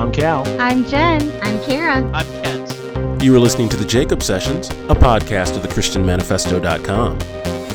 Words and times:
I'm 0.00 0.10
Cal. 0.12 0.48
I'm 0.58 0.86
Jen. 0.86 1.30
I'm 1.42 1.62
Kara. 1.62 1.96
I'm 2.14 2.26
Kent. 2.42 3.22
You 3.22 3.36
are 3.36 3.38
listening 3.38 3.68
to 3.68 3.76
the 3.76 3.84
Jacob 3.84 4.22
Sessions, 4.22 4.70
a 4.70 4.94
podcast 4.94 5.56
of 5.56 5.62
the 5.62 5.68
ChristianManifesto.com. 5.68 7.20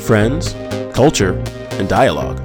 Friends, 0.00 0.52
culture, 0.92 1.34
and 1.78 1.88
dialogue. 1.88 2.40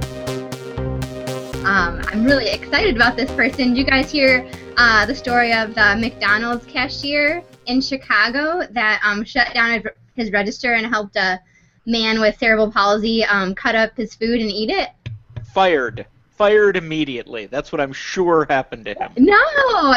Um, 1.64 2.00
I'm 2.06 2.24
really 2.24 2.48
excited 2.50 2.94
about 2.94 3.16
this 3.16 3.28
person. 3.32 3.70
Did 3.70 3.78
you 3.78 3.84
guys 3.84 4.08
hear 4.08 4.48
uh, 4.76 5.04
the 5.04 5.16
story 5.16 5.52
of 5.52 5.74
the 5.74 5.96
McDonald's 5.98 6.64
cashier 6.66 7.42
in 7.66 7.80
Chicago 7.80 8.64
that 8.70 9.00
um, 9.02 9.24
shut 9.24 9.52
down 9.52 9.82
his 10.14 10.30
register 10.30 10.74
and 10.74 10.86
helped 10.86 11.16
a 11.16 11.40
man 11.86 12.20
with 12.20 12.38
cerebral 12.38 12.70
palsy 12.70 13.24
um, 13.24 13.52
cut 13.52 13.74
up 13.74 13.96
his 13.96 14.14
food 14.14 14.40
and 14.40 14.48
eat 14.48 14.70
it? 14.70 14.90
Fired. 15.52 16.06
Fired 16.42 16.76
immediately. 16.76 17.46
That's 17.46 17.70
what 17.70 17.80
I'm 17.80 17.92
sure 17.92 18.46
happened 18.50 18.86
to 18.86 18.94
him. 18.94 19.12
No, 19.16 19.38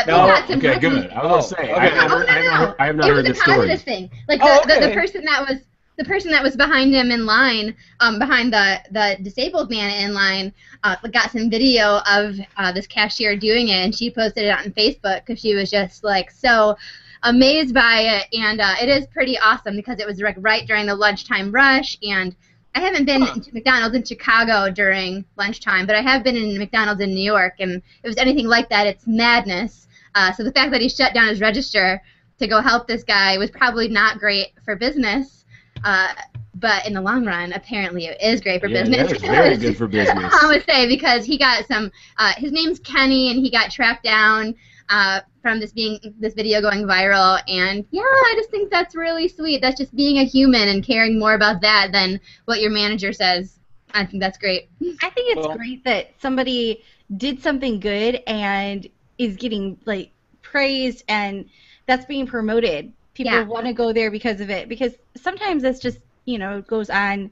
no. 0.05 0.27
that's 0.27 0.51
okay, 0.51 0.77
good. 0.77 1.09
I 1.09 1.25
was 1.25 1.51
oh, 1.51 1.55
gonna 1.55 1.65
say, 1.65 1.73
okay. 1.73 1.73
I, 1.73 1.87
have 1.87 2.11
oh, 2.11 2.19
never, 2.19 2.25
no, 2.25 2.29
I, 2.29 2.35
have 2.35 2.45
no. 2.45 2.51
never, 2.51 2.75
I 2.81 2.85
have 2.85 2.95
not 2.97 3.05
it 3.05 3.09
heard 3.09 3.15
was 3.15 3.25
a 3.25 3.29
this 3.29 3.41
story. 3.41 3.57
positive 3.57 3.81
thing. 3.81 4.11
Like 4.27 4.39
the, 4.41 4.45
Oh, 4.47 4.61
the, 4.67 4.87
the 4.87 4.93
person 4.93 5.25
that 5.25 5.49
was 5.49 5.61
the 5.97 6.05
person 6.05 6.29
that 6.29 6.43
was 6.43 6.55
behind 6.55 6.93
him 6.93 7.09
in 7.09 7.25
line, 7.25 7.75
um, 7.99 8.19
behind 8.19 8.53
the 8.53 8.79
the 8.91 9.17
disabled 9.23 9.71
man 9.71 10.03
in 10.03 10.13
line, 10.13 10.53
uh, 10.83 10.95
got 11.11 11.31
some 11.31 11.49
video 11.49 11.99
of 12.07 12.35
uh, 12.57 12.71
this 12.71 12.85
cashier 12.85 13.35
doing 13.35 13.69
it, 13.69 13.77
and 13.83 13.95
she 13.95 14.11
posted 14.11 14.43
it 14.43 14.51
on 14.51 14.65
Facebook 14.73 15.25
because 15.25 15.39
she 15.39 15.55
was 15.55 15.71
just 15.71 16.03
like 16.03 16.29
so 16.29 16.77
amazed 17.23 17.73
by 17.73 18.01
it, 18.01 18.27
and 18.39 18.61
uh, 18.61 18.75
it 18.79 18.87
is 18.87 19.07
pretty 19.07 19.35
awesome 19.39 19.75
because 19.75 19.99
it 19.99 20.05
was 20.05 20.19
like 20.19 20.37
right 20.39 20.67
during 20.67 20.85
the 20.85 20.95
lunchtime 20.95 21.51
rush, 21.51 21.97
and 22.03 22.35
I 22.75 22.79
haven't 22.81 23.05
been 23.05 23.21
Huh. 23.21 23.39
to 23.39 23.53
McDonald's 23.53 23.95
in 23.95 24.03
Chicago 24.03 24.69
during 24.69 25.23
lunchtime, 25.37 25.85
but 25.87 25.95
I 25.95 26.01
have 26.01 26.23
been 26.23 26.35
in 26.35 26.57
McDonald's 26.57 27.01
in 27.01 27.13
New 27.15 27.23
York, 27.23 27.53
and 27.59 27.75
if 27.77 27.83
it 28.03 28.07
was 28.07 28.17
anything 28.17 28.47
like 28.47 28.69
that, 28.69 28.85
it's 28.85 29.07
madness. 29.07 29.87
Uh, 30.13 30.31
so 30.33 30.43
the 30.43 30.51
fact 30.51 30.71
that 30.71 30.81
he 30.81 30.89
shut 30.89 31.13
down 31.13 31.27
his 31.27 31.41
register 31.41 32.01
to 32.39 32.47
go 32.47 32.61
help 32.61 32.87
this 32.87 33.03
guy 33.03 33.37
was 33.37 33.49
probably 33.49 33.87
not 33.87 34.19
great 34.19 34.47
for 34.63 34.75
business. 34.75 35.45
Uh, 35.83 36.09
but 36.55 36.85
in 36.87 36.93
the 36.93 37.01
long 37.01 37.25
run, 37.25 37.51
apparently 37.53 38.05
it 38.05 38.17
is 38.21 38.39
great 38.41 38.61
for 38.61 38.67
yeah, 38.67 38.83
business. 38.83 39.11
is 39.11 39.21
very 39.21 39.57
good 39.65 39.77
for 39.77 39.87
business. 39.87 40.33
I 40.41 40.47
would 40.47 40.63
say 40.65 40.87
because 40.87 41.25
he 41.25 41.37
got 41.37 41.65
some. 41.67 41.91
Uh, 42.17 42.33
his 42.37 42.51
name's 42.51 42.79
Kenny, 42.79 43.29
and 43.31 43.39
he 43.39 43.49
got 43.51 43.71
tracked 43.71 44.03
down 44.03 44.55
uh, 44.89 45.21
from 45.41 45.59
this 45.59 45.71
being 45.71 45.99
this 46.19 46.33
video 46.33 46.61
going 46.61 46.83
viral. 46.85 47.41
And 47.47 47.85
yeah, 47.91 48.01
I 48.01 48.33
just 48.37 48.49
think 48.51 48.69
that's 48.71 48.95
really 48.95 49.27
sweet. 49.27 49.61
That's 49.61 49.77
just 49.77 49.95
being 49.95 50.17
a 50.17 50.23
human 50.23 50.67
and 50.69 50.83
caring 50.83 51.17
more 51.19 51.33
about 51.33 51.61
that 51.61 51.91
than 51.91 52.19
what 52.45 52.61
your 52.61 52.71
manager 52.71 53.13
says. 53.13 53.59
I 53.93 54.05
think 54.05 54.21
that's 54.21 54.37
great. 54.37 54.69
I 55.01 55.09
think 55.09 55.37
it's 55.37 55.47
Well- 55.47 55.57
great 55.57 55.83
that 55.85 56.11
somebody 56.19 56.83
did 57.17 57.41
something 57.41 57.79
good 57.79 58.21
and 58.27 58.87
is 59.17 59.37
getting 59.37 59.77
like 59.85 60.11
praised 60.41 61.03
and 61.07 61.45
that's 61.85 62.05
being 62.05 62.25
promoted. 62.27 62.91
People 63.13 63.33
Yeah. 63.33 63.43
want 63.43 63.65
to 63.67 63.73
go 63.73 63.93
there 63.93 64.11
because 64.11 64.41
of 64.41 64.49
it 64.49 64.67
because 64.67 64.93
sometimes 65.15 65.63
that's 65.63 65.79
just 65.79 65.99
you 66.25 66.37
know 66.39 66.61
goes 66.61 66.89
on 66.89 67.31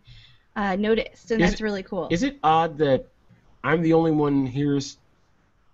uh, 0.56 0.76
noticed 0.76 1.32
and 1.32 1.42
Is 1.42 1.50
that's 1.50 1.62
it- 1.62 1.64
really 1.64 1.84
cool. 1.84 2.08
Is 2.12 2.24
it 2.24 2.38
odd 2.44 2.78
that 2.78 3.08
I'm 3.64 3.82
the 3.82 3.94
only 3.94 4.12
one 4.12 4.46
here's 4.46 4.98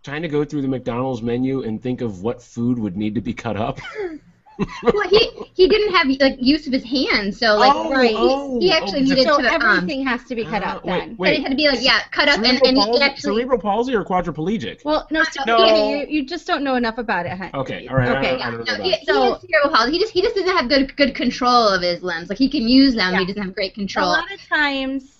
trying 0.03 0.22
to 0.22 0.28
go 0.28 0.44
through 0.45 0.61
the 0.61 0.67
McDonald's 0.67 1.22
menu 1.22 1.64
and 1.64 1.81
think 1.81 2.02
of 2.02 2.22
what 2.22 2.42
food 2.42 2.80
would 2.80 2.95
need 2.97 3.16
to 3.16 3.22
be 3.22 3.33
cut 3.33 3.58
up? 3.58 3.80
well, 4.83 5.08
he 5.09 5.30
he 5.53 5.67
didn't 5.69 5.94
have 5.95 6.08
like 6.19 6.36
use 6.42 6.67
of 6.67 6.73
his 6.73 6.83
hands, 6.83 7.39
so 7.39 7.55
like 7.55 7.72
Oh, 7.73 7.89
right. 7.89 8.09
he, 8.09 8.16
oh, 8.17 8.59
he 8.59 8.72
actually 8.73 9.00
oh, 9.00 9.03
needed 9.03 9.23
so 9.25 9.42
to 9.42 9.47
um, 9.55 9.61
everything 9.61 10.05
has 10.05 10.23
to 10.25 10.36
be 10.36 10.44
cut 10.44 10.64
Uh, 10.64 10.67
out 10.67 10.86
wait, 10.86 11.00
then. 11.00 11.09
wait. 11.11 11.17
But 11.17 11.33
it 11.33 11.42
had 11.44 11.52
to 11.52 11.55
be 11.55 11.67
like 11.70 11.81
yeah, 11.81 12.02
cut 12.11 12.27
up, 12.27 12.39
and, 12.39 12.45
cerebral, 12.45 12.67
and 12.67 12.77
he 12.77 12.83
palsy, 12.83 13.03
actually 13.03 13.36
cerebral 13.36 13.59
palsy 13.59 13.95
or 13.95 14.03
quadriplegic? 14.03 14.83
Well, 14.83 15.08
no, 15.11 15.23
so 15.23 15.44
No. 15.45 15.64
okay, 15.64 16.02
you, 16.02 16.08
you 16.09 16.25
just 16.25 16.45
don't 16.45 16.64
know 16.64 16.75
enough 16.75 16.97
about 16.97 17.25
it, 17.25 17.38
huh? 17.38 17.50
Okay, 17.53 17.88
all 17.88 17.95
right. 17.95 18.17
Okay, 18.17 18.42
I, 18.42 18.47
I 18.47 18.52
don't 18.52 18.66
know 18.67 18.75
No, 18.77 18.83
he, 18.83 18.92
it. 18.92 19.00
he 19.00 19.05
So- 19.05 19.39
cerebral 19.39 19.73
palsy. 19.73 19.94
He 19.94 20.00
just 20.00 20.11
he 20.11 20.22
just 20.22 20.36
doesn't 20.36 20.55
have 20.58 20.67
good 20.67 20.94
good 20.97 21.16
control 21.16 21.70
of 21.70 21.81
his 21.81 22.03
limbs. 22.03 22.27
Like 22.30 22.38
he 22.38 22.50
can 22.50 22.67
use 22.67 22.95
them, 22.95 23.14
but 23.14 23.20
he 23.20 23.25
doesn't 23.27 23.42
have 23.42 23.55
great 23.55 23.73
control. 23.73 24.08
a 24.08 24.11
lot 24.11 24.32
of 24.33 24.42
times 24.48 25.15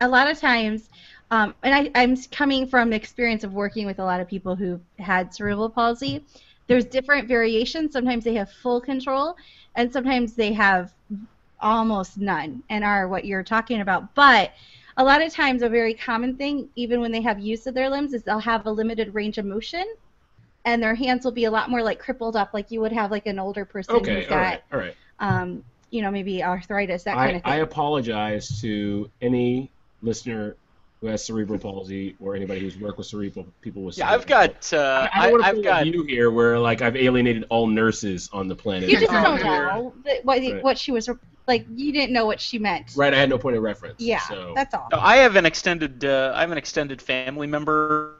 a 0.00 0.08
lot 0.08 0.28
of 0.30 0.38
times 0.38 0.88
um, 1.34 1.54
and 1.64 1.74
I, 1.74 1.90
i'm 2.00 2.16
coming 2.30 2.66
from 2.66 2.90
the 2.90 2.96
experience 2.96 3.42
of 3.42 3.52
working 3.52 3.86
with 3.86 3.98
a 3.98 4.04
lot 4.04 4.20
of 4.20 4.28
people 4.28 4.54
who 4.54 4.80
had 4.98 5.34
cerebral 5.34 5.68
palsy. 5.68 6.24
There's 6.66 6.84
different 6.84 7.28
variations. 7.28 7.92
Sometimes 7.92 8.24
they 8.24 8.34
have 8.34 8.50
full 8.50 8.80
control 8.80 9.36
and 9.74 9.92
sometimes 9.92 10.34
they 10.34 10.52
have 10.52 10.94
almost 11.60 12.18
none 12.18 12.62
and 12.70 12.84
are 12.84 13.08
what 13.08 13.24
you're 13.24 13.42
talking 13.42 13.80
about. 13.80 14.14
But 14.14 14.52
a 14.96 15.04
lot 15.04 15.20
of 15.22 15.32
times 15.32 15.62
a 15.62 15.68
very 15.68 15.92
common 15.92 16.36
thing 16.36 16.68
even 16.76 17.00
when 17.00 17.10
they 17.10 17.20
have 17.20 17.38
use 17.40 17.66
of 17.66 17.74
their 17.74 17.90
limbs 17.90 18.14
is 18.14 18.22
they'll 18.22 18.38
have 18.38 18.64
a 18.66 18.70
limited 18.70 19.12
range 19.12 19.36
of 19.38 19.44
motion 19.44 19.84
and 20.64 20.82
their 20.82 20.94
hands 20.94 21.24
will 21.24 21.32
be 21.32 21.44
a 21.44 21.50
lot 21.50 21.68
more 21.68 21.82
like 21.82 21.98
crippled 21.98 22.36
up 22.36 22.54
like 22.54 22.70
you 22.70 22.80
would 22.80 22.92
have 22.92 23.10
like 23.10 23.26
an 23.26 23.38
older 23.38 23.64
person 23.64 23.96
Okay, 23.96 24.14
who's 24.14 24.24
all 24.24 24.30
got 24.30 24.40
right, 24.40 24.62
all 24.72 24.78
right. 24.78 24.94
um, 25.18 25.64
you 25.90 26.00
know 26.00 26.10
maybe 26.10 26.42
arthritis 26.44 27.02
that 27.02 27.14
kind 27.14 27.32
I, 27.32 27.36
of 27.36 27.42
thing. 27.42 27.52
I 27.52 27.56
apologize 27.56 28.60
to 28.60 29.10
any 29.20 29.70
listener 30.00 30.56
who 31.00 31.06
has 31.08 31.24
cerebral 31.24 31.58
palsy 31.58 32.16
or 32.20 32.34
anybody 32.34 32.60
who's 32.60 32.78
worked 32.78 32.98
with 32.98 33.06
cerebral 33.06 33.46
people 33.60 33.82
with 33.82 33.98
Yeah, 33.98 34.08
cerebral 34.08 34.20
I've 34.20 34.26
got. 34.26 34.72
Uh, 34.72 35.08
I, 35.12 35.18
I 35.18 35.22
I, 35.24 35.30
don't 35.30 35.32
want 35.32 35.42
to 35.42 35.48
I've 35.48 35.64
got. 35.64 35.86
you 35.86 36.02
here, 36.04 36.30
where 36.30 36.58
like 36.58 36.82
I've 36.82 36.96
alienated 36.96 37.44
all 37.50 37.66
nurses 37.66 38.30
on 38.32 38.48
the 38.48 38.56
planet. 38.56 38.88
You 38.88 38.98
just 38.98 39.12
don't 39.12 39.42
know 39.42 39.92
that 40.04 40.24
what 40.24 40.40
Right. 40.40 40.62
what 40.62 40.78
she 40.78 40.92
was 40.92 41.08
like. 41.46 41.66
You 41.74 41.92
didn't 41.92 42.12
know 42.12 42.24
what 42.26 42.40
she 42.40 42.58
meant. 42.58 42.92
Right, 42.96 43.12
I 43.12 43.18
had 43.18 43.28
no 43.28 43.38
point 43.38 43.56
of 43.56 43.62
reference. 43.62 43.96
Yeah, 44.00 44.20
So. 44.20 44.52
that's 44.54 44.72
all. 44.74 44.88
No, 44.90 44.98
I 44.98 45.16
have 45.16 45.36
an 45.36 45.44
extended. 45.46 46.04
Uh, 46.04 46.32
I 46.34 46.40
have 46.40 46.52
an 46.52 46.58
extended 46.58 47.02
family 47.02 47.46
member. 47.46 48.16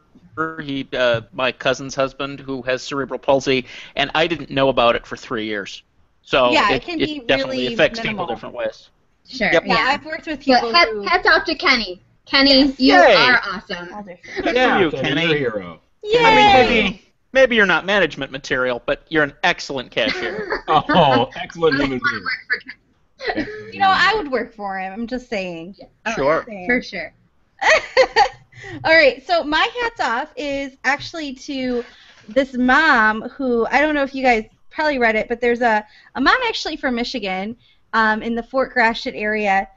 He, 0.61 0.89
uh, 0.93 1.21
my 1.33 1.53
cousin's 1.53 1.95
husband, 1.95 2.41
who 2.41 2.63
has 2.63 2.83
cerebral 2.83 3.21
palsy, 3.21 3.67
and 3.95 4.11
I 4.17 4.27
didn't 4.27 4.51
know 4.51 4.69
about 4.69 4.97
it 4.97 5.07
for 5.07 5.17
three 5.17 5.47
years. 5.47 5.83
So 6.23 6.51
Yeah, 6.51 6.73
it 6.73 6.77
it, 6.77 6.83
can 6.83 7.01
it 7.01 7.07
be 7.07 7.21
definitely 7.21 7.59
really 7.59 7.75
affects 7.75 7.99
minimal. 8.03 8.25
people 8.27 8.35
different 8.35 8.55
ways. 8.57 8.89
Sure. 9.29 9.53
Yep. 9.53 9.63
yeah, 9.67 9.75
Yeah. 9.75 9.93
I've 9.93 10.05
worked 10.05 10.27
with 10.27 10.41
people 10.41 10.73
But 10.73 10.75
hat, 10.75 10.89
who. 10.89 11.03
hats 11.03 11.29
off 11.29 11.45
to 11.45 11.55
Kenny. 11.55 12.03
Kenny, 12.27 12.75
you 12.79 12.95
Yay. 12.95 13.15
are 13.15 13.41
awesome. 13.47 13.93
all. 13.93 14.03
Good 14.03 14.19
yeah, 14.55 14.77
for 14.77 14.85
you, 14.85 14.91
Kenny, 14.91 15.09
Kenny. 15.09 15.23
you're 15.23 15.35
a 15.35 15.39
hero. 15.39 15.81
Yay! 16.03 16.19
I 16.25 16.35
mean, 16.35 16.53
maybe 16.53 17.05
maybe 17.33 17.57
you're 17.57 17.67
not 17.67 17.85
management 17.85 18.33
material, 18.33 18.83
but 18.87 19.05
you're 19.09 19.25
an 19.25 19.35
excellent 19.43 19.91
cashier. 19.91 20.63
Oh, 20.69 21.31
excellent 21.37 21.77
human 21.79 22.01
being. 22.01 23.47
you 23.73 23.79
know, 23.79 23.91
I 23.91 24.15
would 24.17 24.31
work 24.31 24.55
for 24.55 24.79
him. 24.79 24.93
I'm 24.93 25.07
just 25.07 25.29
saying. 25.29 25.77
Sure. 26.15 26.47
For 26.67 26.81
sure. 26.83 27.13
All 28.85 28.95
right, 28.95 29.25
so 29.27 29.45
my 29.45 29.69
hats 29.81 30.01
off 30.01 30.33
is 30.37 30.77
actually 30.85 31.35
to 31.35 31.85
this 32.29 32.55
mom 32.55 33.23
who 33.29 33.67
I 33.67 33.81
don't 33.81 33.95
know 33.95 34.03
if 34.03 34.15
you 34.15 34.23
guys 34.23 34.47
probably 34.71 34.99
read 34.99 35.17
it, 35.17 35.29
but 35.29 35.41
there's 35.41 35.61
a, 35.61 35.85
a 36.15 36.21
mom 36.21 36.37
actually 36.47 36.77
from 36.77 36.95
Michigan 36.95 37.57
um, 37.93 38.23
in 38.23 38.35
the 38.35 38.43
Fort 38.43 38.73
Gratiot 38.73 39.15
area. 39.15 39.69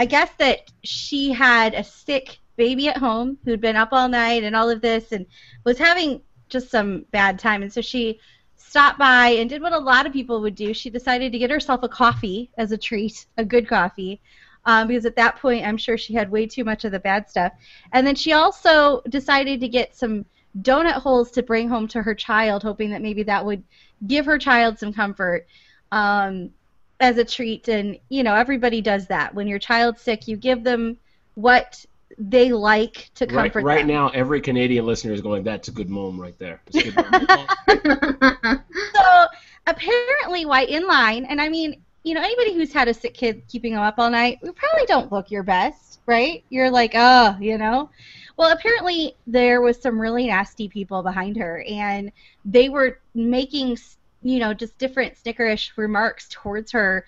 I 0.00 0.06
guess 0.06 0.30
that 0.38 0.60
she 0.82 1.30
had 1.30 1.74
a 1.74 1.84
sick 1.84 2.38
baby 2.56 2.88
at 2.88 2.96
home 2.96 3.36
who'd 3.44 3.60
been 3.60 3.76
up 3.76 3.90
all 3.92 4.08
night 4.08 4.44
and 4.44 4.56
all 4.56 4.70
of 4.70 4.80
this 4.80 5.12
and 5.12 5.26
was 5.64 5.76
having 5.76 6.22
just 6.48 6.70
some 6.70 7.04
bad 7.10 7.38
time. 7.38 7.60
And 7.62 7.70
so 7.70 7.82
she 7.82 8.18
stopped 8.56 8.98
by 8.98 9.28
and 9.28 9.50
did 9.50 9.60
what 9.60 9.74
a 9.74 9.78
lot 9.78 10.06
of 10.06 10.14
people 10.14 10.40
would 10.40 10.54
do. 10.54 10.72
She 10.72 10.88
decided 10.88 11.32
to 11.32 11.38
get 11.38 11.50
herself 11.50 11.82
a 11.82 11.88
coffee 11.88 12.50
as 12.56 12.72
a 12.72 12.78
treat, 12.78 13.26
a 13.36 13.44
good 13.44 13.68
coffee, 13.68 14.22
um, 14.64 14.88
because 14.88 15.04
at 15.04 15.16
that 15.16 15.36
point 15.36 15.66
I'm 15.66 15.76
sure 15.76 15.98
she 15.98 16.14
had 16.14 16.30
way 16.30 16.46
too 16.46 16.64
much 16.64 16.86
of 16.86 16.92
the 16.92 16.98
bad 16.98 17.28
stuff. 17.28 17.52
And 17.92 18.06
then 18.06 18.14
she 18.14 18.32
also 18.32 19.02
decided 19.10 19.60
to 19.60 19.68
get 19.68 19.94
some 19.94 20.24
donut 20.62 20.94
holes 20.94 21.30
to 21.32 21.42
bring 21.42 21.68
home 21.68 21.88
to 21.88 22.00
her 22.00 22.14
child, 22.14 22.62
hoping 22.62 22.88
that 22.92 23.02
maybe 23.02 23.24
that 23.24 23.44
would 23.44 23.62
give 24.06 24.24
her 24.24 24.38
child 24.38 24.78
some 24.78 24.94
comfort 24.94 25.46
um, 25.92 26.52
as 27.00 27.18
a 27.18 27.24
treat. 27.24 27.68
And, 27.68 27.98
you 28.08 28.22
know, 28.22 28.34
everybody 28.34 28.80
does 28.80 29.06
that. 29.08 29.34
When 29.34 29.46
your 29.48 29.58
child's 29.58 30.02
sick, 30.02 30.28
you 30.28 30.36
give 30.36 30.64
them 30.64 30.98
what 31.34 31.84
they 32.18 32.52
like 32.52 33.10
to 33.16 33.26
Right, 33.26 33.52
comfort 33.52 33.64
right 33.64 33.86
them. 33.86 33.88
now, 33.88 34.08
every 34.10 34.40
Canadian 34.40 34.86
listener 34.86 35.12
is 35.12 35.20
going, 35.22 35.44
"That's 35.44 35.68
a 35.68 35.72
good 35.72 35.88
mom 35.90 36.20
right 36.20 36.38
there." 36.38 36.62
Good 36.82 36.96
mom." 36.96 37.16
So 38.94 39.26
apparently, 39.66 40.44
why 40.46 40.62
in 40.64 40.86
line, 40.86 41.24
and 41.24 41.40
I 41.40 41.48
mean, 41.48 41.82
you 42.04 42.14
know, 42.14 42.22
anybody 42.22 42.54
who's 42.54 42.72
had 42.72 42.88
a 42.88 42.94
sick 42.94 43.14
kid 43.14 43.42
keeping 43.48 43.72
them 43.72 43.82
up 43.82 43.94
all 43.98 44.10
night, 44.10 44.38
we 44.42 44.50
probably 44.52 44.86
don't 44.86 45.12
look 45.12 45.30
your 45.30 45.42
best, 45.42 46.00
right? 46.06 46.44
You're 46.50 46.70
like, 46.70 46.92
oh, 46.94 47.36
you 47.40 47.58
know. 47.58 47.90
Well, 48.36 48.52
apparently 48.52 49.16
there 49.26 49.60
was 49.60 49.80
some 49.80 50.00
really 50.00 50.26
nasty 50.26 50.68
people 50.68 51.02
behind 51.02 51.36
her, 51.36 51.64
and 51.68 52.10
they 52.44 52.68
were 52.68 53.00
making, 53.14 53.76
you 54.22 54.38
know, 54.38 54.54
just 54.54 54.78
different 54.78 55.16
snickerish 55.16 55.70
remarks 55.76 56.26
towards 56.30 56.72
her, 56.72 57.06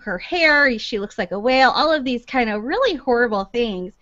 her 0.00 0.18
hair. 0.18 0.78
She 0.78 0.98
looks 0.98 1.18
like 1.18 1.32
a 1.32 1.38
whale. 1.38 1.70
All 1.70 1.92
of 1.92 2.04
these 2.04 2.24
kind 2.24 2.50
of 2.50 2.64
really 2.64 2.94
horrible 2.96 3.44
things. 3.44 3.92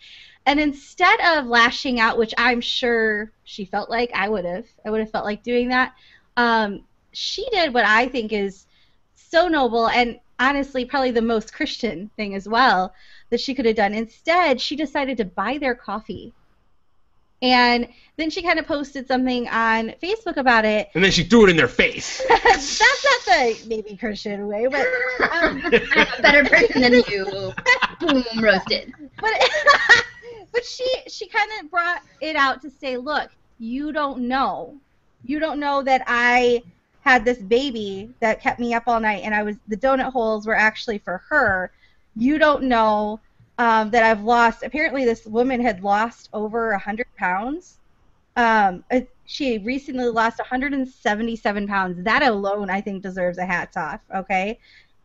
And 0.47 0.59
instead 0.59 1.21
of 1.21 1.47
lashing 1.47 2.01
out, 2.01 2.19
which 2.19 2.35
I'm 2.37 2.61
sure 2.61 3.31
she 3.45 3.65
felt 3.65 3.91
like 3.91 4.11
I 4.15 4.29
would 4.29 4.45
have, 4.45 4.67
I 4.85 4.91
would 4.91 5.01
have 5.01 5.11
felt 5.11 5.25
like 5.25 5.43
doing 5.43 5.69
that. 5.69 5.95
Um, 6.37 6.85
she 7.13 7.49
did 7.51 7.75
what 7.75 7.85
I 7.85 8.09
think 8.09 8.33
is 8.33 8.67
so 9.15 9.49
noble 9.49 9.89
and 9.89 10.19
honestly 10.41 10.85
probably 10.85 11.13
the 11.13 11.23
most 11.23 11.53
Christian 11.53 12.11
thing 12.17 12.35
as 12.35 12.49
well 12.49 12.93
that 13.31 13.41
she 13.41 13.55
could 13.55 13.67
have 13.67 13.77
done. 13.77 13.95
Instead, 13.95 14.61
she 14.61 14.75
decided 14.75 15.17
to 15.19 15.25
buy 15.25 15.59
their 15.59 15.75
coffee. 15.75 16.33
And 17.43 17.89
then 18.17 18.31
she 18.31 18.41
kind 18.41 18.61
of 18.61 18.67
posted 18.67 19.09
something 19.09 19.49
on 19.49 19.95
Facebook 20.01 20.37
about 20.37 20.65
it. 20.65 20.91
And 20.95 21.03
then 21.03 21.11
she 21.11 21.25
threw 21.25 21.47
it 21.47 21.51
in 21.51 21.57
their 21.57 21.69
face. 21.69 22.23
That's 22.29 22.81
not 22.81 23.25
the 23.27 23.65
maybe 23.67 23.97
Christian 23.97 24.47
way, 24.47 24.69
but 24.69 24.87
um, 25.33 25.61
I'm 25.93 26.07
a 26.19 26.23
better 26.23 26.45
person 26.45 26.83
than 26.83 27.03
you. 27.09 27.53
Boom, 28.01 28.25
roasted. 28.41 28.93
but 29.21 29.33
but 30.53 30.65
she 30.65 30.87
she 31.09 31.27
kind 31.27 31.51
of 31.61 31.71
brought 31.71 32.03
it 32.21 32.37
out 32.37 32.63
to 32.63 32.71
say, 32.71 32.97
look, 32.97 33.31
you 33.59 33.93
don't 33.93 34.29
know, 34.29 34.77
you 35.25 35.39
don't 35.41 35.59
know 35.59 35.83
that 35.83 36.05
I 36.07 36.63
had 37.01 37.25
this 37.25 37.39
baby 37.39 38.11
that 38.21 38.41
kept 38.41 38.61
me 38.61 38.75
up 38.75 38.85
all 38.87 39.01
night, 39.01 39.23
and 39.25 39.35
I 39.35 39.43
was 39.43 39.57
the 39.67 39.77
donut 39.77 40.13
holes 40.13 40.47
were 40.47 40.55
actually 40.55 40.99
for 40.99 41.23
her. 41.29 41.73
You 42.15 42.39
don't 42.39 42.65
know 42.65 43.21
um, 43.59 43.91
that 43.91 44.03
I've 44.03 44.23
lost. 44.23 44.63
Apparently, 44.63 45.05
this 45.05 45.27
woman 45.27 45.61
had 45.61 45.83
lost 45.83 46.29
over 46.33 46.73
a 46.73 46.79
hundred 46.79 47.07
pounds. 47.17 47.79
Um, 48.37 48.85
it- 48.91 49.11
she 49.25 49.59
recently 49.59 50.07
lost 50.07 50.39
177 50.39 51.67
pounds. 51.67 52.05
That 52.05 52.23
alone, 52.23 52.69
I 52.69 52.81
think, 52.83 53.03
deserves 53.03 53.39
a 53.39 53.47
hats 53.47 53.77
off. 53.79 54.01
Okay. 54.15 54.59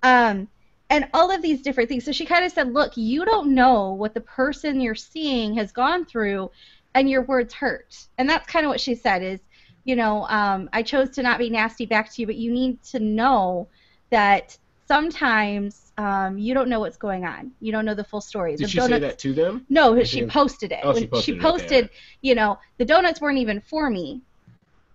Um, 0.04 0.50
and 0.90 1.08
all 1.14 1.32
of 1.32 1.42
these 1.42 1.62
different 1.62 1.90
things. 1.90 2.04
So 2.04 2.12
she 2.12 2.26
kind 2.26 2.44
of 2.46 2.52
said, 2.52 2.74
look, 2.74 2.96
you 2.98 3.26
don't 3.26 3.54
know 3.54 3.94
what 3.94 4.14
the 4.14 4.22
person 4.22 4.82
you're 4.82 4.96
seeing 4.96 5.54
has 5.56 5.72
gone 5.72 6.06
through, 6.06 6.52
and 6.94 7.10
your 7.10 7.24
words 7.24 7.54
hurt. 7.54 8.08
And 8.18 8.30
that's 8.30 8.48
kind 8.52 8.66
of 8.66 8.70
what 8.70 8.82
she 8.82 8.96
said 8.96 9.22
is, 9.24 9.40
you 9.84 9.96
know, 9.96 10.28
um, 10.28 10.70
I 10.74 10.84
chose 10.84 11.10
to 11.12 11.24
not 11.24 11.40
be 11.40 11.50
nasty 11.50 11.86
back 11.86 12.12
to 12.14 12.22
you, 12.22 12.26
but 12.26 12.36
you 12.36 12.52
need 12.52 12.82
to 12.84 13.00
know 13.00 13.68
that 14.10 14.58
sometimes 14.88 15.87
um, 15.98 16.38
you 16.38 16.54
don't 16.54 16.70
know 16.70 16.80
what's 16.80 16.98
going 16.98 17.26
on. 17.26 17.52
You 17.60 17.72
don't 17.72 17.86
know 17.86 17.96
the 17.96 18.04
full 18.04 18.22
story. 18.22 18.56
Did 18.56 18.66
the 18.66 18.70
she 18.70 18.80
say 18.80 19.00
that 19.00 19.18
to 19.20 19.34
them? 19.34 19.66
no, 19.70 19.96
I 19.96 20.04
she 20.04 20.20
think- 20.20 20.32
posted 20.32 20.72
it. 20.72 20.80
Oh, 20.84 20.94
she 20.98 21.08
posted 21.08 21.24
she 21.26 21.32
it, 21.32 21.36
okay, 21.36 21.42
posted, 21.42 21.90
you 22.22 22.36
know, 22.36 22.60
the 22.78 22.86
donuts 22.86 23.20
weren't 23.20 23.40
even 23.40 23.62
for 23.62 23.90
me. 23.90 24.22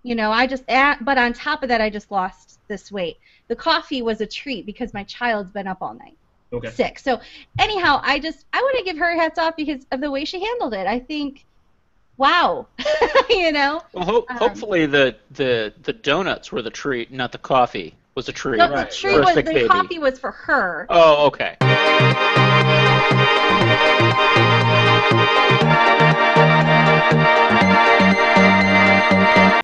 You 0.05 0.15
know, 0.17 0.31
I 0.33 0.47
just 0.47 0.65
at, 0.69 1.05
but 1.05 1.19
on 1.19 1.33
top 1.33 1.63
of 1.63 1.69
that, 1.69 1.81
I 1.81 1.89
just 1.91 2.11
lost 2.11 2.59
this 2.69 2.91
weight. 2.91 3.19
The 3.49 3.57
coffee 3.57 4.03
was 4.03 4.21
a 4.21 4.27
treat 4.27 4.67
because 4.67 4.93
my 4.95 5.05
child's 5.05 5.53
been 5.53 5.67
up 5.69 5.79
all 5.81 5.95
night, 5.95 6.17
Okay. 6.53 6.71
sick. 6.71 6.99
So 6.99 7.21
anyhow, 7.59 8.01
I 8.03 8.19
just 8.19 8.45
I 8.53 8.61
want 8.63 8.79
to 8.79 8.85
give 8.85 8.99
her 8.99 9.15
hats 9.15 9.39
off 9.39 9.57
because 9.57 9.85
of 9.93 10.01
the 10.01 10.11
way 10.11 10.25
she 10.25 10.45
handled 10.45 10.75
it. 10.75 10.87
I 10.87 10.99
think, 11.01 11.45
wow, 12.17 12.67
you 13.31 13.53
know. 13.53 13.83
Well, 13.93 14.05
ho- 14.05 14.27
Um, 14.29 14.37
hopefully 14.39 14.87
the, 14.87 15.17
the 15.33 15.73
the 15.83 15.93
donuts 15.93 16.51
were 16.51 16.63
the 16.63 16.71
treat, 16.71 17.13
not 17.13 17.31
the 17.33 17.39
coffee 17.39 17.95
was 18.15 18.29
a 18.29 18.33
tree. 18.33 18.59
No, 18.59 18.71
Right, 18.71 18.89
the 18.89 18.95
treat 18.95 19.15
For 19.15 19.21
was 19.23 19.35
the 19.35 19.43
baby. 19.43 19.69
coffee 19.69 19.99
was 19.99 20.19
for 20.19 20.31
her. 20.33 20.87
Oh, 20.91 21.27
okay. 21.27 21.57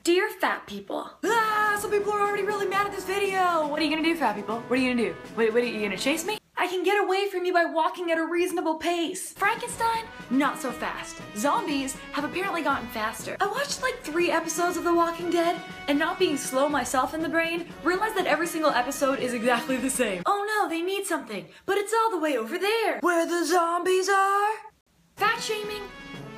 Dear 0.05 0.29
fat 0.41 0.63
people. 0.67 1.09
Ah, 1.25 1.77
some 1.81 1.91
people 1.91 2.13
are 2.13 2.21
already 2.21 2.43
really 2.43 2.67
mad 2.67 2.87
at 2.87 2.93
this 2.93 3.05
video. 3.05 3.69
What 3.69 3.79
are 3.81 3.85
you 3.85 3.91
gonna 3.91 4.03
do, 4.03 4.17
fat 4.17 4.35
people? 4.35 4.59
What 4.67 4.79
are 4.79 4.83
you 4.83 4.91
gonna 4.95 5.09
do? 5.11 5.15
What, 5.35 5.53
what 5.53 5.63
are 5.63 5.67
you 5.67 5.81
gonna 5.83 5.97
chase 5.97 6.25
me? 6.27 6.39
I 6.69 6.71
can 6.71 6.83
get 6.83 7.03
away 7.03 7.31
from 7.31 7.47
you 7.47 7.55
by 7.55 7.65
walking 7.65 8.11
at 8.11 8.19
a 8.19 8.27
reasonable 8.27 8.75
pace. 8.75 9.33
Frankenstein, 9.33 10.05
not 10.29 10.61
so 10.61 10.71
fast. 10.71 11.17
Zombies 11.35 11.97
have 12.13 12.25
apparently 12.25 12.61
gotten 12.61 12.87
faster. 12.89 13.39
I 13.41 13.47
watched 13.47 13.81
like 13.81 14.03
three 14.03 14.31
episodes 14.31 14.77
of 14.77 14.85
The 14.85 14.93
Walking 14.93 15.31
Dead, 15.31 15.59
and 15.89 15.99
not 15.99 16.19
being 16.19 16.37
slow 16.37 16.69
myself 16.69 17.15
in 17.15 17.23
the 17.23 17.29
brain, 17.31 17.71
realized 17.83 18.17
that 18.17 18.27
every 18.27 18.47
single 18.47 18.71
episode 18.71 19.19
is 19.19 19.33
exactly 19.33 19.79
the 19.79 19.89
same. 19.89 20.23
Oh 20.27 20.45
no, 20.47 20.69
they 20.69 20.83
need 20.83 21.07
something, 21.07 21.47
but 21.65 21.79
it's 21.79 21.95
all 21.95 22.11
the 22.11 22.19
way 22.19 22.37
over 22.37 22.59
there, 22.59 22.99
where 23.01 23.25
the 23.25 23.47
zombies 23.47 24.11
are. 24.11 24.51
Fat 25.17 25.41
shaming 25.41 25.85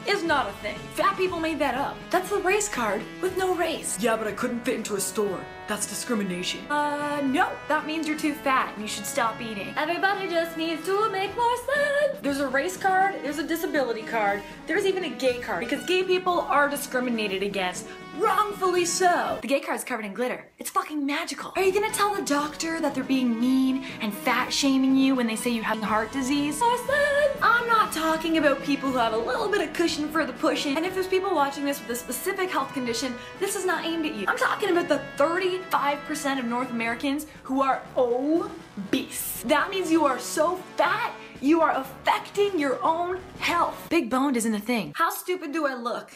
is 0.06 0.22
not 0.22 0.48
a 0.48 0.52
thing. 0.54 0.78
Fat 0.94 1.16
people 1.16 1.40
made 1.40 1.58
that 1.58 1.74
up. 1.74 1.96
That's 2.10 2.30
the 2.30 2.38
race 2.38 2.68
card 2.68 3.02
with 3.20 3.36
no 3.36 3.54
race. 3.54 3.98
Yeah, 4.00 4.16
but 4.16 4.26
I 4.26 4.32
couldn't 4.32 4.60
fit 4.60 4.74
into 4.74 4.96
a 4.96 5.00
store. 5.00 5.40
That's 5.68 5.86
discrimination. 5.86 6.60
Uh, 6.70 7.20
no. 7.24 7.48
That 7.68 7.86
means 7.86 8.08
you're 8.08 8.18
too 8.18 8.34
fat 8.34 8.72
and 8.74 8.82
you 8.82 8.88
should 8.88 9.06
stop 9.06 9.40
eating. 9.40 9.72
Everybody 9.76 10.28
just 10.28 10.56
needs 10.56 10.84
to 10.86 11.08
make 11.10 11.34
more 11.36 11.56
sense. 11.56 12.18
There's 12.22 12.40
a 12.40 12.48
race 12.48 12.76
card, 12.76 13.14
there's 13.22 13.38
a 13.38 13.46
disability 13.46 14.02
card, 14.02 14.42
there's 14.66 14.84
even 14.84 15.04
a 15.04 15.10
gay 15.10 15.38
card 15.38 15.60
because 15.60 15.84
gay 15.86 16.02
people 16.02 16.40
are 16.40 16.68
discriminated 16.68 17.42
against. 17.42 17.86
Wrongfully 18.20 18.84
so. 18.84 19.38
The 19.40 19.48
gay 19.48 19.60
card's 19.60 19.82
covered 19.82 20.04
in 20.04 20.12
glitter. 20.12 20.44
It's 20.58 20.68
fucking 20.68 21.06
magical. 21.06 21.54
Are 21.56 21.62
you 21.62 21.72
gonna 21.72 21.90
tell 21.90 22.14
the 22.14 22.20
doctor 22.20 22.78
that 22.78 22.94
they're 22.94 23.02
being 23.02 23.40
mean 23.40 23.86
and 24.02 24.12
fat 24.12 24.52
shaming 24.52 24.94
you 24.94 25.14
when 25.14 25.26
they 25.26 25.36
say 25.36 25.48
you 25.48 25.62
have 25.62 25.82
heart 25.82 26.12
disease? 26.12 26.60
Listen, 26.60 26.94
I'm 27.40 27.66
not 27.66 27.92
talking 27.92 28.36
about 28.36 28.62
people 28.62 28.90
who 28.90 28.98
have 28.98 29.14
a 29.14 29.18
little 29.18 29.48
bit 29.48 29.66
of 29.66 29.72
cushion 29.72 30.06
for 30.10 30.26
the 30.26 30.34
pushing. 30.34 30.76
And 30.76 30.84
if 30.84 30.92
there's 30.92 31.06
people 31.06 31.34
watching 31.34 31.64
this 31.64 31.80
with 31.80 31.88
a 31.88 31.96
specific 31.96 32.50
health 32.50 32.74
condition, 32.74 33.14
this 33.38 33.56
is 33.56 33.64
not 33.64 33.86
aimed 33.86 34.04
at 34.04 34.14
you. 34.14 34.26
I'm 34.28 34.36
talking 34.36 34.68
about 34.68 34.88
the 34.88 35.00
35% 35.16 36.38
of 36.38 36.44
North 36.44 36.70
Americans 36.70 37.26
who 37.44 37.62
are 37.62 37.80
obese. 37.96 39.42
That 39.46 39.70
means 39.70 39.90
you 39.90 40.04
are 40.04 40.18
so 40.18 40.56
fat 40.76 41.14
you 41.40 41.62
are 41.62 41.72
affecting 41.72 42.58
your 42.58 42.82
own 42.82 43.18
health. 43.38 43.88
Big 43.88 44.10
boned 44.10 44.36
isn't 44.36 44.54
a 44.54 44.60
thing. 44.60 44.92
How 44.94 45.08
stupid 45.08 45.52
do 45.52 45.66
I 45.66 45.74
look? 45.74 46.12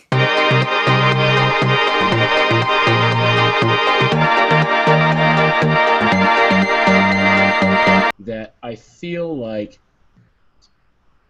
That 8.24 8.54
I 8.62 8.74
feel 8.74 9.36
like, 9.36 9.78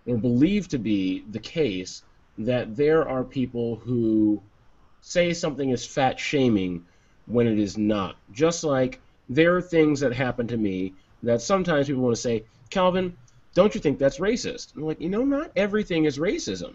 or 0.07 0.17
believe 0.17 0.69
to 0.69 0.79
be 0.79 1.25
the 1.31 1.39
case, 1.39 2.03
that 2.39 2.77
there 2.77 3.09
are 3.09 3.25
people 3.25 3.77
who 3.77 4.43
say 5.01 5.33
something 5.33 5.71
is 5.71 5.87
fat 5.87 6.19
shaming 6.19 6.85
when 7.27 7.47
it 7.47 7.59
is 7.59 7.79
not. 7.79 8.17
Just 8.33 8.65
like 8.65 9.01
there 9.29 9.57
are 9.57 9.63
things 9.63 10.01
that 10.01 10.13
happen 10.13 10.47
to 10.49 10.57
me 10.57 10.95
that 11.23 11.41
sometimes 11.41 11.87
people 11.87 12.03
want 12.03 12.17
to 12.17 12.21
say, 12.21 12.45
Calvin, 12.71 13.17
don't 13.55 13.75
you 13.75 13.81
think 13.81 13.99
that's 13.99 14.19
racist? 14.19 14.75
I'm 14.77 14.83
like, 14.83 15.01
you 15.01 15.09
know, 15.09 15.25
not 15.25 15.53
everything 15.57 16.05
is 16.07 16.19
racism. 16.19 16.75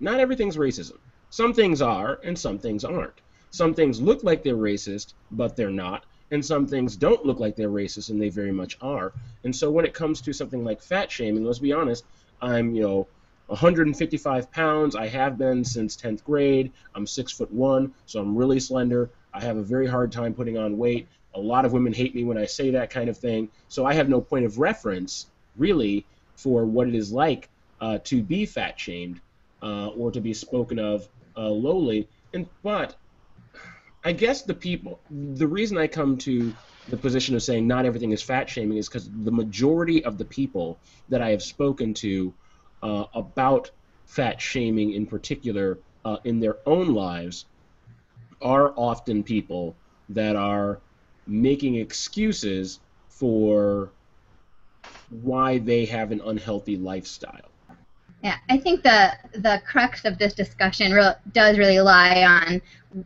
Not 0.00 0.20
everything's 0.20 0.56
racism. 0.56 0.98
Some 1.30 1.52
things 1.52 1.82
are, 1.82 2.20
and 2.24 2.38
some 2.38 2.58
things 2.58 2.84
aren't. 2.84 3.20
Some 3.50 3.74
things 3.74 4.00
look 4.00 4.22
like 4.22 4.42
they're 4.42 4.56
racist, 4.56 5.14
but 5.30 5.56
they're 5.56 5.70
not. 5.70 6.04
And 6.30 6.44
some 6.44 6.66
things 6.66 6.96
don't 6.96 7.24
look 7.24 7.38
like 7.38 7.56
they're 7.56 7.70
racist, 7.70 8.10
and 8.10 8.20
they 8.20 8.28
very 8.28 8.52
much 8.52 8.76
are. 8.80 9.12
And 9.44 9.54
so 9.54 9.70
when 9.70 9.84
it 9.84 9.94
comes 9.94 10.20
to 10.22 10.32
something 10.32 10.64
like 10.64 10.82
fat 10.82 11.10
shaming, 11.10 11.44
let's 11.44 11.58
be 11.58 11.72
honest, 11.72 12.04
I'm, 12.40 12.74
you 12.74 12.82
know, 12.82 13.06
155 13.46 14.50
pounds. 14.50 14.96
I 14.96 15.06
have 15.06 15.38
been 15.38 15.64
since 15.64 15.96
10th 15.96 16.24
grade. 16.24 16.72
I'm 16.94 17.06
six 17.06 17.32
foot 17.32 17.52
one, 17.52 17.94
so 18.06 18.20
I'm 18.20 18.36
really 18.36 18.60
slender. 18.60 19.10
I 19.32 19.40
have 19.42 19.56
a 19.56 19.62
very 19.62 19.86
hard 19.86 20.10
time 20.10 20.34
putting 20.34 20.58
on 20.58 20.78
weight. 20.78 21.06
A 21.34 21.40
lot 21.40 21.64
of 21.64 21.72
women 21.72 21.92
hate 21.92 22.14
me 22.14 22.24
when 22.24 22.38
I 22.38 22.46
say 22.46 22.70
that 22.70 22.90
kind 22.90 23.08
of 23.08 23.18
thing. 23.18 23.48
So 23.68 23.84
I 23.84 23.94
have 23.94 24.08
no 24.08 24.20
point 24.20 24.46
of 24.46 24.58
reference, 24.58 25.26
really, 25.56 26.06
for 26.34 26.64
what 26.64 26.88
it 26.88 26.94
is 26.94 27.12
like 27.12 27.48
uh, 27.80 27.98
to 28.04 28.22
be 28.22 28.46
fat 28.46 28.78
shamed 28.80 29.20
uh, 29.62 29.88
or 29.88 30.10
to 30.10 30.20
be 30.20 30.32
spoken 30.32 30.78
of 30.78 31.08
uh, 31.36 31.48
lowly. 31.48 32.08
And 32.32 32.48
but 32.62 32.96
I 34.04 34.12
guess 34.12 34.42
the 34.42 34.54
people, 34.54 35.02
the 35.10 35.46
reason 35.46 35.76
I 35.78 35.86
come 35.86 36.16
to 36.18 36.56
the 36.88 36.96
position 36.96 37.34
of 37.34 37.42
saying 37.42 37.66
not 37.66 37.84
everything 37.84 38.12
is 38.12 38.22
fat 38.22 38.48
shaming 38.48 38.78
is 38.78 38.88
because 38.88 39.10
the 39.12 39.32
majority 39.32 40.04
of 40.04 40.18
the 40.18 40.24
people 40.24 40.80
that 41.08 41.20
I 41.20 41.30
have 41.30 41.42
spoken 41.42 41.92
to 41.94 42.32
uh, 42.82 43.04
about 43.14 43.70
fat 44.04 44.40
shaming 44.40 44.92
in 44.92 45.06
particular 45.06 45.80
uh, 46.04 46.18
in 46.24 46.38
their 46.38 46.58
own 46.66 46.94
lives 46.94 47.46
are 48.40 48.72
often 48.76 49.24
people 49.24 49.76
that 50.10 50.36
are 50.36 50.82
making 51.26 51.74
excuses 51.74 52.78
for 53.08 53.92
why 55.08 55.58
they 55.58 55.86
have 55.86 56.12
an 56.12 56.20
unhealthy 56.24 56.76
lifestyle. 56.76 57.55
Yeah, 58.26 58.38
I 58.48 58.58
think 58.58 58.82
the 58.82 59.12
the 59.34 59.62
crux 59.64 60.04
of 60.04 60.18
this 60.18 60.34
discussion 60.34 60.92
re- 60.92 61.14
does 61.30 61.58
really 61.58 61.78
lie 61.78 62.24
on 62.24 62.60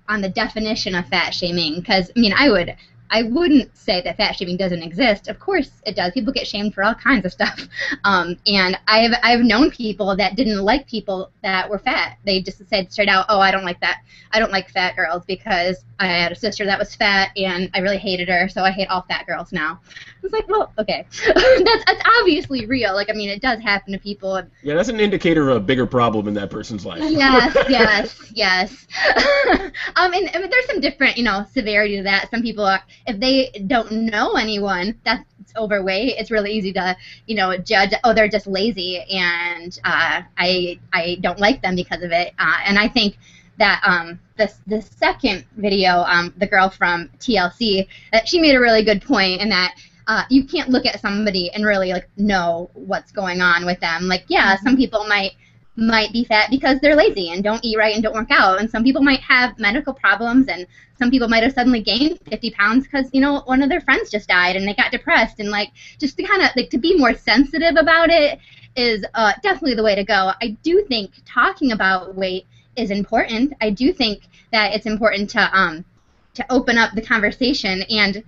on 0.08 0.22
the 0.22 0.30
definition 0.30 0.94
of 0.94 1.06
fat 1.08 1.34
shaming. 1.34 1.74
Because 1.78 2.10
I 2.16 2.20
mean, 2.20 2.32
I 2.34 2.48
would 2.48 2.74
I 3.10 3.24
wouldn't 3.24 3.76
say 3.76 4.00
that 4.02 4.16
fat 4.16 4.36
shaming 4.36 4.56
doesn't 4.56 4.82
exist. 4.82 5.28
Of 5.28 5.38
course 5.40 5.70
it 5.84 5.96
does. 5.96 6.12
People 6.12 6.32
get 6.32 6.46
shamed 6.46 6.74
for 6.74 6.84
all 6.84 6.94
kinds 6.94 7.24
of 7.24 7.32
stuff. 7.32 7.60
Um, 8.04 8.36
and 8.46 8.78
I've 8.86 9.12
I've 9.22 9.40
known 9.40 9.70
people 9.70 10.16
that 10.16 10.36
didn't 10.36 10.62
like 10.62 10.86
people 10.86 11.30
that 11.42 11.68
were 11.68 11.78
fat. 11.78 12.18
They 12.24 12.40
just 12.40 12.66
said 12.68 12.92
straight 12.92 13.08
out, 13.08 13.26
"Oh, 13.28 13.40
I 13.40 13.50
don't 13.50 13.64
like 13.64 13.80
that. 13.80 14.02
I 14.32 14.38
don't 14.38 14.52
like 14.52 14.70
fat 14.70 14.96
girls 14.96 15.24
because 15.26 15.84
I 15.98 16.06
had 16.06 16.32
a 16.32 16.36
sister 16.36 16.64
that 16.66 16.78
was 16.78 16.94
fat 16.94 17.30
and 17.36 17.70
I 17.74 17.80
really 17.80 17.98
hated 17.98 18.28
her, 18.28 18.48
so 18.48 18.62
I 18.62 18.70
hate 18.70 18.88
all 18.88 19.02
fat 19.02 19.26
girls 19.26 19.52
now." 19.52 19.80
It's 20.22 20.32
like, 20.32 20.48
well, 20.48 20.72
okay, 20.78 21.06
that's 21.34 21.84
that's 21.84 22.02
obviously 22.20 22.66
real. 22.66 22.94
Like, 22.94 23.10
I 23.10 23.12
mean, 23.12 23.30
it 23.30 23.40
does 23.40 23.60
happen 23.60 23.92
to 23.92 23.98
people. 23.98 24.42
Yeah, 24.62 24.74
that's 24.74 24.88
an 24.88 25.00
indicator 25.00 25.50
of 25.50 25.56
a 25.56 25.60
bigger 25.60 25.86
problem 25.86 26.28
in 26.28 26.34
that 26.34 26.50
person's 26.50 26.84
life. 26.84 27.00
yes, 27.02 27.56
yes, 27.68 28.26
yes. 28.34 28.86
um, 29.96 30.12
and, 30.12 30.34
and 30.34 30.52
there's 30.52 30.66
some 30.66 30.80
different, 30.80 31.16
you 31.16 31.24
know, 31.24 31.46
severity 31.52 31.96
to 31.96 32.02
that. 32.02 32.30
Some 32.30 32.42
people, 32.42 32.64
are, 32.64 32.82
if 33.06 33.18
they 33.20 33.50
don't 33.66 33.92
know 33.92 34.34
anyone, 34.34 34.98
that's 35.04 35.24
overweight, 35.56 36.14
it's 36.18 36.30
really 36.30 36.52
easy 36.52 36.72
to, 36.74 36.96
you 37.26 37.34
know, 37.36 37.56
judge. 37.56 37.92
Oh, 38.04 38.14
they're 38.14 38.28
just 38.28 38.46
lazy, 38.46 39.00
and 39.10 39.78
uh, 39.84 40.22
I 40.38 40.78
I 40.92 41.18
don't 41.20 41.38
like 41.38 41.62
them 41.62 41.76
because 41.76 42.02
of 42.02 42.12
it. 42.12 42.32
Uh, 42.38 42.58
and 42.64 42.78
I 42.78 42.88
think 42.88 43.16
that 43.58 43.82
um, 43.84 44.18
the 44.36 44.52
the 44.66 44.82
second 44.82 45.44
video, 45.56 46.02
um, 46.02 46.32
the 46.38 46.46
girl 46.46 46.68
from 46.70 47.08
TLC, 47.18 47.86
that 48.12 48.28
she 48.28 48.40
made 48.40 48.54
a 48.54 48.60
really 48.60 48.84
good 48.84 49.02
point 49.02 49.40
in 49.40 49.48
that. 49.50 49.74
Uh, 50.06 50.24
you 50.28 50.44
can't 50.44 50.70
look 50.70 50.86
at 50.86 51.00
somebody 51.00 51.52
and 51.52 51.64
really 51.64 51.92
like 51.92 52.08
know 52.16 52.68
what's 52.74 53.12
going 53.12 53.40
on 53.40 53.64
with 53.64 53.78
them. 53.78 54.08
Like, 54.08 54.24
yeah, 54.28 54.56
some 54.56 54.76
people 54.76 55.06
might 55.06 55.32
might 55.76 56.12
be 56.12 56.24
fat 56.24 56.50
because 56.50 56.78
they're 56.80 56.96
lazy 56.96 57.30
and 57.30 57.42
don't 57.44 57.64
eat 57.64 57.78
right 57.78 57.94
and 57.94 58.02
don't 58.02 58.14
work 58.14 58.30
out. 58.30 58.60
And 58.60 58.68
some 58.68 58.82
people 58.82 59.02
might 59.02 59.20
have 59.20 59.58
medical 59.58 59.94
problems, 59.94 60.48
and 60.48 60.66
some 60.98 61.10
people 61.10 61.28
might 61.28 61.42
have 61.42 61.52
suddenly 61.52 61.80
gained 61.80 62.18
50 62.28 62.50
pounds 62.50 62.84
because 62.84 63.08
you 63.12 63.20
know 63.20 63.42
one 63.46 63.62
of 63.62 63.68
their 63.68 63.80
friends 63.80 64.10
just 64.10 64.28
died 64.28 64.56
and 64.56 64.66
they 64.66 64.74
got 64.74 64.92
depressed. 64.92 65.40
And 65.40 65.50
like 65.50 65.70
just 65.98 66.16
to 66.16 66.22
kind 66.22 66.42
of 66.42 66.50
like 66.56 66.70
to 66.70 66.78
be 66.78 66.96
more 66.96 67.14
sensitive 67.14 67.76
about 67.76 68.10
it 68.10 68.38
is 68.76 69.04
uh, 69.14 69.32
definitely 69.42 69.74
the 69.74 69.82
way 69.82 69.94
to 69.94 70.04
go. 70.04 70.32
I 70.40 70.56
do 70.62 70.84
think 70.88 71.12
talking 71.24 71.72
about 71.72 72.14
weight 72.14 72.46
is 72.76 72.90
important. 72.90 73.54
I 73.60 73.70
do 73.70 73.92
think 73.92 74.22
that 74.52 74.74
it's 74.74 74.86
important 74.86 75.30
to 75.30 75.58
um 75.58 75.84
to 76.34 76.44
open 76.50 76.78
up 76.78 76.94
the 76.94 77.02
conversation 77.02 77.82
and. 77.90 78.22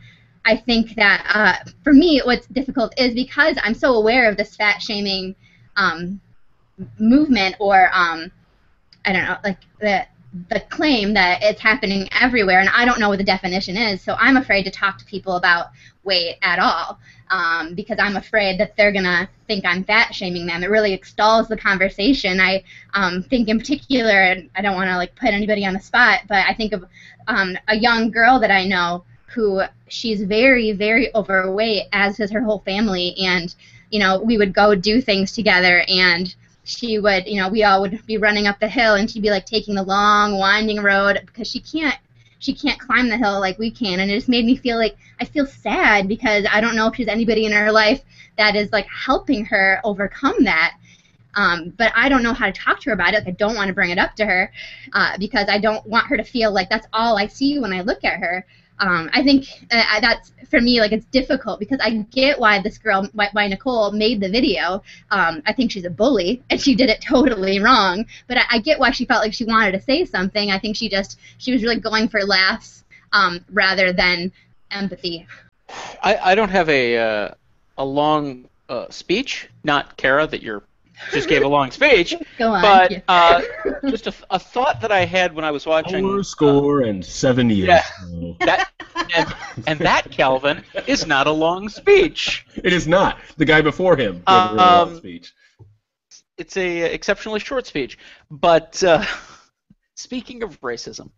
I 0.45 0.57
think 0.57 0.97
that 0.97 1.25
uh, 1.33 1.71
for 1.85 1.93
me, 1.93 2.21
what's 2.25 2.49
difficult 2.49 2.93
is 2.99 3.15
because 3.15 3.57
I'm 3.63 3.75
so 3.75 3.95
aware 3.95 4.29
of 4.29 4.37
this 4.37 4.57
fat 4.57 4.83
shaming 4.83 5.37
um, 5.77 6.21
movement 6.99 7.57
or 7.59 7.91
um, 7.93 8.31
I 9.05 9.13
don't 9.13 9.25
know, 9.25 9.37
like 9.45 9.59
the 9.81 10.07
the 10.49 10.61
claim 10.71 11.13
that 11.13 11.43
it's 11.43 11.61
happening 11.61 12.09
everywhere, 12.19 12.61
and 12.61 12.69
I 12.71 12.87
don't 12.87 12.99
know 12.99 13.11
what 13.11 13.19
the 13.19 13.25
definition 13.25 13.77
is. 13.77 14.01
So 14.01 14.15
I'm 14.19 14.39
afraid 14.39 14.63
to 14.65 14.71
talk 14.71 14.99
to 14.99 15.05
people 15.05 15.37
about 15.37 15.67
weight 16.05 16.37
at 16.43 16.59
all 16.59 16.99
um, 17.31 17.75
because 17.75 17.99
I'm 18.01 18.17
afraid 18.17 18.59
that 18.59 18.77
they're 18.77 18.93
gonna 18.93 19.29
think 19.47 19.65
I'm 19.67 19.85
fat 19.85 20.15
shaming 20.15 20.47
them. 20.47 20.63
It 20.63 20.71
really 20.71 21.01
stalls 21.05 21.49
the 21.49 21.57
conversation. 21.57 22.41
I 22.41 22.65
um, 22.95 23.23
think 23.23 23.49
in 23.49 23.59
particular, 23.59 24.23
and 24.23 24.49
I 24.55 24.63
don't 24.63 24.75
want 24.75 24.89
to 24.89 24.97
like 24.97 25.15
put 25.17 25.31
anybody 25.31 25.67
on 25.67 25.75
the 25.75 25.81
spot, 25.81 26.21
but 26.29 26.45
I 26.47 26.55
think 26.55 26.73
of 26.73 26.85
um, 27.29 27.57
a 27.69 27.77
young 27.77 28.11
girl 28.11 28.39
that 28.41 28.51
I 28.51 28.67
know 28.67 29.05
who 29.35 29.63
she's 29.89 30.23
very 30.23 30.73
very 30.73 31.15
overweight, 31.15 31.89
as 31.93 32.21
is 32.21 32.31
her 32.31 32.43
whole 32.43 32.61
family, 32.61 33.15
and 33.19 33.55
you 33.91 33.99
know 33.99 34.21
we 34.23 34.39
would 34.39 34.55
go 34.55 34.75
do 34.75 35.03
things 35.03 35.33
together 35.33 35.85
and 35.89 36.35
she 36.65 36.99
would, 36.99 37.27
you 37.27 37.41
know, 37.41 37.49
we 37.49 37.65
all 37.65 37.81
would 37.81 38.05
be 38.07 38.19
running 38.19 38.47
up 38.47 38.61
the 38.61 38.69
hill, 38.69 38.95
and 38.95 39.11
she'd 39.11 39.23
be 39.23 39.31
like 39.31 39.47
taking 39.47 39.75
the 39.75 39.83
long, 39.83 40.39
winding 40.39 40.81
road 40.81 41.21
because 41.27 41.49
she 41.49 41.61
can't, 41.61 41.97
she 42.39 42.55
can't 42.55 42.79
climb 42.79 43.09
the 43.09 43.17
hill 43.17 43.41
like 43.41 43.59
we 43.59 43.71
can, 43.71 44.01
and 44.01 44.11
it 44.11 44.15
just 44.15 44.29
made 44.29 44.45
me 44.45 44.57
feel 44.57 44.77
like 44.77 44.97
I 45.21 45.25
feel 45.25 45.47
sad 45.47 46.09
because 46.09 46.47
I 46.51 46.61
don't 46.61 46.77
know 46.77 46.89
if 46.89 46.97
there's 46.97 47.09
anybody 47.09 47.47
in 47.47 47.53
her 47.53 47.73
life 47.73 48.03
that 48.39 48.57
is 48.57 48.73
like 48.73 48.87
helping 48.87 49.45
her 49.47 49.81
overcome 49.85 50.45
that. 50.45 50.77
Um, 51.35 51.73
but 51.79 51.93
I 51.97 52.11
don't 52.11 52.23
know 52.23 52.35
how 52.35 52.47
to 52.47 52.53
talk 52.53 52.81
to 52.81 52.91
her 52.91 52.95
about 52.95 53.15
it. 53.15 53.25
Like, 53.25 53.29
I 53.29 53.31
don't 53.31 53.55
want 53.57 53.69
to 53.69 53.75
bring 53.75 53.91
it 53.91 53.99
up 53.99 54.15
to 54.17 54.27
her 54.27 54.53
uh, 54.93 55.17
because 55.19 55.49
I 55.49 55.59
don't 55.59 55.85
want 55.87 56.07
her 56.09 56.17
to 56.17 56.25
feel 56.25 56.53
like 56.53 56.69
that's 56.69 56.87
all 56.93 57.17
I 57.17 57.27
see 57.27 57.59
when 57.59 57.73
I 57.73 57.81
look 57.81 58.05
at 58.05 58.21
her 58.21 58.45
um, 58.79 59.11
I 59.13 59.23
think 59.23 59.47
uh, 59.71 60.01
that's 60.01 60.33
for 60.51 60.61
me 60.61 60.81
like 60.81 60.93
it's 60.93 61.07
difficult 61.07 61.59
because 61.61 61.79
I 61.81 61.91
get 62.11 62.39
why 62.39 62.61
this 62.61 62.79
girl, 62.79 63.09
why, 63.13 63.29
why 63.33 63.47
Nicole 63.49 63.93
made 63.93 64.21
the 64.21 64.29
video. 64.29 64.83
Um, 65.11 65.43
I 65.47 65.53
think 65.53 65.71
she's 65.71 65.85
a 65.85 65.91
bully 65.91 66.43
and 66.51 66.61
she 66.61 66.75
did 66.75 66.91
it 66.91 67.01
totally 67.01 67.61
wrong. 67.61 68.07
But 68.29 68.39
I, 68.39 68.43
I, 68.51 68.59
get 68.59 68.79
why 68.79 68.91
she 68.91 69.05
felt 69.05 69.23
like 69.23 69.33
she 69.33 69.45
wanted 69.45 69.73
to 69.73 69.81
say 69.81 70.05
something. 70.05 70.51
I 70.51 70.59
think 70.59 70.77
she 70.77 70.89
just 70.89 71.19
she 71.39 71.53
was 71.53 71.63
really 71.63 71.81
going 71.81 72.09
for 72.09 72.25
laughs 72.25 72.85
um, 73.13 73.45
rather 73.51 73.93
than 73.93 74.33
empathy. 74.71 75.27
I, 76.03 76.19
I 76.23 76.35
don't 76.35 76.51
have 76.51 76.69
a 76.69 76.99
uh, 76.99 77.35
a 77.79 77.85
long 77.85 78.47
uh, 78.69 78.91
speech, 78.91 79.49
not 79.65 79.97
Kara, 79.97 80.27
that 80.27 80.43
you're 80.43 80.63
just 81.11 81.29
gave 81.29 81.43
a 81.43 81.49
long 81.49 81.71
speech. 81.71 82.15
Go 82.39 82.53
on. 82.53 82.63
But 82.63 83.03
uh, 83.09 83.43
just 83.89 84.07
a, 84.07 84.15
a, 84.31 84.39
thought 84.39 84.81
that 84.81 84.93
I 84.93 85.05
had 85.05 85.35
when 85.35 85.45
I 85.45 85.51
was 85.51 85.67
watching. 85.67 86.05
Our 86.05 86.23
score 86.23 86.83
uh, 86.83 86.89
and 86.89 87.05
seven 87.05 87.51
years. 87.51 87.69
Yeah, 87.69 88.35
that, 88.41 88.71
and, 89.15 89.35
and, 89.67 89.79
that, 89.81 90.11
Calvin, 90.11 90.65
is 90.87 91.07
not 91.07 91.27
a 91.27 91.33
long 91.33 91.69
speech. 91.69 92.47
It 92.57 92.73
is 92.73 92.87
not. 92.87 93.19
The 93.37 93.45
guy 93.45 93.61
before 93.61 93.97
him 93.97 94.15
gave 94.15 94.23
um, 94.27 94.49
a 94.49 94.53
really 94.53 94.67
long 94.67 94.97
speech. 94.97 95.33
It's 96.39 96.57
a 96.57 96.83
uh, 96.83 96.87
exceptionally 96.87 97.41
short 97.41 97.67
speech. 97.67 97.99
But 98.31 98.83
uh, 98.83 99.05
speaking 99.95 100.43
of 100.43 100.61
racism, 100.61 101.11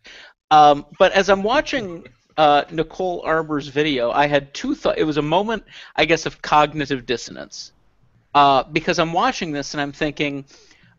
um, 0.51 0.87
but 0.99 1.13
as 1.13 1.29
I'm 1.29 1.43
watching 1.43 2.07
uh, 2.37 2.65
Nicole 2.71 3.23
Arbour's 3.25 3.69
video, 3.69 4.11
I 4.11 4.27
had 4.27 4.53
two 4.55 4.75
thoughts. 4.75 4.99
It 4.99 5.05
was 5.05 5.17
a 5.17 5.23
moment, 5.23 5.65
I 5.97 6.05
guess, 6.05 6.27
of 6.27 6.43
cognitive 6.43 7.07
dissonance 7.07 7.73
uh, 8.35 8.65
because 8.65 8.99
I'm 8.99 9.13
watching 9.13 9.53
this 9.53 9.75
and 9.75 9.81
I'm 9.81 9.93
thinking, 9.93 10.45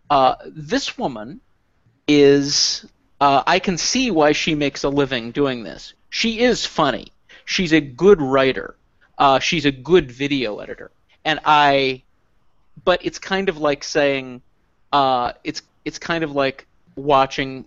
uh, 0.10 0.36
this 0.46 0.98
woman 0.98 1.42
is. 2.08 2.86
Uh, 3.22 3.44
I 3.48 3.60
can 3.60 3.78
see 3.78 4.12
why 4.12 4.34
she 4.34 4.56
makes 4.56 4.84
a 4.84 4.90
living 4.90 5.32
doing 5.32 5.64
this. 5.64 5.94
She 6.10 6.40
is 6.40 6.66
funny. 6.66 7.14
She's 7.46 7.72
a 7.72 7.80
good 7.80 8.22
writer. 8.22 8.76
Uh, 9.18 9.40
she's 9.40 9.66
a 9.66 9.72
good 9.72 10.12
video 10.12 10.60
editor, 10.60 10.92
and 11.24 11.40
I. 11.46 12.04
But 12.84 13.06
it's 13.06 13.20
kind 13.20 13.48
of 13.48 13.58
like 13.58 13.84
saying, 13.84 14.42
uh, 14.92 15.32
it's 15.44 15.62
it's 15.86 15.98
kind 15.98 16.24
of 16.24 16.32
like 16.34 16.68
watching 16.96 17.66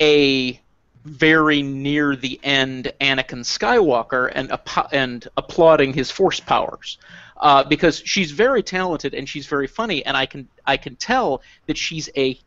a 0.00 0.60
very 1.04 1.62
near 1.62 2.16
the 2.16 2.40
end 2.42 2.92
Anakin 3.00 3.44
Skywalker 3.44 4.30
and 4.34 4.50
and 4.92 5.28
applauding 5.36 5.92
his 5.92 6.10
force 6.10 6.40
powers 6.40 6.98
uh, 7.36 7.62
because 7.64 8.02
she's 8.04 8.30
very 8.30 8.62
talented 8.62 9.14
and 9.14 9.28
she's 9.28 9.46
very 9.46 9.66
funny, 9.66 10.04
and 10.04 10.16
I 10.16 10.26
can 10.26 10.48
I 10.66 10.76
can 10.76 10.96
tell 10.96 11.42
that 11.66 11.76
she's 11.76 12.08
a 12.16 12.38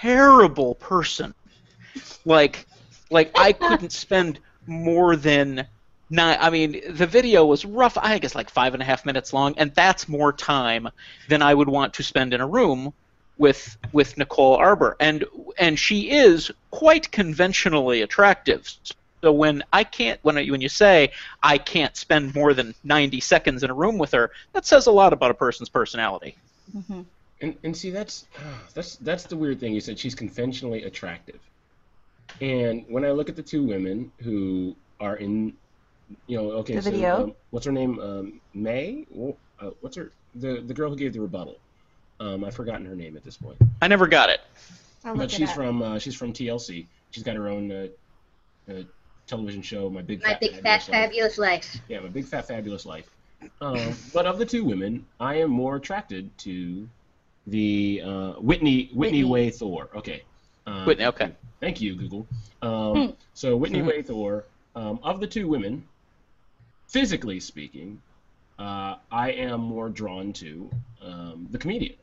terrible 0.00 0.74
person. 0.76 1.34
Like 2.24 2.66
like 3.10 3.30
I 3.38 3.52
couldn't 3.52 3.92
spend 3.92 4.38
more 4.66 5.16
than 5.16 5.66
nine. 6.08 6.38
I 6.40 6.50
mean, 6.50 6.80
the 6.88 7.06
video 7.06 7.44
was 7.44 7.64
rough. 7.64 7.98
I 8.00 8.18
guess 8.18 8.34
like 8.34 8.50
five 8.50 8.74
and 8.74 8.82
a 8.82 8.86
half 8.86 9.04
minutes 9.04 9.32
long, 9.32 9.54
and 9.58 9.74
that's 9.74 10.08
more 10.08 10.32
time 10.32 10.88
than 11.28 11.42
I 11.42 11.52
would 11.52 11.68
want 11.68 11.94
to 11.94 12.02
spend 12.02 12.32
in 12.32 12.40
a 12.40 12.46
room 12.46 12.92
with 13.38 13.76
with 13.92 14.16
Nicole 14.16 14.56
Arbour, 14.56 14.96
and 14.98 15.24
and 15.58 15.78
she 15.78 16.10
is 16.10 16.50
quite 16.70 17.10
conventionally 17.10 18.02
attractive. 18.02 18.70
So 19.22 19.32
when 19.32 19.64
I 19.72 19.84
can't, 19.84 20.20
when 20.22 20.36
when 20.50 20.60
you 20.60 20.68
say 20.68 21.10
I 21.42 21.58
can't 21.58 21.96
spend 21.96 22.34
more 22.34 22.54
than 22.54 22.74
90 22.84 23.20
seconds 23.20 23.62
in 23.62 23.70
a 23.70 23.74
room 23.74 23.98
with 23.98 24.12
her, 24.12 24.30
that 24.52 24.66
says 24.66 24.86
a 24.86 24.92
lot 24.92 25.12
about 25.12 25.30
a 25.30 25.34
person's 25.34 25.68
personality. 25.68 26.36
Mm-hmm. 26.76 27.02
And 27.40 27.56
and 27.64 27.76
see 27.76 27.90
that's 27.90 28.26
that's 28.74 28.96
that's 28.96 29.24
the 29.24 29.36
weird 29.36 29.60
thing. 29.60 29.74
You 29.74 29.80
said 29.80 29.98
she's 29.98 30.14
conventionally 30.14 30.84
attractive, 30.84 31.40
and 32.40 32.84
when 32.88 33.04
I 33.04 33.10
look 33.10 33.28
at 33.28 33.36
the 33.36 33.42
two 33.42 33.62
women 33.62 34.12
who 34.18 34.76
are 35.00 35.16
in, 35.16 35.54
you 36.26 36.36
know, 36.36 36.50
okay, 36.52 36.76
the 36.76 36.82
so 36.82 36.90
video. 36.90 37.24
Um, 37.24 37.34
what's 37.50 37.66
her 37.66 37.72
name? 37.72 37.98
Um, 37.98 38.40
May. 38.54 39.06
Uh, 39.60 39.70
what's 39.80 39.96
her 39.96 40.12
the 40.34 40.60
the 40.60 40.74
girl 40.74 40.90
who 40.90 40.96
gave 40.96 41.12
the 41.12 41.20
rebuttal? 41.20 41.56
Um, 42.18 42.44
I've 42.44 42.54
forgotten 42.54 42.86
her 42.86 42.94
name 42.94 43.16
at 43.16 43.24
this 43.24 43.36
point. 43.36 43.58
I 43.82 43.88
never 43.88 44.06
got 44.06 44.30
it. 44.30 44.40
But 45.02 45.30
she's 45.30 45.52
from 45.52 45.82
uh, 45.82 45.98
she's 45.98 46.14
from 46.14 46.32
TLC. 46.32 46.86
She's 47.10 47.22
got 47.22 47.36
her 47.36 47.48
own 47.48 47.70
uh, 47.70 47.86
uh, 48.70 48.82
television 49.26 49.62
show, 49.62 49.88
My 49.88 50.02
Big 50.02 50.22
My 50.22 50.30
Fat, 50.30 50.40
Big 50.40 50.50
Fabulous, 50.60 50.86
Fat 50.86 50.92
Life. 50.92 51.02
Fabulous 51.02 51.38
Life. 51.38 51.76
Yeah, 51.88 52.00
My 52.00 52.08
Big 52.08 52.24
Fat 52.24 52.48
Fabulous 52.48 52.86
Life. 52.86 53.10
Um, 53.60 53.94
but 54.12 54.26
of 54.26 54.38
the 54.38 54.46
two 54.46 54.64
women, 54.64 55.06
I 55.20 55.36
am 55.36 55.50
more 55.50 55.76
attracted 55.76 56.36
to 56.38 56.88
the 57.46 58.02
uh, 58.04 58.32
Whitney 58.32 58.90
Whitney 58.92 58.94
Whitney. 58.94 59.24
Way 59.24 59.50
Thor. 59.50 59.88
Okay. 59.94 60.22
Um, 60.66 60.86
Whitney, 60.86 61.06
okay. 61.06 61.32
Thank 61.60 61.80
you, 61.80 61.94
Google. 61.94 62.26
Um, 62.62 63.14
so 63.34 63.56
Whitney 63.56 63.82
Way 63.82 64.02
Thore, 64.02 64.44
um, 64.74 64.98
of 65.02 65.20
the 65.20 65.26
two 65.26 65.48
women, 65.48 65.86
physically 66.88 67.40
speaking, 67.40 68.02
uh, 68.58 68.96
I 69.12 69.32
am 69.32 69.60
more 69.60 69.88
drawn 69.88 70.32
to 70.34 70.70
um, 71.02 71.46
the 71.50 71.58
comedian, 71.58 71.94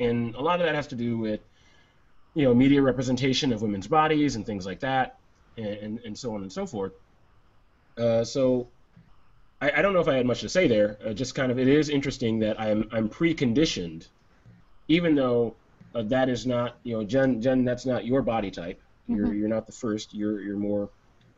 and 0.00 0.34
a 0.34 0.40
lot 0.40 0.60
of 0.60 0.66
that 0.66 0.74
has 0.74 0.86
to 0.88 0.96
do 0.96 1.16
with 1.16 1.40
you 2.38 2.44
know 2.44 2.54
media 2.54 2.80
representation 2.80 3.52
of 3.52 3.62
women's 3.62 3.88
bodies 3.88 4.36
and 4.36 4.46
things 4.46 4.64
like 4.64 4.78
that, 4.78 5.18
and 5.56 5.66
and, 5.66 6.00
and 6.04 6.16
so 6.16 6.32
on 6.34 6.42
and 6.42 6.52
so 6.52 6.66
forth. 6.66 6.92
Uh, 7.98 8.22
so 8.22 8.68
I, 9.60 9.72
I 9.72 9.82
don't 9.82 9.92
know 9.92 9.98
if 9.98 10.06
I 10.06 10.14
had 10.14 10.24
much 10.24 10.42
to 10.42 10.48
say 10.48 10.68
there. 10.68 10.98
Uh, 11.04 11.12
just 11.12 11.34
kind 11.34 11.50
of 11.50 11.58
it 11.58 11.66
is 11.66 11.88
interesting 11.88 12.38
that 12.38 12.60
I'm 12.60 12.88
I'm 12.92 13.08
preconditioned, 13.08 14.06
even 14.86 15.16
though 15.16 15.56
uh, 15.96 16.04
that 16.04 16.28
is 16.28 16.46
not 16.46 16.76
you 16.84 16.96
know 16.96 17.02
Jen 17.02 17.42
Jen 17.42 17.64
that's 17.64 17.84
not 17.84 18.06
your 18.06 18.22
body 18.22 18.52
type. 18.52 18.80
You're 19.08 19.34
you're 19.34 19.48
not 19.48 19.66
the 19.66 19.72
first. 19.72 20.14
You're 20.14 20.40
you're 20.40 20.56
more 20.56 20.90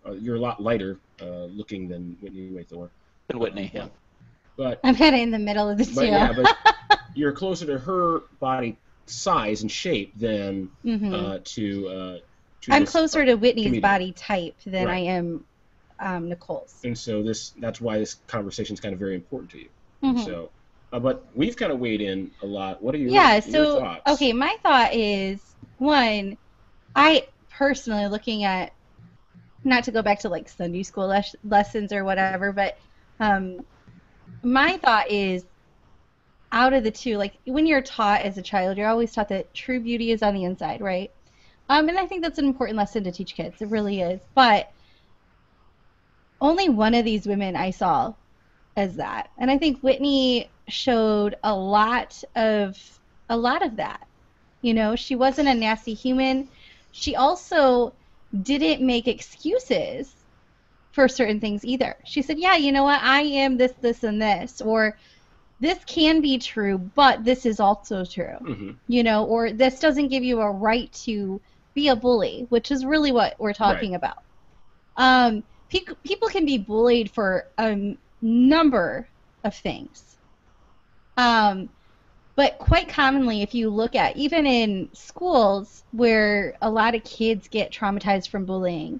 uh, 0.06 0.12
you're 0.12 0.36
a 0.36 0.40
lot 0.40 0.62
lighter 0.62 0.98
uh, 1.22 1.46
looking 1.46 1.88
than 1.88 2.18
Whitney 2.20 2.50
Way 2.50 2.64
Thore. 2.64 2.90
And 3.30 3.40
Whitney, 3.40 3.70
yeah. 3.72 3.86
But 4.54 4.80
I'm 4.84 4.96
kind 4.96 5.14
of 5.14 5.22
in 5.22 5.30
the 5.30 5.38
middle 5.38 5.66
of 5.66 5.78
the 5.78 5.86
two. 5.86 5.94
but 5.94 6.06
yeah, 6.06 6.32
but 6.34 7.00
you're 7.14 7.32
closer 7.32 7.64
to 7.64 7.78
her 7.78 8.20
body 8.38 8.76
size 9.10 9.62
and 9.62 9.70
shape 9.70 10.12
than 10.18 10.70
Mhm. 10.84 11.12
uh, 11.12 11.38
to 11.44 11.88
uh, 11.88 12.18
to 12.62 12.72
I'm 12.72 12.82
this- 12.82 12.90
closer 12.90 13.24
to 13.24 13.34
Whitney's 13.34 13.64
comedian. 13.66 13.82
body 13.82 14.12
type 14.12 14.56
than 14.66 14.88
I 14.88 14.98
am 15.00 15.44
um, 15.98 16.28
Nicole's. 16.28 16.80
and 16.84 16.96
so 16.96 17.22
this 17.22 17.50
that's 17.60 17.80
why 17.80 17.98
this 17.98 18.14
conversation 18.26 18.74
is 18.74 18.80
kind 18.80 18.92
of 18.94 18.98
very 18.98 19.14
important 19.14 19.50
to 19.52 19.58
you. 19.58 19.68
Mhm. 20.02 20.24
So, 20.24 20.50
uh, 20.92 20.98
but 21.00 21.24
we've 21.34 21.56
kind 21.56 21.72
of 21.72 21.78
weighed 21.78 22.00
in 22.00 22.30
a 22.42 22.46
lot. 22.46 22.82
What 22.82 22.94
are 22.94 22.98
your 22.98 23.10
yeah 23.10 23.34
your 23.34 23.42
so 23.42 23.80
thoughts? 23.80 24.02
okay 24.12 24.32
my 24.32 24.56
thought 24.62 24.94
is 24.94 25.40
one 25.78 26.36
i 26.96 27.26
personally 27.50 28.06
looking 28.08 28.44
at 28.44 28.72
not 29.64 29.84
to 29.84 29.90
go 29.92 30.02
back 30.02 30.18
to 30.20 30.28
like 30.28 30.48
sunday 30.48 30.82
school 30.82 31.06
les- 31.06 31.36
lessons 31.44 31.92
or 31.92 32.02
whatever 32.04 32.50
but 32.52 32.76
um 33.20 33.60
my 34.42 34.76
thought 34.78 35.10
is 35.10 35.44
out 36.52 36.72
of 36.72 36.82
the 36.82 36.90
two 36.90 37.16
like 37.16 37.34
when 37.44 37.66
you're 37.66 37.82
taught 37.82 38.22
as 38.22 38.36
a 38.36 38.42
child 38.42 38.76
you're 38.76 38.88
always 38.88 39.12
taught 39.12 39.28
that 39.28 39.52
true 39.54 39.80
beauty 39.80 40.10
is 40.10 40.22
on 40.22 40.34
the 40.34 40.44
inside 40.44 40.80
right? 40.80 41.10
Um 41.68 41.88
and 41.88 41.98
i 41.98 42.06
think 42.06 42.22
that's 42.22 42.38
an 42.38 42.44
important 42.44 42.76
lesson 42.76 43.04
to 43.04 43.12
teach 43.12 43.34
kids. 43.34 43.62
It 43.62 43.68
really 43.68 44.00
is. 44.00 44.20
But 44.34 44.70
only 46.40 46.68
one 46.68 46.94
of 46.94 47.04
these 47.04 47.26
women 47.26 47.54
i 47.56 47.70
saw 47.70 48.14
as 48.76 48.96
that. 48.96 49.30
And 49.38 49.50
i 49.50 49.58
think 49.58 49.80
whitney 49.80 50.50
showed 50.68 51.36
a 51.44 51.54
lot 51.54 52.22
of 52.34 52.78
a 53.28 53.36
lot 53.36 53.64
of 53.64 53.76
that. 53.76 54.06
You 54.62 54.74
know 54.74 54.96
she 54.96 55.14
wasn't 55.14 55.48
a 55.48 55.54
nasty 55.54 55.94
human. 55.94 56.48
She 56.92 57.14
also 57.14 57.92
didn't 58.42 58.84
make 58.84 59.06
excuses 59.06 60.14
for 60.92 61.06
certain 61.06 61.38
things 61.38 61.64
either. 61.64 61.96
She 62.04 62.22
said 62.22 62.38
yeah 62.40 62.56
you 62.56 62.72
know 62.72 62.84
what? 62.84 63.00
I 63.00 63.20
am 63.22 63.56
this 63.56 63.72
this 63.80 64.02
and 64.02 64.20
this. 64.20 64.60
Or 64.60 64.96
this 65.60 65.78
can 65.84 66.20
be 66.20 66.38
true 66.38 66.78
but 66.78 67.24
this 67.24 67.46
is 67.46 67.60
also 67.60 68.04
true 68.04 68.36
hmm 68.40 68.70
you 68.90 69.04
know, 69.04 69.24
or 69.24 69.52
this 69.52 69.78
doesn't 69.78 70.08
give 70.08 70.24
you 70.24 70.40
a 70.40 70.50
right 70.50 70.92
to 70.92 71.40
be 71.74 71.88
a 71.88 71.94
bully, 71.94 72.46
which 72.48 72.72
is 72.72 72.84
really 72.84 73.12
what 73.12 73.36
we're 73.38 73.52
talking 73.52 73.94
about. 73.94 74.18
Um, 74.96 75.44
pe- 75.68 75.94
people 76.02 76.28
can 76.28 76.44
be 76.44 76.58
bullied 76.58 77.08
for 77.12 77.46
a 77.56 77.96
number 78.20 79.08
of 79.44 79.54
things. 79.54 80.16
Um, 81.16 81.68
but 82.34 82.58
quite 82.58 82.88
commonly, 82.88 83.42
if 83.42 83.54
you 83.54 83.70
look 83.70 83.94
at 83.94 84.16
even 84.16 84.44
in 84.44 84.88
schools 84.92 85.84
where 85.92 86.56
a 86.60 86.68
lot 86.68 86.96
of 86.96 87.04
kids 87.04 87.46
get 87.46 87.70
traumatized 87.70 88.28
from 88.28 88.44
bullying, 88.44 88.98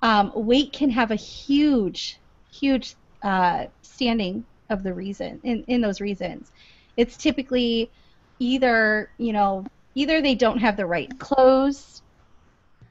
um, 0.00 0.32
weight 0.34 0.72
can 0.72 0.88
have 0.88 1.10
a 1.10 1.16
huge, 1.16 2.18
huge 2.50 2.94
uh, 3.22 3.66
standing 3.82 4.46
of 4.70 4.82
the 4.82 4.94
reason 4.94 5.40
in, 5.44 5.64
in 5.68 5.80
those 5.82 6.00
reasons. 6.00 6.52
It's 6.96 7.16
typically 7.16 7.92
either 8.38 9.10
you 9.18 9.32
know 9.32 9.68
either 9.94 10.22
they 10.22 10.34
don't 10.34 10.58
have 10.58 10.76
the 10.76 10.86
right 10.86 11.18
clothes 11.18 12.02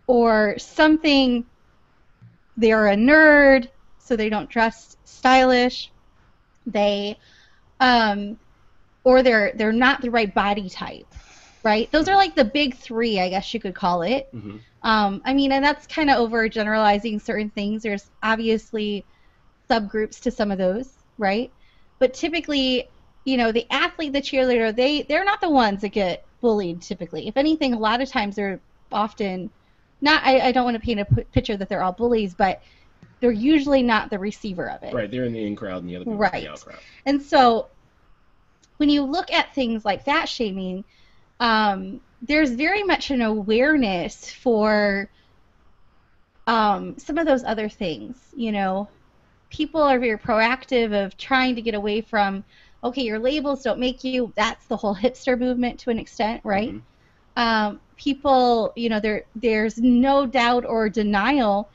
or 0.08 0.56
something 0.60 1.46
they're 2.58 2.88
a 2.88 2.96
nerd 2.96 3.68
so 3.98 4.16
they 4.16 4.30
don't 4.30 4.50
dress 4.50 4.96
stylish 5.06 5.92
they 6.66 7.18
um 7.80 8.38
or 9.04 9.24
they're 9.24 9.54
they're 9.56 9.72
not 9.74 10.02
the 10.02 10.12
right 10.12 10.34
body 10.36 10.70
type 10.70 11.08
right 11.64 11.92
those 11.92 12.08
are 12.08 12.16
like 12.16 12.36
the 12.36 12.46
big 12.46 12.76
three 12.76 13.20
i 13.20 13.30
guess 13.30 13.54
you 13.54 13.60
could 13.60 13.76
call 13.76 14.02
it 14.04 14.28
hmm 14.34 14.58
um, 14.82 15.22
I 15.26 15.34
mean, 15.34 15.52
and 15.52 15.64
that's 15.64 15.88
kind 15.88 16.10
of 16.10 16.18
over 16.20 16.48
generalizing 16.48 17.20
certain 17.20 17.50
things. 17.50 17.84
There's 17.84 18.10
obviously 18.24 19.06
subgroups 19.70 20.22
to 20.22 20.32
some 20.32 20.52
of 20.52 20.58
those, 20.58 20.90
right? 21.18 21.52
But 22.00 22.14
typically, 22.14 22.90
you 23.26 23.38
know, 23.38 23.52
the 23.52 23.68
athlete, 23.70 24.14
the 24.14 24.22
cheerleader, 24.22 24.76
they 24.76 25.04
they're 25.04 25.26
not 25.26 25.42
the 25.42 25.50
ones 25.50 25.82
that 25.82 25.90
get 25.90 26.26
bullied 26.42 26.82
typically. 26.82 27.28
If 27.28 27.38
anything, 27.38 27.74
a 27.74 27.80
lot 27.80 28.02
of 28.02 28.10
times 28.10 28.36
they're 28.36 28.60
often 28.92 29.50
not. 30.02 30.24
I, 30.24 30.48
I 30.48 30.52
don't 30.52 30.64
want 30.64 30.76
to 30.76 30.82
paint 30.82 31.00
a 31.02 31.06
p- 31.06 31.24
picture 31.24 31.58
that 31.58 31.70
they're 31.70 31.84
all 31.84 31.92
bullies, 31.92 32.34
but 32.34 32.62
they're 33.20 33.32
usually 33.32 33.84
not 33.84 34.10
the 34.10 34.20
receiver 34.20 34.70
of 34.70 34.84
it. 34.84 34.94
Right, 34.94 35.12
they're 35.12 35.26
in 35.26 35.34
the 35.34 35.46
in 35.46 35.56
crowd 35.56 35.82
and 35.82 35.90
the 35.90 35.96
other 35.98 36.06
people 36.06 36.24
are 36.24 36.36
in 36.36 36.44
the 36.44 36.50
out 36.50 36.62
crowd. 36.62 36.80
And 37.06 37.22
so 37.22 37.68
when 38.78 38.90
you 38.90 39.04
look 39.04 39.32
at 39.32 39.54
things 39.54 39.84
like 39.84 40.06
fat 40.06 40.30
shaming, 40.30 40.86
um, 41.40 42.00
there's 42.22 42.52
very 42.52 42.84
much 42.84 43.12
an 43.12 43.22
awareness 43.22 44.32
for 44.32 45.10
um, 46.48 46.98
some 46.98 47.18
of 47.18 47.26
those 47.26 47.44
other 47.44 47.68
things. 47.68 48.18
You 48.36 48.54
know, 48.54 48.90
people 49.50 49.82
are 49.82 50.00
very 50.00 50.18
proactive 50.18 50.94
of 51.06 51.18
trying 51.18 51.56
to 51.56 51.62
get 51.62 51.76
away 51.76 52.02
from, 52.02 52.44
okay, 52.84 53.02
your 53.04 53.20
labels 53.20 53.64
don't 53.64 53.80
make 53.80 54.04
you. 54.04 54.34
That's 54.36 54.68
the 54.68 54.78
whole 54.78 54.96
hipster 54.96 55.38
movement 55.40 55.80
to 55.82 55.90
an 55.90 56.00
extent, 56.00 56.42
right? 56.46 56.76
Mhm. 56.76 56.84
um, 57.38 57.82
people, 57.98 58.74
you 58.76 58.90
know, 58.90 59.00
there 59.00 59.26
there's 59.36 59.78
no 59.78 60.26
doubt 60.26 60.66
or 60.66 60.90
denial 60.90 61.72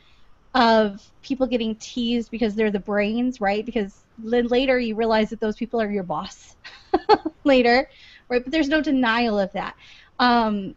of 0.55 1.01
people 1.23 1.47
getting 1.47 1.77
teased 1.77 2.31
because 2.31 2.55
they're 2.55 2.71
the 2.71 2.81
brains, 2.81 3.41
right? 3.41 3.65
Because 3.67 4.05
then 4.19 4.47
later 4.49 4.79
you 4.79 4.95
realize 4.97 5.31
that 5.31 5.41
those 5.41 5.57
people 5.57 5.81
are 5.81 5.91
your 5.91 6.05
boss 6.05 6.57
later, 7.45 7.89
right? 8.31 8.43
But 8.45 8.53
there's 8.53 8.69
no 8.69 8.81
denial 8.83 9.39
of 9.39 9.53
that. 9.55 9.75
Um, 10.19 10.75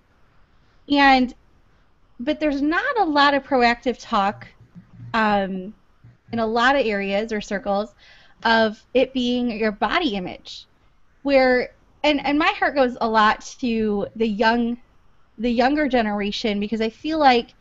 and 0.89 1.33
but 2.19 2.39
there's 2.39 2.61
not 2.61 2.99
a 2.99 3.05
lot 3.05 3.33
of 3.33 3.43
proactive 3.43 3.97
talk 3.99 4.47
um, 5.13 5.73
in 6.31 6.39
a 6.39 6.45
lot 6.45 6.75
of 6.75 6.85
areas 6.85 7.31
or 7.31 7.41
circles 7.41 7.93
of 8.43 8.83
it 8.93 9.13
being 9.13 9.51
your 9.51 9.71
body 9.71 10.15
image, 10.15 10.65
where 11.23 11.71
and 12.03 12.25
and 12.25 12.37
my 12.37 12.53
heart 12.57 12.75
goes 12.75 12.97
a 13.01 13.09
lot 13.09 13.41
to 13.59 14.07
the 14.15 14.27
young 14.27 14.77
the 15.37 15.49
younger 15.49 15.87
generation 15.87 16.59
because 16.59 16.81
I 16.81 16.89
feel 16.89 17.19
like 17.19 17.53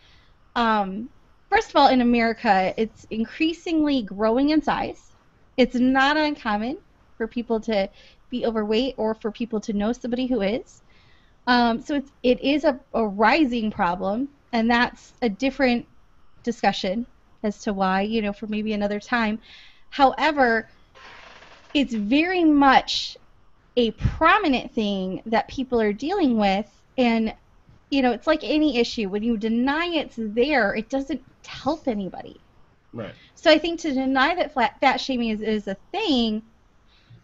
um, 0.55 1.09
first 1.51 1.71
of 1.71 1.77
all 1.77 1.89
in 1.89 2.01
America 2.01 2.75
it's 2.77 3.07
increasingly 3.11 4.03
growing 4.03 4.51
in 4.51 4.63
size. 4.63 5.13
It's 5.57 5.75
not 5.75 6.17
uncommon 6.17 6.79
for 7.17 7.27
people 7.27 7.61
to 7.61 7.89
be 8.31 8.45
overweight 8.45 8.95
or 8.99 9.15
for 9.15 9.31
people 9.31 9.61
to 9.61 9.73
know 9.73 9.93
somebody 9.93 10.27
who 10.27 10.43
is. 10.43 10.83
Um, 11.47 11.81
so 11.81 11.95
it's 11.95 12.11
it 12.23 12.41
is 12.41 12.65
a, 12.65 12.79
a 12.93 13.07
rising 13.07 13.71
problem 13.71 14.29
and 14.53 14.71
that's 14.71 15.13
a 15.23 15.29
different 15.29 15.87
discussion 16.43 17.07
as 17.43 17.59
to 17.61 17.73
why, 17.73 18.03
you 18.03 18.23
know, 18.23 18.33
for 18.33 18.47
maybe 18.47 18.73
another 18.73 19.01
time. 19.01 19.39
However, 19.91 20.69
it's 21.75 21.95
very 21.95 22.45
much 22.45 23.17
a 23.77 23.91
prominent 23.93 24.73
thing 24.73 25.23
that 25.27 25.49
people 25.49 25.81
are 25.81 25.93
dealing 25.93 26.39
with 26.39 26.67
and 26.97 27.35
you 27.91 28.01
know 28.01 28.13
it's 28.13 28.27
like 28.27 28.41
any 28.43 28.79
issue 28.79 29.09
when 29.09 29.23
you 29.23 29.37
deny 29.37 29.87
it's 29.87 30.17
there 30.19 30.75
it 30.75 30.89
doesn't 30.89 31.21
help 31.45 31.87
anybody 31.87 32.41
Right. 32.95 33.13
so 33.35 33.51
i 33.51 33.59
think 33.59 33.81
to 33.81 33.93
deny 33.93 34.35
that 34.35 34.55
flat, 34.55 34.81
fat 34.81 34.99
shaming 34.99 35.29
is, 35.29 35.43
is 35.43 35.67
a 35.67 35.77
thing 35.93 36.43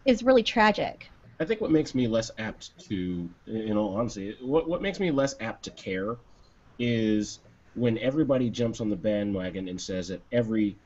is 0.04 0.22
really 0.22 0.42
tragic 0.42 1.08
I 1.40 1.44
think 1.44 1.60
what 1.60 1.72
makes 1.72 1.92
me 1.92 2.06
less 2.06 2.30
apt 2.38 2.70
to, 2.88 3.28
in 3.48 3.76
all 3.76 3.96
honesty, 3.96 4.36
what 4.40 4.68
what 4.68 4.80
makes 4.80 5.00
me 5.00 5.10
less 5.10 5.34
apt 5.40 5.64
to 5.64 5.70
care 5.72 6.18
is 6.78 7.40
when 7.74 7.98
everybody 7.98 8.50
jumps 8.50 8.80
on 8.80 8.90
the 8.90 8.96
bandwagon 8.96 9.68
and 9.68 9.80
says 9.80 10.08
that 10.08 10.20
every 10.30 10.76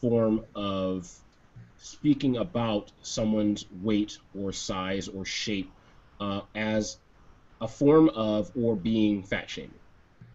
form 0.00 0.44
of 0.54 1.10
speaking 1.78 2.36
about 2.36 2.92
someone's 3.02 3.66
weight 3.82 4.18
or 4.38 4.52
size 4.52 5.08
or 5.08 5.24
shape 5.24 5.70
uh, 6.20 6.40
as 6.54 6.98
a 7.60 7.68
form 7.68 8.08
of 8.10 8.50
or 8.56 8.76
being 8.76 9.22
fat 9.22 9.50
shaming. 9.50 9.70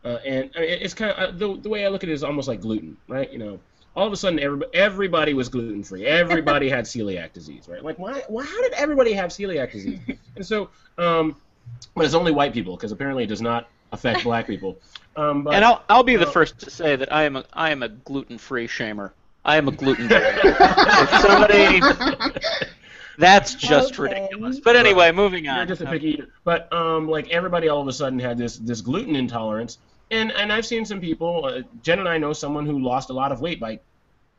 Uh, 0.03 0.19
and 0.25 0.51
I 0.55 0.59
mean, 0.59 0.69
it's 0.69 0.93
kind 0.93 1.11
of 1.11 1.17
uh, 1.17 1.31
the, 1.37 1.61
the 1.61 1.69
way 1.69 1.85
I 1.85 1.89
look 1.89 2.03
at 2.03 2.09
it 2.09 2.13
is 2.13 2.23
almost 2.23 2.47
like 2.47 2.61
gluten, 2.61 2.97
right? 3.07 3.31
You 3.31 3.39
know, 3.39 3.59
all 3.95 4.05
of 4.05 4.13
a 4.13 4.15
sudden 4.15 4.39
everybody, 4.39 4.71
everybody 4.73 5.33
was 5.33 5.49
gluten 5.49 5.83
free. 5.83 6.05
Everybody 6.05 6.69
had 6.69 6.85
celiac 6.85 7.33
disease, 7.33 7.67
right? 7.67 7.83
Like, 7.83 7.97
why, 7.97 8.23
why? 8.27 8.45
How 8.45 8.61
did 8.61 8.73
everybody 8.73 9.13
have 9.13 9.31
celiac 9.31 9.71
disease? 9.71 9.99
And 10.35 10.45
so, 10.45 10.69
um, 10.97 11.35
but 11.95 12.05
it's 12.05 12.13
only 12.13 12.31
white 12.31 12.53
people 12.53 12.75
because 12.75 12.91
apparently 12.91 13.23
it 13.23 13.27
does 13.27 13.41
not 13.41 13.69
affect 13.91 14.23
black 14.23 14.47
people. 14.47 14.77
Um, 15.15 15.43
but 15.43 15.55
and 15.55 15.65
I'll 15.65 15.83
I'll 15.89 16.03
be 16.03 16.15
the 16.15 16.25
first 16.27 16.59
to 16.59 16.69
say 16.69 16.95
that 16.95 17.11
I 17.11 17.23
am 17.23 17.35
a 17.37 17.45
I 17.53 17.71
am 17.71 17.83
a 17.83 17.89
gluten 17.89 18.37
free 18.37 18.67
shamer. 18.67 19.11
I 19.45 19.57
am 19.57 19.67
a 19.67 19.71
gluten 19.71 20.07
if 20.11 21.21
somebody 21.21 21.79
that's 23.17 23.55
just 23.55 23.93
Okay. 23.99 24.13
ridiculous. 24.13 24.59
But 24.59 24.75
anyway, 24.75 25.11
moving 25.11 25.45
You're 25.45 25.53
on. 25.55 25.67
just 25.67 25.81
a 25.81 25.85
picky 25.85 26.09
eater. 26.11 26.27
But 26.43 26.71
um, 26.73 27.07
like 27.07 27.29
everybody 27.29 27.67
all 27.67 27.81
of 27.81 27.87
a 27.87 27.93
sudden 27.93 28.19
had 28.19 28.37
this 28.37 28.57
this 28.57 28.81
gluten 28.81 29.15
intolerance, 29.15 29.79
and 30.11 30.31
and 30.31 30.51
I've 30.51 30.65
seen 30.65 30.85
some 30.85 31.01
people. 31.01 31.45
Uh, 31.45 31.61
Jen 31.81 31.99
and 31.99 32.07
I 32.09 32.17
know 32.17 32.33
someone 32.33 32.65
who 32.65 32.79
lost 32.79 33.09
a 33.09 33.13
lot 33.13 33.31
of 33.31 33.41
weight 33.41 33.59
by 33.59 33.79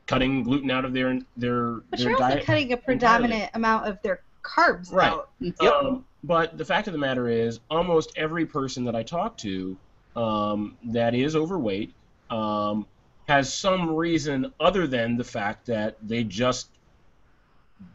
cutting 0.06 0.42
gluten 0.42 0.70
out 0.70 0.84
of 0.84 0.92
their 0.92 1.18
their 1.36 1.72
but 1.90 1.98
their 1.98 2.10
you're 2.10 2.22
also 2.22 2.28
diet. 2.34 2.44
cutting 2.44 2.72
a 2.72 2.76
predominant 2.76 3.50
amount 3.54 3.86
of 3.88 4.00
their 4.02 4.20
carbs 4.48 4.92
Right. 4.92 5.12
out 5.12 5.30
Yep. 5.40 5.60
Um, 5.62 6.04
but 6.24 6.58
the 6.58 6.64
fact 6.64 6.88
of 6.88 6.92
the 6.92 6.98
matter 6.98 7.28
is, 7.28 7.60
almost 7.70 8.12
every 8.16 8.46
person 8.46 8.84
that 8.84 8.96
I 8.96 9.02
talk 9.02 9.36
to 9.38 9.76
um, 10.16 10.76
that 10.86 11.14
is 11.14 11.36
overweight 11.36 11.94
um, 12.30 12.86
has 13.28 13.52
some 13.52 13.94
reason 13.94 14.52
other 14.58 14.86
than 14.86 15.16
the 15.16 15.24
fact 15.24 15.66
that 15.66 15.96
they 16.02 16.24
just 16.24 16.70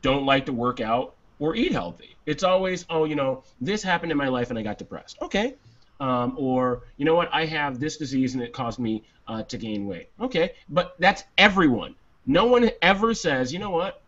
don't 0.01 0.25
like 0.25 0.45
to 0.45 0.53
work 0.53 0.79
out 0.79 1.15
or 1.39 1.55
eat 1.55 1.71
healthy. 1.73 2.15
It's 2.25 2.43
always, 2.43 2.85
oh, 2.89 3.03
you 3.05 3.15
know, 3.15 3.43
this 3.59 3.83
happened 3.83 4.11
in 4.11 4.17
my 4.17 4.29
life 4.29 4.49
and 4.49 4.57
I 4.57 4.61
got 4.61 4.77
depressed. 4.77 5.17
Okay. 5.21 5.55
Um, 5.99 6.35
or 6.37 6.83
you 6.97 7.05
know 7.05 7.15
what, 7.15 7.29
I 7.33 7.45
have 7.45 7.79
this 7.79 7.97
disease 7.97 8.33
and 8.35 8.43
it 8.43 8.53
caused 8.53 8.79
me 8.79 9.03
uh, 9.27 9.43
to 9.43 9.57
gain 9.57 9.85
weight. 9.85 10.09
Okay, 10.19 10.53
but 10.69 10.95
that's 10.99 11.23
everyone. 11.37 11.95
No 12.25 12.45
one 12.45 12.69
ever 12.81 13.13
says, 13.13 13.53
you 13.53 13.59
know 13.59 13.69
what, 13.69 14.02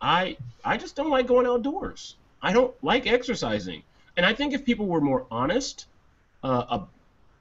I 0.00 0.36
I 0.64 0.76
just 0.76 0.96
don't 0.96 1.10
like 1.10 1.26
going 1.26 1.46
outdoors. 1.46 2.16
I 2.42 2.52
don't 2.52 2.74
like 2.82 3.06
exercising. 3.06 3.82
And 4.16 4.26
I 4.26 4.34
think 4.34 4.52
if 4.54 4.64
people 4.64 4.86
were 4.86 5.00
more 5.00 5.26
honest 5.30 5.86
uh, 6.42 6.64
uh, 6.68 6.84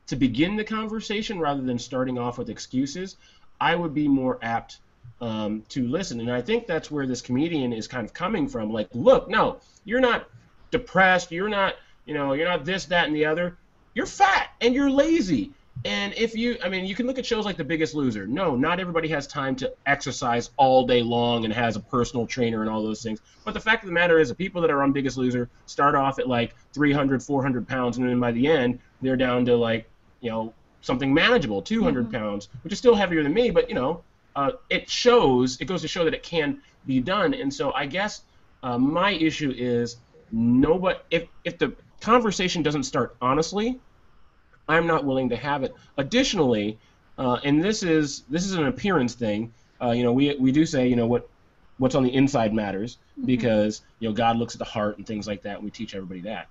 to 0.07 0.15
begin 0.15 0.55
the 0.55 0.63
conversation 0.63 1.39
rather 1.39 1.61
than 1.61 1.79
starting 1.79 2.17
off 2.17 2.37
with 2.37 2.49
excuses, 2.49 3.17
I 3.59 3.75
would 3.75 3.93
be 3.93 4.07
more 4.07 4.39
apt 4.41 4.79
um, 5.21 5.63
to 5.69 5.87
listen. 5.87 6.19
And 6.19 6.31
I 6.31 6.41
think 6.41 6.67
that's 6.67 6.91
where 6.91 7.07
this 7.07 7.21
comedian 7.21 7.73
is 7.73 7.87
kind 7.87 8.05
of 8.05 8.13
coming 8.13 8.47
from. 8.47 8.71
Like, 8.71 8.89
look, 8.93 9.29
no, 9.29 9.59
you're 9.85 9.99
not 9.99 10.29
depressed. 10.71 11.31
You're 11.31 11.49
not, 11.49 11.75
you 12.05 12.13
know, 12.13 12.33
you're 12.33 12.47
not 12.47 12.65
this, 12.65 12.85
that, 12.85 13.07
and 13.07 13.15
the 13.15 13.25
other. 13.25 13.57
You're 13.93 14.05
fat 14.05 14.49
and 14.61 14.73
you're 14.73 14.89
lazy. 14.89 15.51
And 15.85 16.13
if 16.17 16.35
you, 16.35 16.57
I 16.63 16.67
mean, 16.67 16.85
you 16.85 16.93
can 16.93 17.07
look 17.07 17.17
at 17.17 17.25
shows 17.25 17.45
like 17.45 17.55
The 17.55 17.63
Biggest 17.63 17.93
Loser. 17.93 18.27
No, 18.27 18.55
not 18.55 18.79
everybody 18.79 19.07
has 19.09 19.27
time 19.27 19.55
to 19.57 19.71
exercise 19.85 20.49
all 20.57 20.85
day 20.85 21.01
long 21.01 21.45
and 21.45 21.53
has 21.53 21.77
a 21.77 21.79
personal 21.79 22.27
trainer 22.27 22.61
and 22.61 22.69
all 22.69 22.83
those 22.83 23.01
things. 23.01 23.21
But 23.45 23.53
the 23.53 23.61
fact 23.61 23.83
of 23.83 23.87
the 23.87 23.93
matter 23.93 24.19
is, 24.19 24.29
the 24.29 24.35
people 24.35 24.61
that 24.61 24.71
are 24.71 24.83
on 24.83 24.91
Biggest 24.91 25.17
Loser 25.17 25.49
start 25.67 25.95
off 25.95 26.19
at 26.19 26.27
like 26.27 26.53
300, 26.73 27.23
400 27.23 27.67
pounds, 27.67 27.97
and 27.97 28.07
then 28.09 28.19
by 28.19 28.31
the 28.31 28.45
end, 28.45 28.79
they're 29.01 29.15
down 29.15 29.45
to 29.45 29.55
like, 29.55 29.89
you 30.19 30.29
know, 30.29 30.53
something 30.81 31.13
manageable, 31.13 31.61
200 31.61 32.07
Mhm. 32.07 32.11
pounds, 32.13 32.49
which 32.63 32.73
is 32.73 32.79
still 32.79 32.95
heavier 32.95 33.23
than 33.23 33.33
me, 33.33 33.49
but, 33.49 33.69
you 33.69 33.75
know, 33.75 34.03
uh, 34.35 34.51
it 34.69 34.89
shows, 34.89 35.59
it 35.61 35.65
goes 35.65 35.81
to 35.81 35.87
show 35.87 36.03
that 36.03 36.13
it 36.13 36.23
can 36.23 36.61
be 36.85 36.99
done. 36.99 37.33
And 37.33 37.53
so 37.53 37.71
I 37.73 37.85
guess 37.85 38.21
uh, 38.63 38.77
my 38.77 39.11
issue 39.11 39.53
is 39.55 39.97
nobody, 40.31 40.99
if, 41.09 41.27
if 41.45 41.57
the 41.57 41.73
conversation 42.01 42.63
doesn't 42.63 42.83
start 42.83 43.15
honestly, 43.21 43.79
I'm 44.69 44.87
not 44.87 45.03
willing 45.03 45.29
to 45.29 45.35
have 45.35 45.63
it. 45.63 45.73
Additionally, 45.97 46.77
uh, 47.17 47.39
and 47.43 47.61
this 47.61 47.83
is 47.83 48.23
this 48.29 48.45
is 48.45 48.53
an 48.53 48.67
appearance 48.67 49.15
thing. 49.15 49.51
Uh, 49.81 49.91
you 49.91 50.03
know, 50.03 50.13
we 50.13 50.35
we 50.35 50.51
do 50.51 50.65
say 50.65 50.87
you 50.87 50.95
know 50.95 51.07
what 51.07 51.27
what's 51.77 51.95
on 51.95 52.03
the 52.03 52.13
inside 52.13 52.53
matters 52.53 52.97
Mm-hmm. 53.17 53.25
because 53.25 53.81
you 53.99 54.07
know 54.07 54.13
God 54.15 54.37
looks 54.37 54.55
at 54.55 54.59
the 54.59 54.65
heart 54.65 54.97
and 54.97 55.05
things 55.05 55.27
like 55.27 55.41
that. 55.41 55.55
And 55.55 55.65
we 55.65 55.71
teach 55.71 55.93
everybody 55.95 56.21
that. 56.21 56.47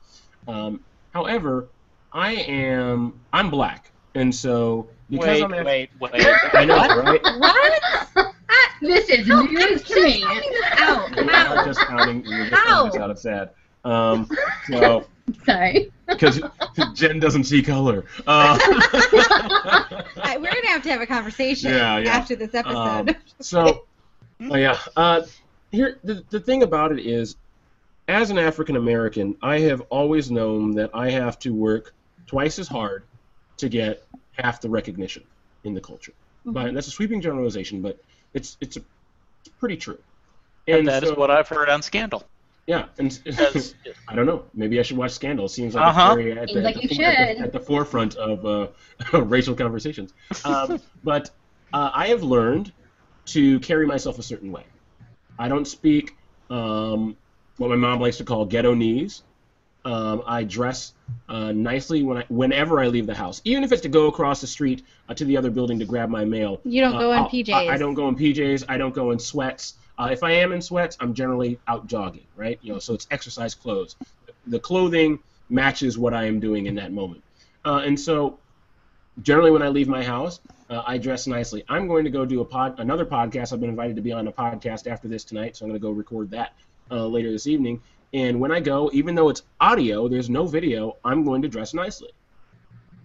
Um, 0.46 0.80
however, 1.14 1.68
I 2.12 2.32
am 2.34 3.18
I'm 3.32 3.48
black, 3.48 3.90
and 4.14 4.34
so 4.34 4.88
because 5.08 5.26
Wait, 5.40 5.44
I'm 5.44 5.52
Af- 5.54 5.64
wait, 5.64 5.90
wait. 6.00 6.12
I 6.52 6.64
know, 6.66 6.76
right? 6.76 7.22
What? 7.38 8.34
This 8.80 9.08
is 9.08 9.26
news 9.26 9.82
to 9.84 10.02
me. 10.04 10.22
Ow! 10.24 11.08
We 11.10 11.24
just 11.64 11.80
counting. 11.80 12.22
We're 12.24 12.48
just 12.50 12.62
counting 12.64 13.00
out 13.02 13.10
of 13.10 13.18
sad. 13.18 13.50
Um, 13.84 14.28
so 14.70 15.04
Sorry. 15.44 15.90
because 16.06 16.40
Jen 16.94 17.18
doesn't 17.20 17.44
see 17.44 17.62
color. 17.62 18.04
Uh, 18.26 18.58
we're 20.38 20.52
gonna 20.52 20.68
have 20.68 20.82
to 20.82 20.88
have 20.90 21.00
a 21.00 21.06
conversation 21.06 21.70
Yeah, 21.72 21.98
yeah. 21.98 22.10
after 22.10 22.36
this 22.36 22.54
episode. 22.54 23.10
Um, 23.10 23.16
so, 23.40 23.84
oh 24.40 24.56
yeah. 24.56 24.78
Uh, 24.96 25.22
here, 25.70 25.98
the, 26.04 26.24
the 26.30 26.40
thing 26.40 26.62
about 26.62 26.92
it 26.92 27.00
is, 27.04 27.36
as 28.08 28.30
an 28.30 28.38
African 28.38 28.76
American, 28.76 29.36
I 29.42 29.58
have 29.60 29.82
always 29.90 30.30
known 30.30 30.72
that 30.72 30.90
I 30.94 31.10
have 31.10 31.38
to 31.40 31.52
work 31.54 31.94
twice 32.26 32.58
as 32.58 32.68
hard 32.68 33.04
to 33.58 33.68
get 33.68 34.04
half 34.32 34.60
the 34.60 34.68
recognition 34.70 35.24
in 35.64 35.74
the 35.74 35.80
culture. 35.80 36.12
But 36.46 36.72
that's 36.72 36.86
a 36.86 36.90
sweeping 36.90 37.20
generalization, 37.20 37.82
but 37.82 37.98
it's 38.32 38.56
it's, 38.60 38.76
a, 38.76 38.80
it's 39.40 39.54
pretty 39.60 39.76
true. 39.76 39.98
And 40.66 40.86
that 40.88 41.02
is 41.02 41.10
so- 41.10 41.14
what 41.16 41.30
I've 41.30 41.48
heard 41.48 41.68
on 41.68 41.82
Scandal. 41.82 42.24
Yeah, 42.68 42.84
and 42.98 43.18
Because 43.24 43.74
I 44.08 44.14
don't 44.14 44.26
know. 44.26 44.44
Maybe 44.54 44.78
I 44.78 44.82
should 44.82 44.98
watch 44.98 45.12
Scandal. 45.12 45.48
Seems 45.48 45.74
like 45.74 45.86
Uh-huh. 45.86 46.12
it's 46.12 46.22
very 46.22 46.38
at, 46.38 46.48
the, 46.52 46.60
like 46.60 46.76
at, 46.76 46.82
you 46.82 46.88
the, 46.98 47.06
at, 47.06 47.38
the, 47.38 47.42
at 47.44 47.52
the 47.52 47.60
forefront 47.60 48.14
of 48.16 48.44
uh, 48.44 48.68
racial 49.24 49.54
conversations. 49.54 50.12
Um, 50.44 50.78
but 51.02 51.30
uh, 51.72 51.90
I 51.94 52.08
have 52.08 52.22
learned 52.22 52.72
to 53.28 53.58
carry 53.60 53.86
myself 53.86 54.18
a 54.18 54.22
certain 54.22 54.52
way. 54.52 54.66
I 55.38 55.48
don't 55.48 55.66
speak 55.66 56.12
um, 56.50 57.16
what 57.56 57.70
my 57.70 57.76
mom 57.76 58.00
likes 58.00 58.18
to 58.18 58.24
call 58.24 58.44
ghetto 58.44 58.74
knees. 58.74 59.22
Um, 59.84 60.22
I 60.26 60.44
dress 60.44 60.92
uh, 61.28 61.52
nicely 61.52 62.02
when 62.02 62.18
I, 62.18 62.24
whenever 62.28 62.80
I 62.80 62.86
leave 62.88 63.06
the 63.06 63.14
house, 63.14 63.40
even 63.44 63.62
if 63.64 63.72
it's 63.72 63.82
to 63.82 63.88
go 63.88 64.06
across 64.06 64.40
the 64.40 64.46
street 64.46 64.84
uh, 65.08 65.14
to 65.14 65.24
the 65.24 65.36
other 65.36 65.50
building 65.50 65.78
to 65.78 65.84
grab 65.84 66.08
my 66.08 66.24
mail. 66.24 66.60
You 66.64 66.80
don't 66.80 66.94
Uh, 66.94 66.98
go 67.00 67.12
in 67.12 67.18
I'll- 67.18 67.28
PJs. 67.30 67.52
I, 67.54 67.74
I 67.74 67.76
don't 67.76 67.94
go 67.94 68.08
in 68.08 68.16
PJs. 68.16 68.64
I 68.68 68.78
don't 68.78 68.94
go 68.94 69.10
in 69.10 69.18
sweats. 69.18 69.74
Uh, 69.98 70.08
if 70.12 70.22
I 70.22 70.30
am 70.32 70.52
in 70.52 70.62
sweats, 70.62 70.96
I'm 71.00 71.12
generally 71.12 71.58
out 71.66 71.86
jogging, 71.86 72.24
right? 72.36 72.58
You 72.62 72.72
know, 72.74 72.78
so 72.78 72.94
it's 72.94 73.06
exercise 73.10 73.54
clothes. 73.54 73.96
The 74.46 74.58
clothing 74.60 75.18
matches 75.50 75.98
what 75.98 76.14
I 76.14 76.24
am 76.26 76.40
doing 76.40 76.66
in 76.66 76.74
that 76.76 76.92
moment, 76.92 77.22
uh, 77.64 77.82
and 77.84 77.98
so 77.98 78.38
generally 79.22 79.50
when 79.50 79.62
I 79.62 79.68
leave 79.68 79.88
my 79.88 80.04
house, 80.04 80.40
uh, 80.70 80.82
I 80.86 80.98
dress 80.98 81.26
nicely. 81.26 81.64
I'm 81.68 81.88
going 81.88 82.04
to 82.04 82.10
go 82.10 82.24
do 82.24 82.40
a 82.40 82.44
pod, 82.44 82.78
another 82.78 83.04
podcast. 83.04 83.52
I've 83.52 83.60
been 83.60 83.70
invited 83.70 83.96
to 83.96 84.02
be 84.02 84.12
on 84.12 84.28
a 84.28 84.32
podcast 84.32 84.86
after 84.86 85.08
this 85.08 85.24
tonight, 85.24 85.56
so 85.56 85.64
I'm 85.64 85.70
going 85.70 85.80
to 85.80 85.82
go 85.84 85.90
record 85.90 86.30
that 86.30 86.52
uh, 86.90 87.06
later 87.06 87.30
this 87.32 87.46
evening. 87.46 87.80
And 88.12 88.40
when 88.40 88.52
I 88.52 88.60
go, 88.60 88.90
even 88.92 89.14
though 89.14 89.28
it's 89.28 89.42
audio, 89.60 90.08
there's 90.08 90.30
no 90.30 90.46
video, 90.46 90.96
I'm 91.04 91.24
going 91.24 91.42
to 91.42 91.48
dress 91.48 91.74
nicely. 91.74 92.10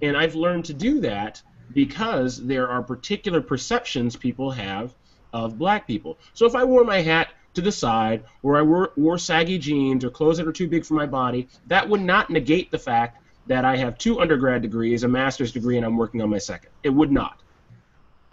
And 0.01 0.15
I've 0.15 0.35
learned 0.35 0.65
to 0.65 0.73
do 0.73 1.01
that 1.01 1.41
because 1.73 2.45
there 2.45 2.69
are 2.69 2.81
particular 2.81 3.41
perceptions 3.41 4.15
people 4.15 4.51
have 4.51 4.93
of 5.33 5.57
black 5.57 5.87
people. 5.87 6.17
So 6.33 6.45
if 6.45 6.55
I 6.55 6.63
wore 6.63 6.83
my 6.83 7.01
hat 7.01 7.29
to 7.55 7.61
the 7.61 7.71
side, 7.71 8.23
or 8.41 8.57
I 8.57 8.61
wore, 8.61 8.91
wore 8.95 9.17
saggy 9.17 9.57
jeans 9.57 10.03
or 10.03 10.09
clothes 10.09 10.37
that 10.37 10.47
are 10.47 10.53
too 10.53 10.67
big 10.67 10.85
for 10.85 10.93
my 10.95 11.05
body, 11.05 11.47
that 11.67 11.87
would 11.87 12.01
not 12.01 12.29
negate 12.29 12.71
the 12.71 12.79
fact 12.79 13.21
that 13.47 13.65
I 13.65 13.77
have 13.77 13.97
two 13.97 14.19
undergrad 14.19 14.61
degrees, 14.61 15.03
a 15.03 15.07
master's 15.07 15.51
degree, 15.51 15.77
and 15.77 15.85
I'm 15.85 15.97
working 15.97 16.21
on 16.21 16.29
my 16.29 16.37
second. 16.37 16.69
It 16.81 16.89
would 16.89 17.11
not. 17.11 17.39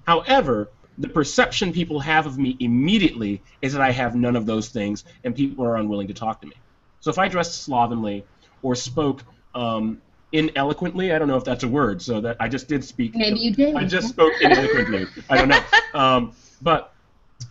However, 0.07 0.71
the 1.01 1.09
perception 1.09 1.73
people 1.73 1.99
have 1.99 2.27
of 2.27 2.39
me 2.39 2.57
immediately 2.61 3.43
is 3.63 3.73
that 3.73 3.81
I 3.81 3.91
have 3.91 4.15
none 4.15 4.37
of 4.37 4.45
those 4.45 4.69
things, 4.69 5.05
and 5.25 5.35
people 5.35 5.65
are 5.65 5.77
unwilling 5.77 6.09
to 6.09 6.15
talk 6.15 6.43
to 6.43 6.47
me. 6.47 6.53
So 7.01 7.11
if 7.11 7.19
I 7.19 7.27
dressed 7.27 7.63
slovenly 7.63 8.27
or 8.63 8.75
spoke 8.75 9.23
um, 9.55 10.03
ineloquently, 10.33 11.13
I 11.13 11.19
don't 11.19 11.27
know 11.27 11.39
if 11.39 11.45
that's 11.45 11.65
a 11.65 11.69
word, 11.69 12.03
so 12.03 12.21
that 12.21 12.37
I 12.39 12.49
just 12.49 12.69
did 12.69 12.85
speak. 12.85 13.17
Maybe 13.17 13.41
you 13.41 13.55
did. 13.55 13.75
I 13.75 13.85
just 13.85 14.11
spoke 14.11 14.35
ineloquently. 14.43 15.07
I 15.29 15.37
don't 15.37 15.49
know. 15.49 15.63
Um, 15.93 16.35
but 16.63 16.95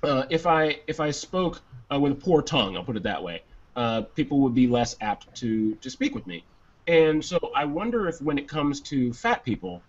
uh, 0.01 0.23
if 0.29 0.47
I 0.47 0.77
if 0.87 1.01
I 1.01 1.11
spoke 1.11 1.61
uh, 1.91 1.99
with 1.99 2.13
a 2.13 2.15
poor 2.15 2.41
tongue, 2.41 2.77
I'll 2.77 2.85
put 2.85 2.95
it 2.95 3.03
that 3.03 3.21
way, 3.21 3.43
uh, 3.75 4.03
people 4.15 4.39
would 4.41 4.55
be 4.55 4.65
less 4.65 4.95
apt 5.01 5.35
to 5.39 5.75
to 5.75 5.89
speak 5.89 6.15
with 6.15 6.25
me. 6.25 6.45
And 6.87 7.23
so 7.23 7.37
I 7.53 7.65
wonder 7.65 8.07
if 8.07 8.21
when 8.21 8.37
it 8.37 8.47
comes 8.47 8.79
to 8.83 9.11
fat 9.11 9.43
people, 9.43 9.83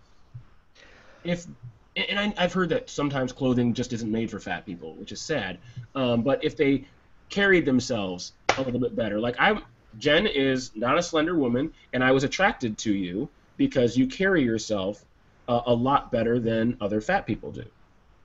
if 1.23 1.45
and 1.95 2.19
I, 2.19 2.33
I've 2.37 2.53
heard 2.53 2.69
that 2.69 2.89
sometimes 2.89 3.31
clothing 3.31 3.73
just 3.73 3.93
isn't 3.93 4.11
made 4.11 4.31
for 4.31 4.39
fat 4.39 4.65
people, 4.65 4.95
which 4.95 5.11
is 5.11 5.21
sad. 5.21 5.59
Um, 5.95 6.23
but 6.23 6.43
if 6.43 6.55
they 6.55 6.85
carried 7.29 7.65
themselves 7.65 8.33
a 8.57 8.61
little 8.61 8.79
bit 8.79 8.95
better, 8.95 9.19
like 9.19 9.35
I, 9.39 9.61
Jen 9.97 10.27
is 10.27 10.71
not 10.75 10.97
a 10.97 11.03
slender 11.03 11.35
woman, 11.35 11.73
and 11.93 12.03
I 12.03 12.11
was 12.11 12.23
attracted 12.23 12.77
to 12.79 12.93
you 12.93 13.29
because 13.57 13.97
you 13.97 14.07
carry 14.07 14.43
yourself 14.43 15.03
uh, 15.47 15.61
a 15.65 15.73
lot 15.73 16.11
better 16.11 16.39
than 16.39 16.77
other 16.79 17.01
fat 17.01 17.25
people 17.25 17.51
do. 17.51 17.65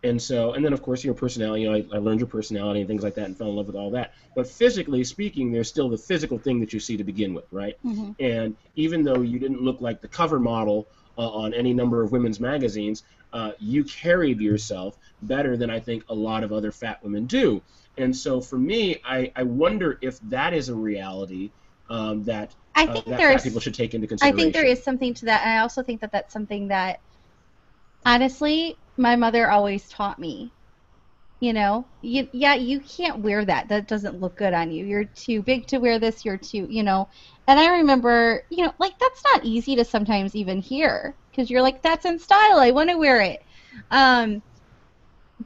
And 0.02 0.22
so, 0.22 0.52
and 0.52 0.64
then 0.64 0.72
of 0.72 0.82
course 0.82 1.02
your 1.02 1.14
personality. 1.14 1.62
You 1.62 1.70
know, 1.70 1.76
I, 1.76 1.96
I 1.96 1.98
learned 1.98 2.20
your 2.20 2.28
personality 2.28 2.80
and 2.80 2.88
things 2.88 3.02
like 3.02 3.14
that, 3.16 3.24
and 3.24 3.36
fell 3.36 3.48
in 3.48 3.56
love 3.56 3.66
with 3.66 3.74
all 3.74 3.90
that. 3.92 4.12
But 4.36 4.46
physically 4.46 5.02
speaking, 5.02 5.50
there's 5.50 5.68
still 5.68 5.88
the 5.88 5.98
physical 5.98 6.38
thing 6.38 6.60
that 6.60 6.72
you 6.72 6.78
see 6.78 6.96
to 6.96 7.02
begin 7.04 7.34
with, 7.34 7.46
right? 7.50 7.74
Mhm. 7.84 8.14
And 8.20 8.56
even 8.76 9.02
though 9.02 9.22
you 9.22 9.40
didn't 9.40 9.62
look 9.62 9.80
like 9.80 10.00
the 10.00 10.08
cover 10.08 10.38
model 10.38 10.86
uh, 11.18 11.28
on 11.28 11.54
any 11.54 11.72
number 11.72 12.02
of 12.02 12.12
women's 12.12 12.38
magazines, 12.38 13.02
uh, 13.36 13.52
you 13.58 13.84
carried 13.84 14.40
yourself 14.40 14.96
better 15.20 15.58
than 15.58 15.68
I 15.68 15.78
think 15.78 16.04
a 16.08 16.14
lot 16.14 16.42
of 16.42 16.52
other 16.52 16.72
fat 16.72 17.04
women 17.04 17.26
do. 17.26 17.60
And 17.98 18.16
so 18.16 18.40
for 18.40 18.56
me, 18.56 19.02
I, 19.04 19.30
I 19.36 19.42
wonder 19.42 19.98
if 20.00 20.18
that 20.30 20.54
is 20.54 20.70
a 20.70 20.74
reality 20.74 21.50
um, 21.90 22.24
that, 22.24 22.54
I 22.74 22.86
uh, 22.86 22.92
think 22.94 23.04
that 23.04 23.20
fat 23.20 23.42
people 23.42 23.60
should 23.60 23.74
take 23.74 23.92
into 23.92 24.06
consideration. 24.06 24.38
I 24.38 24.42
think 24.42 24.54
there 24.54 24.64
is 24.64 24.82
something 24.82 25.12
to 25.12 25.26
that, 25.26 25.42
and 25.42 25.50
I 25.50 25.58
also 25.58 25.82
think 25.82 26.00
that 26.00 26.12
that's 26.12 26.32
something 26.32 26.68
that, 26.68 26.98
honestly, 28.06 28.78
my 28.96 29.16
mother 29.16 29.50
always 29.50 29.86
taught 29.90 30.18
me. 30.18 30.50
You 31.38 31.52
know, 31.52 31.84
you, 32.00 32.26
yeah, 32.32 32.54
you 32.54 32.80
can't 32.80 33.18
wear 33.18 33.44
that. 33.44 33.68
That 33.68 33.86
doesn't 33.86 34.18
look 34.18 34.38
good 34.38 34.54
on 34.54 34.72
you. 34.72 34.86
You're 34.86 35.04
too 35.04 35.42
big 35.42 35.66
to 35.66 35.76
wear 35.76 35.98
this. 35.98 36.24
You're 36.24 36.38
too, 36.38 36.66
you 36.70 36.82
know. 36.82 37.10
And 37.46 37.60
I 37.60 37.76
remember, 37.76 38.42
you 38.48 38.64
know, 38.64 38.72
like 38.78 38.98
that's 38.98 39.22
not 39.24 39.44
easy 39.44 39.76
to 39.76 39.84
sometimes 39.84 40.34
even 40.34 40.62
hear 40.62 41.14
because 41.36 41.50
you're 41.50 41.62
like, 41.62 41.82
that's 41.82 42.06
in 42.06 42.18
style. 42.18 42.58
I 42.58 42.70
want 42.70 42.88
to 42.88 42.96
wear 42.96 43.20
it. 43.20 43.42
Um, 43.90 44.42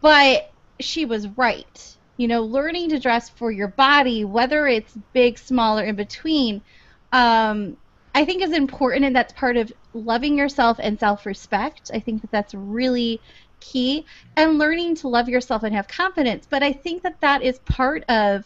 but 0.01 0.53
she 0.79 1.05
was 1.05 1.27
right. 1.29 1.97
You 2.17 2.29
know, 2.29 2.43
learning 2.43 2.91
to 2.91 3.01
dress 3.01 3.29
for 3.29 3.51
your 3.51 3.69
body, 3.69 4.25
whether 4.25 4.69
it's 4.69 4.97
big, 5.13 5.39
small, 5.39 5.79
or 5.79 5.85
in 5.85 5.97
between, 5.97 6.63
um, 7.13 7.77
I 8.15 8.25
think 8.25 8.43
is 8.43 8.53
important, 8.53 9.05
and 9.05 9.17
that's 9.17 9.33
part 9.33 9.57
of 9.57 9.73
loving 9.95 10.39
yourself 10.39 10.79
and 10.81 10.99
self-respect. 10.99 11.91
I 11.93 11.99
think 11.99 12.21
that 12.23 12.31
that's 12.31 12.55
really 12.55 13.21
key, 13.59 14.07
and 14.37 14.59
learning 14.59 14.97
to 14.97 15.09
love 15.09 15.29
yourself 15.29 15.63
and 15.63 15.75
have 15.75 15.89
confidence. 15.89 16.47
But 16.49 16.63
I 16.63 16.73
think 16.73 17.03
that 17.03 17.21
that 17.21 17.43
is 17.43 17.59
part 17.61 18.05
of 18.09 18.45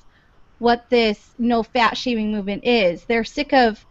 what 0.58 0.88
this 0.88 1.34
no 1.38 1.62
fat 1.62 1.96
shaming 1.96 2.32
movement 2.32 2.64
is. 2.64 3.04
They're 3.04 3.24
sick 3.24 3.52
of 3.52 3.84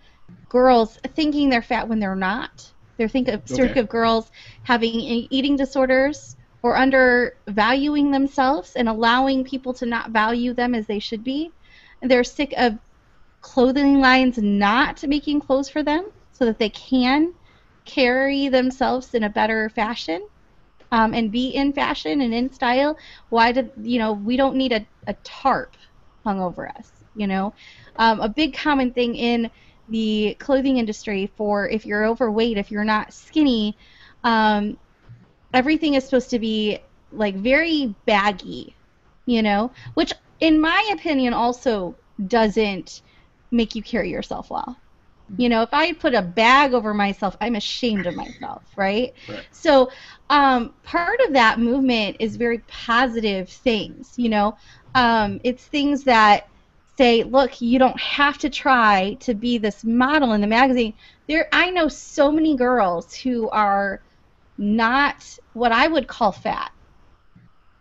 girls 0.49 0.97
thinking 1.13 1.49
they're 1.49 1.61
fat 1.61 1.87
when 1.87 1.99
they're 1.99 2.15
not. 2.15 2.72
They're 3.03 3.09
think 3.09 3.27
of 3.27 3.43
think 3.43 3.75
of 3.75 3.89
girls 3.89 4.31
having 4.63 4.93
eating 4.95 5.57
disorders 5.57 6.37
or 6.61 6.77
undervaluing 6.77 8.11
themselves 8.11 8.71
and 8.77 8.87
allowing 8.87 9.43
people 9.43 9.73
to 9.73 9.85
not 9.85 10.11
value 10.11 10.53
them 10.53 10.73
as 10.73 10.87
they 10.87 10.99
should 10.99 11.21
be. 11.21 11.51
They're 12.01 12.23
sick 12.23 12.53
of 12.55 12.79
clothing 13.41 13.99
lines 13.99 14.37
not 14.37 15.03
making 15.03 15.41
clothes 15.41 15.67
for 15.67 15.83
them 15.83 16.11
so 16.31 16.45
that 16.45 16.59
they 16.59 16.69
can 16.69 17.33
carry 17.83 18.47
themselves 18.47 19.13
in 19.13 19.23
a 19.23 19.29
better 19.29 19.67
fashion 19.67 20.25
um, 20.93 21.13
and 21.13 21.29
be 21.29 21.49
in 21.49 21.73
fashion 21.73 22.21
and 22.21 22.33
in 22.33 22.53
style. 22.53 22.95
Why 23.27 23.51
did 23.51 23.71
you 23.81 23.99
know 23.99 24.13
we 24.13 24.37
don't 24.37 24.55
need 24.55 24.71
a, 24.71 24.87
a 25.07 25.13
tarp 25.25 25.75
hung 26.23 26.39
over 26.39 26.69
us? 26.69 26.89
You 27.15 27.27
know, 27.27 27.53
um, 27.97 28.21
a 28.21 28.29
big 28.29 28.53
common 28.53 28.93
thing 28.93 29.15
in 29.15 29.51
the 29.89 30.35
clothing 30.39 30.77
industry 30.77 31.31
for 31.35 31.69
if 31.69 31.85
you're 31.85 32.05
overweight, 32.05 32.57
if 32.57 32.71
you're 32.71 32.83
not 32.83 33.13
skinny, 33.13 33.77
um, 34.23 34.77
everything 35.53 35.93
is 35.93 36.03
supposed 36.03 36.29
to 36.31 36.39
be 36.39 36.79
like 37.11 37.35
very 37.35 37.95
baggy, 38.05 38.75
you 39.25 39.41
know, 39.41 39.71
which 39.93 40.13
in 40.39 40.59
my 40.59 40.89
opinion 40.93 41.33
also 41.33 41.95
doesn't 42.27 43.01
make 43.51 43.75
you 43.75 43.83
carry 43.83 44.09
yourself 44.09 44.49
well. 44.49 44.77
You 45.37 45.49
know, 45.49 45.61
if 45.61 45.73
I 45.73 45.93
put 45.93 46.13
a 46.13 46.21
bag 46.21 46.73
over 46.73 46.93
myself, 46.93 47.35
I'm 47.41 47.55
ashamed 47.55 48.05
of 48.05 48.15
myself, 48.15 48.63
right? 48.75 49.13
Right. 49.27 49.45
So, 49.51 49.89
um, 50.29 50.73
part 50.83 51.19
of 51.25 51.33
that 51.33 51.59
movement 51.59 52.17
is 52.19 52.35
very 52.35 52.59
positive 52.67 53.49
things, 53.49 54.13
you 54.17 54.29
know. 54.29 54.55
Um, 54.95 55.39
it's 55.43 55.65
things 55.65 56.03
that 56.03 56.49
say, 56.97 57.23
look, 57.23 57.61
you 57.61 57.79
don't 57.79 57.99
have 57.99 58.37
to 58.39 58.49
try 58.49 59.17
to 59.21 59.33
be 59.33 59.57
this 59.57 59.83
model 59.83 60.33
in 60.33 60.41
the 60.41 60.47
magazine. 60.47 60.93
There, 61.27 61.47
I 61.51 61.69
know 61.71 61.87
so 61.87 62.31
many 62.31 62.55
girls 62.55 63.13
who 63.15 63.49
are 63.49 64.01
not 64.57 65.37
what 65.53 65.71
I 65.71 65.87
would 65.87 66.07
call 66.07 66.31
fat, 66.31 66.71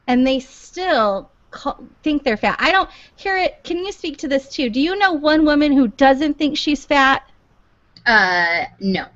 and 0.06 0.26
they 0.26 0.40
still 0.40 1.30
call, 1.50 1.84
think 2.02 2.24
they're 2.24 2.36
fat. 2.36 2.56
I 2.58 2.72
don't 2.72 2.88
hear 3.16 3.36
it. 3.36 3.62
Can 3.64 3.78
you 3.78 3.92
speak 3.92 4.18
to 4.18 4.28
this 4.28 4.48
too? 4.48 4.70
Do 4.70 4.80
you 4.80 4.96
know 4.96 5.12
one 5.12 5.44
woman 5.44 5.72
who 5.72 5.88
doesn't 5.88 6.38
think 6.38 6.56
she's 6.56 6.84
fat? 6.84 7.28
Uh, 8.06 8.64
no. 8.80 9.06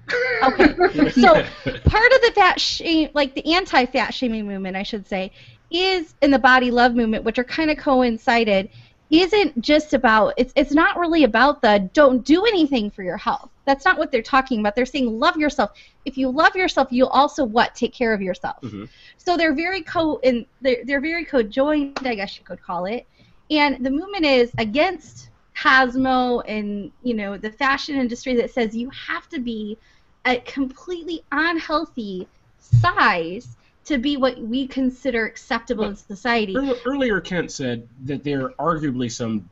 Okay. 0.44 0.74
So 1.10 1.32
part 1.32 2.12
of 2.12 2.20
the 2.20 2.32
fat 2.34 2.60
shame, 2.60 3.10
like 3.14 3.34
the 3.34 3.54
anti-fat 3.54 4.12
shaming 4.14 4.46
movement, 4.46 4.76
I 4.76 4.82
should 4.82 5.08
say, 5.08 5.32
is 5.70 6.14
in 6.22 6.30
the 6.30 6.38
body 6.38 6.70
love 6.70 6.94
movement, 6.94 7.24
which 7.24 7.38
are 7.38 7.44
kind 7.44 7.70
of 7.70 7.78
coincided, 7.78 8.68
isn't 9.10 9.60
just 9.60 9.94
about 9.94 10.34
it's 10.36 10.52
it's 10.56 10.72
not 10.72 10.98
really 10.98 11.24
about 11.24 11.62
the 11.62 11.88
don't 11.92 12.24
do 12.24 12.44
anything 12.44 12.90
for 12.90 13.02
your 13.02 13.16
health. 13.16 13.50
That's 13.64 13.84
not 13.84 13.98
what 13.98 14.10
they're 14.10 14.22
talking 14.22 14.60
about. 14.60 14.74
They're 14.74 14.86
saying 14.86 15.18
love 15.18 15.36
yourself. 15.36 15.70
If 16.04 16.16
you 16.16 16.30
love 16.30 16.56
yourself, 16.56 16.88
you'll 16.90 17.08
also 17.08 17.44
what 17.44 17.74
take 17.74 17.94
care 17.94 18.12
of 18.12 18.20
yourself. 18.20 18.56
Mhm. 18.62 18.88
So 19.18 19.36
they're 19.36 19.54
very 19.54 19.82
co 19.82 20.20
and 20.24 20.46
they're 20.60 20.84
they're 20.84 21.00
very 21.00 21.24
co-joined, 21.24 21.92
I 21.92 22.02
guess 22.02 22.24
you 22.24 22.44
could 22.44 22.48
call 22.48 22.72
it. 22.72 23.06
And 23.50 23.84
the 23.84 23.90
movement 23.90 24.24
is 24.24 24.52
against 24.58 25.30
Cosmo 25.54 26.40
and 26.40 26.90
you 27.02 27.14
know 27.14 27.36
the 27.36 27.50
fashion 27.50 27.96
industry 27.96 28.34
that 28.36 28.50
says 28.50 28.74
you 28.76 28.90
have 28.90 29.28
to 29.28 29.38
be 29.38 29.78
a 30.24 30.38
completely 30.40 31.22
unhealthy 31.30 32.28
size 32.58 33.56
to 33.86 33.98
be 33.98 34.16
what 34.16 34.38
we 34.38 34.66
consider 34.66 35.24
acceptable 35.24 35.84
in 35.84 35.96
society. 35.96 36.56
Earlier, 36.84 37.20
Kent 37.20 37.50
said 37.52 37.88
that 38.04 38.22
there 38.24 38.52
are 38.58 38.76
arguably 38.76 39.10
some 39.10 39.48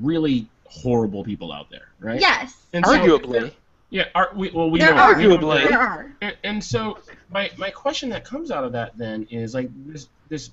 really 0.00 0.46
horrible 0.64 1.22
people 1.24 1.52
out 1.52 1.70
there, 1.70 1.88
right? 2.00 2.20
Yes, 2.20 2.54
And 2.72 2.84
so- 2.84 2.92
Arguably. 2.92 3.52
yeah. 3.90 4.04
Are, 4.14 4.30
we, 4.34 4.50
well, 4.50 4.70
we 4.70 4.80
there 4.80 4.94
know. 4.94 5.02
are. 5.02 5.14
Arguably. 5.14 5.68
There 5.68 5.80
are. 5.80 6.12
And, 6.20 6.36
and 6.42 6.64
so 6.64 6.98
my 7.30 7.50
my 7.56 7.70
question 7.70 8.08
that 8.10 8.24
comes 8.24 8.50
out 8.50 8.64
of 8.64 8.72
that 8.72 8.96
then 8.98 9.26
is 9.30 9.54
like 9.54 9.68
this 9.86 10.08
this 10.28 10.50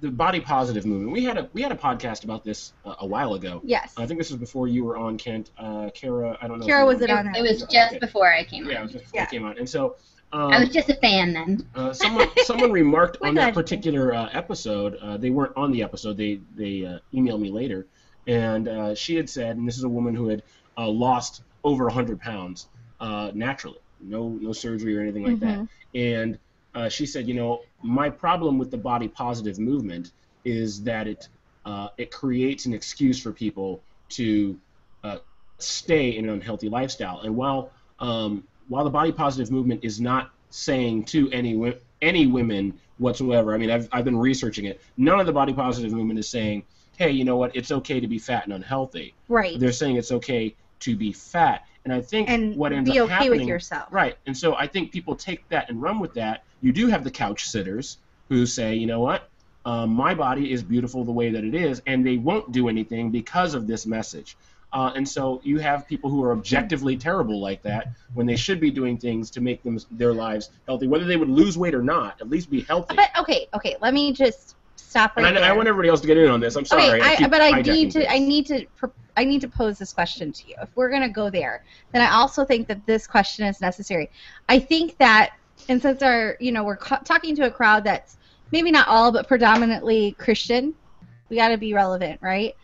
the 0.00 0.10
body 0.10 0.40
positive 0.40 0.84
movement. 0.84 1.12
We 1.12 1.24
had 1.24 1.38
a 1.38 1.48
we 1.52 1.62
had 1.62 1.72
a 1.72 1.76
podcast 1.76 2.24
about 2.24 2.42
this 2.44 2.72
uh, 2.84 2.94
a 3.00 3.06
while 3.06 3.34
ago. 3.34 3.60
Yes. 3.64 3.94
I 3.96 4.06
think 4.06 4.18
this 4.18 4.30
was 4.30 4.40
before 4.40 4.66
you 4.66 4.84
were 4.84 4.96
on 4.96 5.16
Kent. 5.18 5.50
Uh, 5.56 5.90
Kara, 5.94 6.36
I 6.40 6.48
don't 6.48 6.58
know. 6.58 6.66
Kara 6.66 6.84
was 6.84 7.00
it 7.00 7.10
on? 7.10 7.34
It 7.34 7.42
was 7.42 7.62
Okay. 7.64 7.72
just 7.76 8.00
before 8.00 8.32
I 8.32 8.44
came 8.44 8.64
Yeah, 8.66 8.72
it 8.72 8.76
on. 8.78 8.82
was 8.84 8.92
just 8.92 9.04
before 9.04 9.20
Yeah. 9.20 9.26
I 9.26 9.30
came 9.30 9.44
on. 9.44 9.58
And 9.58 9.68
so 9.68 9.96
um, 10.34 10.52
I 10.52 10.58
was 10.58 10.70
just 10.70 10.90
a 10.90 10.94
fan 10.96 11.32
then. 11.32 11.66
uh, 11.76 11.92
someone 11.92 12.28
someone 12.38 12.72
remarked 12.72 13.18
on 13.22 13.34
that 13.36 13.54
particular 13.54 14.12
uh, 14.12 14.28
episode. 14.32 14.96
Uh, 14.96 15.16
they 15.16 15.30
weren't 15.30 15.56
on 15.56 15.70
the 15.70 15.82
episode. 15.82 16.16
They 16.16 16.40
they 16.56 16.84
uh, 16.84 16.98
emailed 17.14 17.40
me 17.40 17.50
later, 17.50 17.86
and 18.26 18.68
uh, 18.68 18.94
she 18.96 19.14
had 19.14 19.30
said, 19.30 19.56
and 19.56 19.66
this 19.66 19.78
is 19.78 19.84
a 19.84 19.88
woman 19.88 20.14
who 20.14 20.28
had 20.28 20.42
uh, 20.76 20.88
lost 20.88 21.42
over 21.62 21.88
hundred 21.88 22.20
pounds 22.20 22.66
uh, 23.00 23.30
naturally, 23.34 23.78
no 24.00 24.28
no 24.28 24.52
surgery 24.52 24.96
or 24.98 25.00
anything 25.00 25.24
like 25.24 25.38
that. 25.40 25.68
And 25.94 26.38
uh, 26.74 26.88
she 26.88 27.06
said, 27.06 27.28
you 27.28 27.34
know, 27.34 27.60
my 27.82 28.10
problem 28.10 28.58
with 28.58 28.72
the 28.72 28.76
body 28.76 29.06
positive 29.06 29.60
movement 29.60 30.10
is 30.44 30.82
that 30.82 31.06
it 31.06 31.28
uh, 31.64 31.88
it 31.96 32.10
creates 32.10 32.66
an 32.66 32.74
excuse 32.74 33.22
for 33.22 33.32
people 33.32 33.80
to 34.10 34.58
uh, 35.04 35.18
stay 35.58 36.16
in 36.16 36.24
an 36.24 36.30
unhealthy 36.34 36.68
lifestyle. 36.68 37.20
And 37.20 37.36
while 37.36 37.70
um, 38.00 38.44
while 38.68 38.84
the 38.84 38.90
body 38.90 39.12
positive 39.12 39.50
movement 39.50 39.84
is 39.84 40.00
not 40.00 40.30
saying 40.50 41.04
to 41.04 41.30
any 41.30 41.74
any 42.00 42.26
women 42.26 42.78
whatsoever, 42.98 43.54
I 43.54 43.58
mean, 43.58 43.70
I've 43.70 43.88
I've 43.92 44.04
been 44.04 44.18
researching 44.18 44.66
it. 44.66 44.80
None 44.96 45.20
of 45.20 45.26
the 45.26 45.32
body 45.32 45.52
positive 45.52 45.92
movement 45.92 46.18
is 46.18 46.28
saying, 46.28 46.64
hey, 46.96 47.10
you 47.10 47.24
know 47.24 47.36
what? 47.36 47.54
It's 47.54 47.70
okay 47.70 48.00
to 48.00 48.06
be 48.06 48.18
fat 48.18 48.44
and 48.44 48.52
unhealthy. 48.52 49.14
Right. 49.28 49.58
They're 49.58 49.72
saying 49.72 49.96
it's 49.96 50.12
okay 50.12 50.54
to 50.80 50.96
be 50.96 51.12
fat. 51.12 51.66
And 51.84 51.92
I 51.92 52.00
think 52.00 52.30
And 52.30 52.56
what 52.56 52.72
ends 52.72 52.90
be 52.90 52.98
up 52.98 53.06
okay 53.06 53.14
happening, 53.14 53.40
with 53.40 53.48
yourself. 53.48 53.88
Right. 53.90 54.16
And 54.26 54.36
so 54.36 54.54
I 54.54 54.66
think 54.66 54.90
people 54.90 55.14
take 55.14 55.46
that 55.48 55.68
and 55.68 55.82
run 55.82 55.98
with 55.98 56.14
that. 56.14 56.44
You 56.62 56.72
do 56.72 56.86
have 56.86 57.04
the 57.04 57.10
couch 57.10 57.48
sitters 57.48 57.98
who 58.28 58.46
say, 58.46 58.74
you 58.74 58.86
know 58.86 59.00
what? 59.00 59.28
Um, 59.66 59.90
my 59.90 60.14
body 60.14 60.52
is 60.52 60.62
beautiful 60.62 61.04
the 61.04 61.12
way 61.12 61.30
that 61.30 61.42
it 61.42 61.54
is, 61.54 61.80
and 61.86 62.06
they 62.06 62.18
won't 62.18 62.52
do 62.52 62.68
anything 62.68 63.10
because 63.10 63.54
of 63.54 63.66
this 63.66 63.86
message. 63.86 64.36
Uh, 64.74 64.92
and 64.96 65.08
so 65.08 65.40
you 65.44 65.58
have 65.58 65.86
people 65.86 66.10
who 66.10 66.22
are 66.24 66.32
objectively 66.32 66.96
terrible 66.96 67.40
like 67.40 67.62
that 67.62 67.88
when 68.14 68.26
they 68.26 68.34
should 68.34 68.58
be 68.58 68.72
doing 68.72 68.98
things 68.98 69.30
to 69.30 69.40
make 69.40 69.62
them 69.62 69.78
their 69.92 70.12
lives 70.12 70.50
healthy, 70.66 70.88
whether 70.88 71.04
they 71.04 71.16
would 71.16 71.28
lose 71.28 71.56
weight 71.56 71.76
or 71.76 71.82
not, 71.82 72.20
at 72.20 72.28
least 72.28 72.50
be 72.50 72.62
healthy. 72.62 72.96
But 72.96 73.10
okay, 73.20 73.46
okay, 73.54 73.76
let 73.80 73.94
me 73.94 74.12
just 74.12 74.56
stop 74.74 75.16
right 75.16 75.26
and 75.26 75.38
I, 75.38 75.40
there. 75.40 75.52
I 75.52 75.56
want 75.56 75.68
everybody 75.68 75.88
else 75.88 76.00
to 76.00 76.08
get 76.08 76.16
in 76.16 76.28
on 76.28 76.40
this. 76.40 76.56
I'm 76.56 76.64
sorry. 76.64 77.00
Okay, 77.00 77.08
I, 77.08 77.16
keep 77.16 77.30
but 77.30 77.40
I 77.40 77.62
need 77.62 77.92
to. 77.92 78.10
I 78.10 78.18
need 78.18 78.46
to. 78.46 78.66
I 79.16 79.24
need 79.24 79.40
to 79.42 79.48
pose 79.48 79.78
this 79.78 79.92
question 79.92 80.32
to 80.32 80.48
you. 80.48 80.56
If 80.60 80.70
we're 80.74 80.90
gonna 80.90 81.08
go 81.08 81.30
there, 81.30 81.64
then 81.92 82.02
I 82.02 82.10
also 82.10 82.44
think 82.44 82.66
that 82.66 82.84
this 82.84 83.06
question 83.06 83.46
is 83.46 83.60
necessary. 83.60 84.10
I 84.48 84.58
think 84.58 84.98
that, 84.98 85.36
and 85.68 85.80
since 85.80 86.02
our, 86.02 86.36
you 86.40 86.50
know, 86.50 86.64
we're 86.64 86.76
co- 86.76 86.98
talking 87.04 87.36
to 87.36 87.46
a 87.46 87.50
crowd 87.50 87.84
that's 87.84 88.16
maybe 88.50 88.72
not 88.72 88.88
all, 88.88 89.12
but 89.12 89.28
predominantly 89.28 90.16
Christian, 90.18 90.74
we 91.28 91.36
got 91.36 91.50
to 91.50 91.58
be 91.58 91.74
relevant, 91.74 92.20
right? 92.20 92.56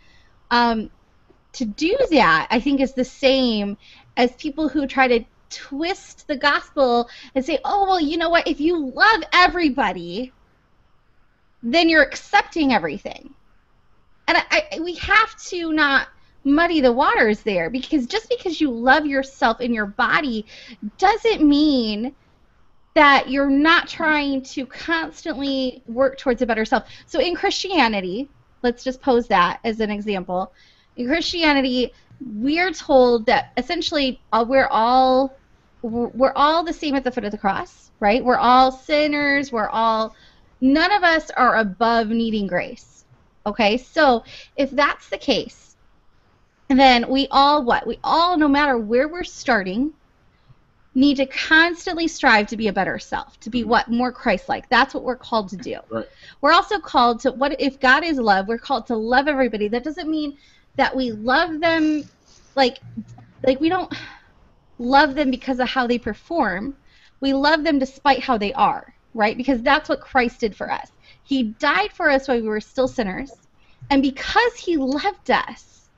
Um, 0.51 0.91
to 1.53 1.65
do 1.65 1.97
that, 2.11 2.49
I 2.51 2.61
think 2.61 2.81
is 2.81 2.95
the 2.95 3.05
same 3.05 3.77
as 4.17 4.33
people 4.33 4.69
who 4.69 4.87
try 4.87 5.09
to 5.09 5.25
twist 5.51 6.27
the 6.29 6.37
gospel 6.37 7.09
and 7.35 7.45
say, 7.45 7.59
oh 7.65 7.87
well, 7.87 8.01
you 8.01 8.17
know 8.17 8.31
what? 8.31 8.47
If 8.47 8.61
you 8.61 8.87
love 8.91 9.23
everybody, 9.33 10.33
then 11.63 11.89
you're 11.89 12.03
accepting 12.03 12.73
everything. 12.73 13.35
And 14.29 14.39
I, 14.39 14.69
I, 14.73 14.81
we 14.81 14.95
have 14.95 15.37
to 15.47 15.73
not 15.73 16.09
muddy 16.45 16.81
the 16.81 16.93
waters 16.93 17.43
there 17.43 17.69
because 17.69 18.07
just 18.07 18.29
because 18.29 18.61
you 18.61 18.71
love 18.71 19.05
yourself 19.05 19.61
in 19.61 19.75
your 19.75 19.87
body 19.87 20.47
doesn't 20.99 21.47
mean 21.47 22.15
that 22.95 23.29
you're 23.29 23.51
not 23.51 23.89
trying 23.89 24.43
to 24.43 24.67
constantly 24.67 25.83
work 25.87 26.19
towards 26.19 26.43
a 26.43 26.47
better 26.47 26.65
self. 26.65 26.85
So 27.07 27.21
in 27.21 27.35
Christianity, 27.35 28.29
let's 28.63 28.83
just 28.83 29.01
pose 29.01 29.29
that 29.29 29.61
as 29.65 29.81
an 29.81 29.91
example. 29.91 30.53
In 30.97 31.07
Christianity, 31.07 31.93
we're 32.21 32.73
told 32.73 33.27
that 33.27 33.53
essentially 33.57 34.21
uh, 34.33 34.45
we're 34.47 34.69
all 34.69 35.37
we're 35.83 36.33
all 36.37 36.63
the 36.63 36.73
same 36.73 36.95
at 36.95 37.05
the 37.05 37.11
foot 37.11 37.25
of 37.25 37.33
the 37.33 37.39
cross, 37.39 37.91
right? 38.01 38.23
We're 38.23 38.37
all 38.37 38.71
sinners. 38.71 39.51
We're 39.51 39.69
all 39.69 40.15
none 40.61 40.93
of 40.93 41.03
us 41.03 41.31
are 41.31 41.57
above 41.57 42.09
needing 42.09 42.47
grace. 42.47 43.05
Okay, 43.47 43.79
so 43.79 44.25
if 44.57 44.71
that's 44.71 45.09
the 45.09 45.17
case, 45.17 45.77
then 46.69 47.09
we 47.09 47.27
all 47.31 47.65
what? 47.65 47.87
We 47.87 47.99
all, 48.05 48.37
no 48.37 48.49
matter 48.49 48.77
where 48.77 49.09
we're 49.09 49.25
starting, 49.25 49.95
need 50.95 51.17
to 51.17 51.27
constantly 51.27 52.07
strive 52.07 52.49
to 52.49 52.57
be 52.57 52.69
a 52.69 52.73
better 52.73 52.99
self, 52.99 53.41
to 53.41 53.51
be 53.51 53.65
what? 53.65 53.89
More 53.89 54.13
Christ 54.13 54.49
like. 54.49 54.69
That's 54.69 54.93
what 54.93 55.05
we're 55.05 55.17
called 55.17 55.49
to 55.51 55.57
do. 55.57 55.79
Right. 55.89 56.07
We're 56.43 56.53
also 56.53 56.79
called 56.79 57.21
to 57.21 57.33
what 57.33 57.59
if 57.61 57.81
God 57.81 58.05
is 58.05 58.19
love, 58.19 58.49
we're 58.49 58.59
called 58.59 58.87
to 58.89 58.97
love 58.97 59.29
everybody. 59.29 59.69
That 59.69 59.85
doesn't 59.85 60.11
mean 60.11 60.37
that 60.77 60.95
we 60.95 61.13
love 61.13 61.61
them 61.61 62.05
like 62.57 62.79
like 63.47 63.61
we 63.61 63.69
don't 63.69 63.93
love 64.79 65.15
them 65.15 65.31
because 65.31 65.61
of 65.61 65.69
how 65.69 65.87
they 65.87 65.99
perform. 65.99 66.77
We 67.21 67.35
love 67.35 67.65
them 67.65 67.79
despite 67.79 68.23
how 68.23 68.39
they 68.39 68.53
are, 68.55 68.95
right? 69.15 69.37
Because 69.37 69.63
that's 69.63 69.89
what 69.89 70.01
Christ 70.01 70.41
did 70.41 70.57
for 70.57 70.71
us. 70.71 70.91
He 71.25 71.43
died 71.43 71.93
for 71.93 72.11
us 72.11 72.27
while 72.27 72.41
we 72.41 72.49
were 72.49 72.61
still 72.61 72.89
sinners. 72.89 73.33
And 73.91 74.03
because 74.03 74.55
he 74.57 74.77
loved 74.77 75.31
us, 75.31 75.89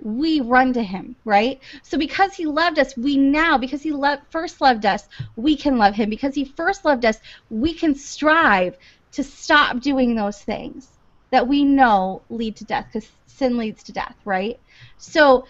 we 0.00 0.40
run 0.40 0.72
to 0.72 0.82
him, 0.82 1.16
right? 1.24 1.60
So 1.82 1.98
because 1.98 2.34
he 2.34 2.46
loved 2.46 2.78
us, 2.78 2.96
we 2.96 3.16
now, 3.16 3.58
because 3.58 3.82
he 3.82 3.92
first 4.30 4.60
loved 4.60 4.86
us, 4.86 5.08
we 5.36 5.56
can 5.56 5.78
love 5.78 5.94
him. 5.94 6.10
Because 6.10 6.34
he 6.34 6.44
first 6.44 6.84
loved 6.84 7.04
us, 7.04 7.18
we 7.50 7.72
can 7.74 7.94
strive 7.94 8.76
to 9.12 9.24
stop 9.24 9.80
doing 9.80 10.14
those 10.14 10.40
things 10.40 10.88
that 11.30 11.46
we 11.46 11.64
know 11.64 12.22
lead 12.30 12.56
to 12.56 12.64
death 12.64 12.86
because 12.92 13.08
sin 13.38 13.56
leads 13.56 13.84
to 13.84 13.92
death, 13.92 14.16
right? 14.24 14.60
So 14.98 15.46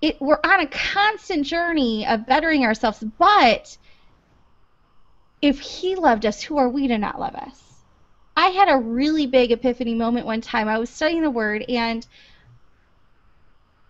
it, 0.00 0.20
we're 0.20 0.40
on 0.44 0.60
a 0.60 0.66
constant 0.66 1.46
journey 1.46 2.06
of 2.06 2.26
bettering 2.26 2.64
ourselves, 2.64 3.02
but 3.18 3.76
if 5.42 5.58
he 5.60 5.96
loved 5.96 6.26
us, 6.26 6.42
who 6.42 6.58
are 6.58 6.68
we 6.68 6.88
to 6.88 6.98
not 6.98 7.18
love 7.18 7.34
us? 7.34 7.62
I 8.36 8.48
had 8.48 8.68
a 8.68 8.78
really 8.78 9.26
big 9.26 9.50
epiphany 9.50 9.94
moment 9.94 10.26
one 10.26 10.40
time. 10.40 10.68
I 10.68 10.78
was 10.78 10.90
studying 10.90 11.22
the 11.22 11.30
word 11.30 11.64
and 11.68 12.06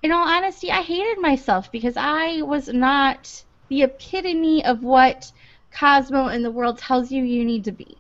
in 0.03 0.13
all 0.13 0.27
honesty, 0.27 0.71
I 0.71 0.83
hated 0.83 1.21
myself 1.21 1.73
because 1.73 1.97
I 1.97 2.43
was 2.43 2.69
not 2.69 3.45
the 3.69 3.83
epitome 3.83 4.65
of 4.65 4.83
what 4.83 5.33
Cosmo 5.73 6.29
and 6.29 6.45
the 6.45 6.51
world 6.51 6.79
tells 6.79 7.11
you 7.11 7.23
you 7.25 7.45
need 7.45 7.65
to 7.65 7.73
be. 7.73 7.98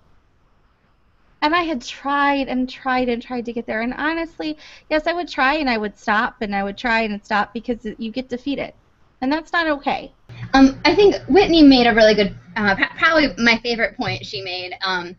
And 1.40 1.54
I 1.54 1.62
had 1.62 1.82
tried 1.82 2.48
and 2.48 2.68
tried 2.68 3.08
and 3.08 3.22
tried 3.22 3.44
to 3.44 3.52
get 3.52 3.66
there. 3.66 3.82
And 3.82 3.94
honestly, 3.94 4.58
yes, 4.90 5.06
I 5.06 5.12
would 5.12 5.28
try 5.28 5.54
and 5.54 5.70
I 5.70 5.78
would 5.78 5.96
stop 5.96 6.36
and 6.40 6.54
I 6.54 6.64
would 6.64 6.76
try 6.76 7.02
and 7.02 7.24
stop 7.24 7.52
because 7.52 7.86
you 7.98 8.10
get 8.10 8.28
defeated. 8.28 8.72
And 9.20 9.32
that's 9.32 9.52
not 9.52 9.68
okay. 9.68 10.12
Um, 10.54 10.80
I 10.84 10.94
think 10.94 11.16
Whitney 11.28 11.62
made 11.62 11.86
a 11.86 11.94
really 11.94 12.14
good, 12.14 12.34
uh, 12.56 12.76
probably 12.96 13.28
my 13.38 13.58
favorite 13.58 13.96
point 13.96 14.24
she 14.24 14.42
made 14.42 14.74
um, 14.84 15.14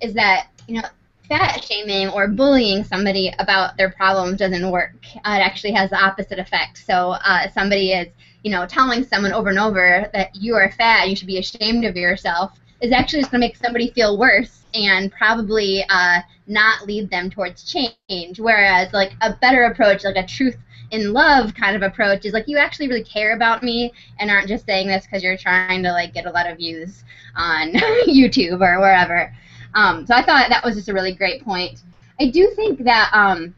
is 0.00 0.14
that, 0.14 0.48
you 0.68 0.80
know, 0.80 0.88
fat 1.28 1.64
shaming 1.64 2.08
or 2.08 2.28
bullying 2.28 2.84
somebody 2.84 3.32
about 3.38 3.76
their 3.76 3.90
problems 3.90 4.38
doesn't 4.38 4.70
work. 4.70 4.94
Uh, 5.16 5.38
it 5.38 5.42
actually 5.42 5.72
has 5.72 5.90
the 5.90 5.96
opposite 5.96 6.38
effect. 6.38 6.78
So 6.78 7.10
uh, 7.24 7.50
somebody 7.50 7.92
is, 7.92 8.08
you 8.44 8.50
know, 8.50 8.66
telling 8.66 9.04
someone 9.04 9.32
over 9.32 9.48
and 9.48 9.58
over 9.58 10.08
that 10.12 10.34
you 10.36 10.54
are 10.54 10.70
fat, 10.70 11.08
you 11.08 11.16
should 11.16 11.26
be 11.26 11.38
ashamed 11.38 11.84
of 11.84 11.96
yourself, 11.96 12.58
is 12.80 12.92
actually 12.92 13.20
just 13.20 13.30
going 13.30 13.40
to 13.40 13.46
make 13.46 13.56
somebody 13.56 13.90
feel 13.90 14.18
worse 14.18 14.62
and 14.74 15.10
probably 15.12 15.84
uh, 15.88 16.20
not 16.46 16.86
lead 16.86 17.10
them 17.10 17.30
towards 17.30 17.64
change. 17.64 18.38
Whereas, 18.38 18.92
like 18.92 19.12
a 19.22 19.34
better 19.34 19.64
approach, 19.64 20.04
like 20.04 20.16
a 20.16 20.26
truth 20.26 20.56
in 20.90 21.12
love 21.12 21.54
kind 21.54 21.74
of 21.74 21.82
approach, 21.82 22.24
is 22.24 22.32
like 22.32 22.46
you 22.46 22.58
actually 22.58 22.88
really 22.88 23.04
care 23.04 23.34
about 23.34 23.62
me 23.62 23.92
and 24.18 24.30
aren't 24.30 24.48
just 24.48 24.66
saying 24.66 24.88
this 24.88 25.04
because 25.06 25.22
you're 25.22 25.36
trying 25.36 25.82
to 25.82 25.92
like 25.92 26.14
get 26.14 26.26
a 26.26 26.30
lot 26.30 26.48
of 26.48 26.58
views 26.58 27.04
on 27.34 27.72
YouTube 28.06 28.60
or 28.60 28.80
wherever. 28.80 29.32
Um, 29.74 30.06
so 30.06 30.14
I 30.14 30.24
thought 30.24 30.48
that 30.48 30.64
was 30.64 30.74
just 30.74 30.88
a 30.88 30.94
really 30.94 31.12
great 31.14 31.42
point. 31.44 31.82
I 32.20 32.30
do 32.30 32.50
think 32.56 32.84
that 32.84 33.10
um, 33.12 33.54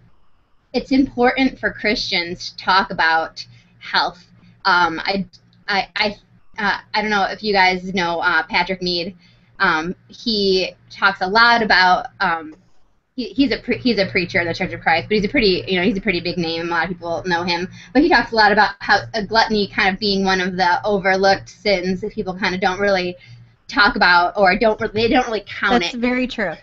it's 0.73 0.91
important 0.91 1.59
for 1.59 1.73
Christians 1.73 2.51
to 2.51 2.57
talk 2.57 2.91
about 2.91 3.45
health. 3.79 4.27
Um, 4.65 5.01
I, 5.05 5.27
I, 5.69 5.89
I, 5.97 6.17
uh, 6.59 6.79
I 6.95 7.01
don't 7.01 7.11
know 7.11 7.25
if 7.25 7.43
you 7.43 7.53
guys 7.53 7.95
know 7.95 8.21
uh, 8.21 8.43
Patrick 8.45 8.83
Mead. 8.83 9.17
Um, 9.59 9.95
he 10.09 10.75
talks 10.91 11.21
a 11.21 11.27
lot 11.27 11.63
about. 11.63 12.07
Um, 12.21 12.55
he, 13.15 13.31
he's 13.31 13.51
a 13.51 13.59
pre- 13.59 13.79
he's 13.79 13.99
a 13.99 14.07
preacher 14.07 14.41
in 14.41 14.47
the 14.47 14.55
Church 14.55 14.73
of 14.73 14.81
Christ, 14.81 15.09
but 15.09 15.17
he's 15.17 15.25
a 15.25 15.29
pretty 15.29 15.65
you 15.67 15.77
know 15.79 15.85
he's 15.85 15.97
a 15.97 16.01
pretty 16.01 16.21
big 16.21 16.39
name. 16.39 16.69
A 16.69 16.71
lot 16.71 16.85
of 16.85 16.91
people 16.91 17.23
know 17.27 17.43
him. 17.43 17.69
But 17.93 18.03
he 18.03 18.09
talks 18.09 18.33
a 18.33 18.37
lot 18.37 18.53
about 18.53 18.75
how 18.79 19.01
a 19.15 19.25
gluttony 19.25 19.69
kind 19.69 19.93
of 19.93 19.99
being 19.99 20.25
one 20.25 20.41
of 20.41 20.57
the 20.57 20.85
overlooked 20.85 21.49
sins 21.49 22.01
that 22.01 22.13
people 22.13 22.35
kind 22.35 22.55
of 22.55 22.61
don't 22.61 22.79
really 22.79 23.17
talk 23.67 23.97
about 23.97 24.37
or 24.37 24.57
don't 24.59 24.79
they 24.95 25.09
don't 25.09 25.27
really 25.27 25.45
count 25.47 25.83
That's 25.83 25.95
it. 25.95 26.01
That's 26.01 26.09
very 26.09 26.27
true. 26.27 26.55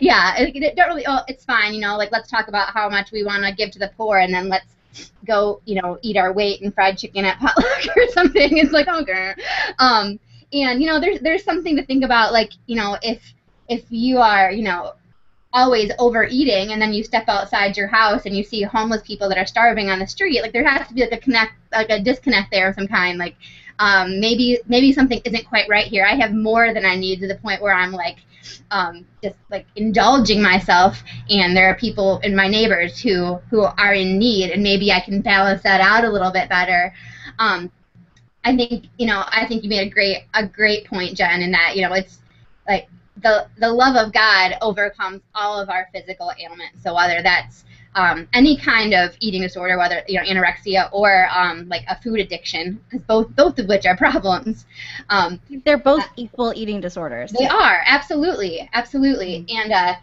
Yeah, 0.00 0.36
it, 0.38 0.56
it 0.56 0.76
don't 0.76 0.88
really. 0.88 1.06
Oh, 1.06 1.20
it's 1.28 1.44
fine. 1.44 1.72
You 1.72 1.80
know, 1.80 1.96
like 1.96 2.10
let's 2.10 2.28
talk 2.28 2.48
about 2.48 2.70
how 2.70 2.88
much 2.88 3.12
we 3.12 3.22
want 3.24 3.44
to 3.44 3.52
give 3.54 3.70
to 3.72 3.78
the 3.78 3.90
poor, 3.96 4.18
and 4.18 4.34
then 4.34 4.48
let's 4.48 4.75
go, 5.26 5.60
you 5.64 5.80
know, 5.80 5.98
eat 6.02 6.16
our 6.16 6.32
weight 6.32 6.60
in 6.62 6.72
fried 6.72 6.98
chicken 6.98 7.24
at 7.24 7.38
potluck 7.38 7.86
or 7.96 8.08
something. 8.08 8.58
It's 8.58 8.72
like 8.72 8.88
okay, 8.88 9.34
um, 9.78 10.18
and 10.52 10.80
you 10.80 10.88
know, 10.88 11.00
there's 11.00 11.20
there's 11.20 11.44
something 11.44 11.76
to 11.76 11.84
think 11.84 12.04
about. 12.04 12.32
Like 12.32 12.52
you 12.66 12.76
know, 12.76 12.96
if 13.02 13.34
if 13.68 13.84
you 13.90 14.18
are, 14.18 14.50
you 14.50 14.62
know, 14.62 14.94
always 15.52 15.90
overeating 15.98 16.72
and 16.72 16.80
then 16.82 16.92
you 16.92 17.02
step 17.02 17.24
outside 17.28 17.76
your 17.76 17.86
house 17.88 18.26
and 18.26 18.36
you 18.36 18.44
see 18.44 18.62
homeless 18.62 19.02
people 19.02 19.28
that 19.28 19.38
are 19.38 19.46
starving 19.46 19.88
on 19.88 19.98
the 19.98 20.06
street 20.06 20.42
like 20.42 20.52
there 20.52 20.66
has 20.66 20.86
to 20.86 20.94
be 20.94 21.00
like 21.00 21.12
a 21.12 21.16
connect 21.16 21.54
like 21.72 21.88
a 21.88 21.98
disconnect 21.98 22.50
there 22.50 22.68
of 22.68 22.74
some 22.74 22.86
kind 22.86 23.18
like 23.18 23.36
um, 23.78 24.20
maybe 24.20 24.58
maybe 24.66 24.92
something 24.92 25.20
isn't 25.24 25.46
quite 25.46 25.68
right 25.68 25.86
here 25.86 26.04
i 26.04 26.14
have 26.14 26.34
more 26.34 26.74
than 26.74 26.84
i 26.84 26.94
need 26.94 27.20
to 27.20 27.26
the 27.26 27.36
point 27.36 27.62
where 27.62 27.72
i'm 27.72 27.92
like 27.92 28.18
um, 28.70 29.06
just 29.22 29.36
like 29.50 29.66
indulging 29.76 30.42
myself 30.42 31.02
and 31.30 31.56
there 31.56 31.70
are 31.70 31.76
people 31.76 32.18
in 32.18 32.34
my 32.34 32.48
neighbors 32.48 33.00
who 33.00 33.36
who 33.50 33.62
are 33.62 33.94
in 33.94 34.18
need 34.18 34.50
and 34.50 34.62
maybe 34.62 34.92
i 34.92 35.00
can 35.00 35.20
balance 35.20 35.62
that 35.62 35.80
out 35.80 36.04
a 36.04 36.10
little 36.10 36.30
bit 36.32 36.48
better 36.48 36.92
um, 37.38 37.70
i 38.44 38.54
think 38.56 38.86
you 38.98 39.06
know 39.06 39.24
i 39.28 39.46
think 39.46 39.62
you 39.62 39.68
made 39.68 39.86
a 39.86 39.90
great 39.90 40.24
a 40.34 40.46
great 40.46 40.86
point 40.86 41.16
jen 41.16 41.42
in 41.42 41.50
that 41.50 41.76
you 41.76 41.82
know 41.82 41.92
it's 41.94 42.18
like 42.68 42.88
the 43.22 43.46
the 43.58 43.70
love 43.70 43.96
of 43.96 44.12
God 44.12 44.54
overcomes 44.60 45.22
all 45.34 45.58
of 45.58 45.70
our 45.70 45.88
physical 45.92 46.32
ailments. 46.38 46.82
So 46.82 46.94
whether 46.94 47.22
that's 47.22 47.64
um, 47.96 48.28
any 48.34 48.56
kind 48.56 48.92
of 48.94 49.16
eating 49.20 49.40
disorder, 49.40 49.78
whether 49.78 50.02
you 50.06 50.20
know 50.20 50.26
anorexia 50.26 50.88
or 50.92 51.28
um, 51.34 51.66
like 51.68 51.82
a 51.88 52.00
food 52.00 52.20
addiction, 52.20 52.78
because 52.84 53.04
both 53.06 53.34
both 53.34 53.58
of 53.58 53.66
which 53.66 53.86
are 53.86 53.96
problems. 54.06 54.66
Um, 55.08 55.40
They're 55.64 55.78
both 55.78 56.04
equal 56.16 56.52
eating 56.54 56.80
disorders. 56.80 57.32
they 57.32 57.46
are 57.46 57.82
absolutely, 57.86 58.68
absolutely, 58.74 59.46
and 59.48 59.72
uh, 59.72 59.94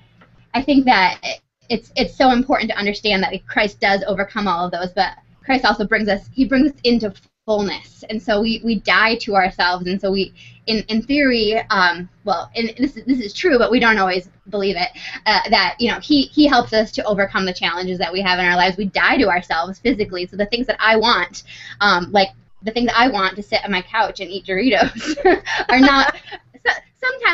I 0.53 0.61
think 0.61 0.85
that 0.85 1.21
it's 1.69 1.91
it's 1.95 2.17
so 2.17 2.31
important 2.31 2.71
to 2.71 2.77
understand 2.77 3.23
that 3.23 3.33
Christ 3.47 3.79
does 3.79 4.03
overcome 4.07 4.47
all 4.47 4.65
of 4.65 4.71
those, 4.71 4.91
but 4.93 5.13
Christ 5.45 5.63
also 5.63 5.85
brings 5.85 6.09
us 6.09 6.27
he 6.33 6.45
brings 6.45 6.71
us 6.71 6.77
into 6.83 7.13
fullness, 7.45 8.03
and 8.09 8.21
so 8.21 8.41
we, 8.41 8.61
we 8.63 8.79
die 8.79 9.15
to 9.17 9.35
ourselves, 9.35 9.87
and 9.87 9.99
so 9.99 10.11
we 10.11 10.33
in 10.67 10.83
in 10.87 11.01
theory, 11.01 11.59
um, 11.69 12.09
well, 12.23 12.49
and 12.55 12.73
this 12.77 12.95
is, 12.95 13.05
this 13.05 13.19
is 13.19 13.33
true, 13.33 13.57
but 13.57 13.71
we 13.71 13.79
don't 13.79 13.97
always 13.97 14.29
believe 14.49 14.75
it. 14.77 14.89
Uh, 15.25 15.41
that 15.49 15.75
you 15.79 15.91
know 15.91 15.99
he 15.99 16.23
he 16.23 16.47
helps 16.47 16.73
us 16.73 16.91
to 16.91 17.03
overcome 17.05 17.45
the 17.45 17.53
challenges 17.53 17.97
that 17.97 18.11
we 18.11 18.21
have 18.21 18.39
in 18.39 18.45
our 18.45 18.55
lives. 18.55 18.77
We 18.77 18.85
die 18.85 19.17
to 19.17 19.27
ourselves 19.29 19.79
physically, 19.79 20.25
so 20.25 20.37
the 20.37 20.45
things 20.45 20.67
that 20.67 20.77
I 20.79 20.95
want, 20.97 21.43
um, 21.81 22.11
like 22.11 22.29
the 22.63 22.71
things 22.71 22.89
I 22.95 23.09
want 23.09 23.35
to 23.35 23.43
sit 23.43 23.63
on 23.65 23.71
my 23.71 23.81
couch 23.81 24.21
and 24.21 24.29
eat 24.29 24.45
Doritos, 24.45 25.17
are 25.69 25.79
not 25.79 26.15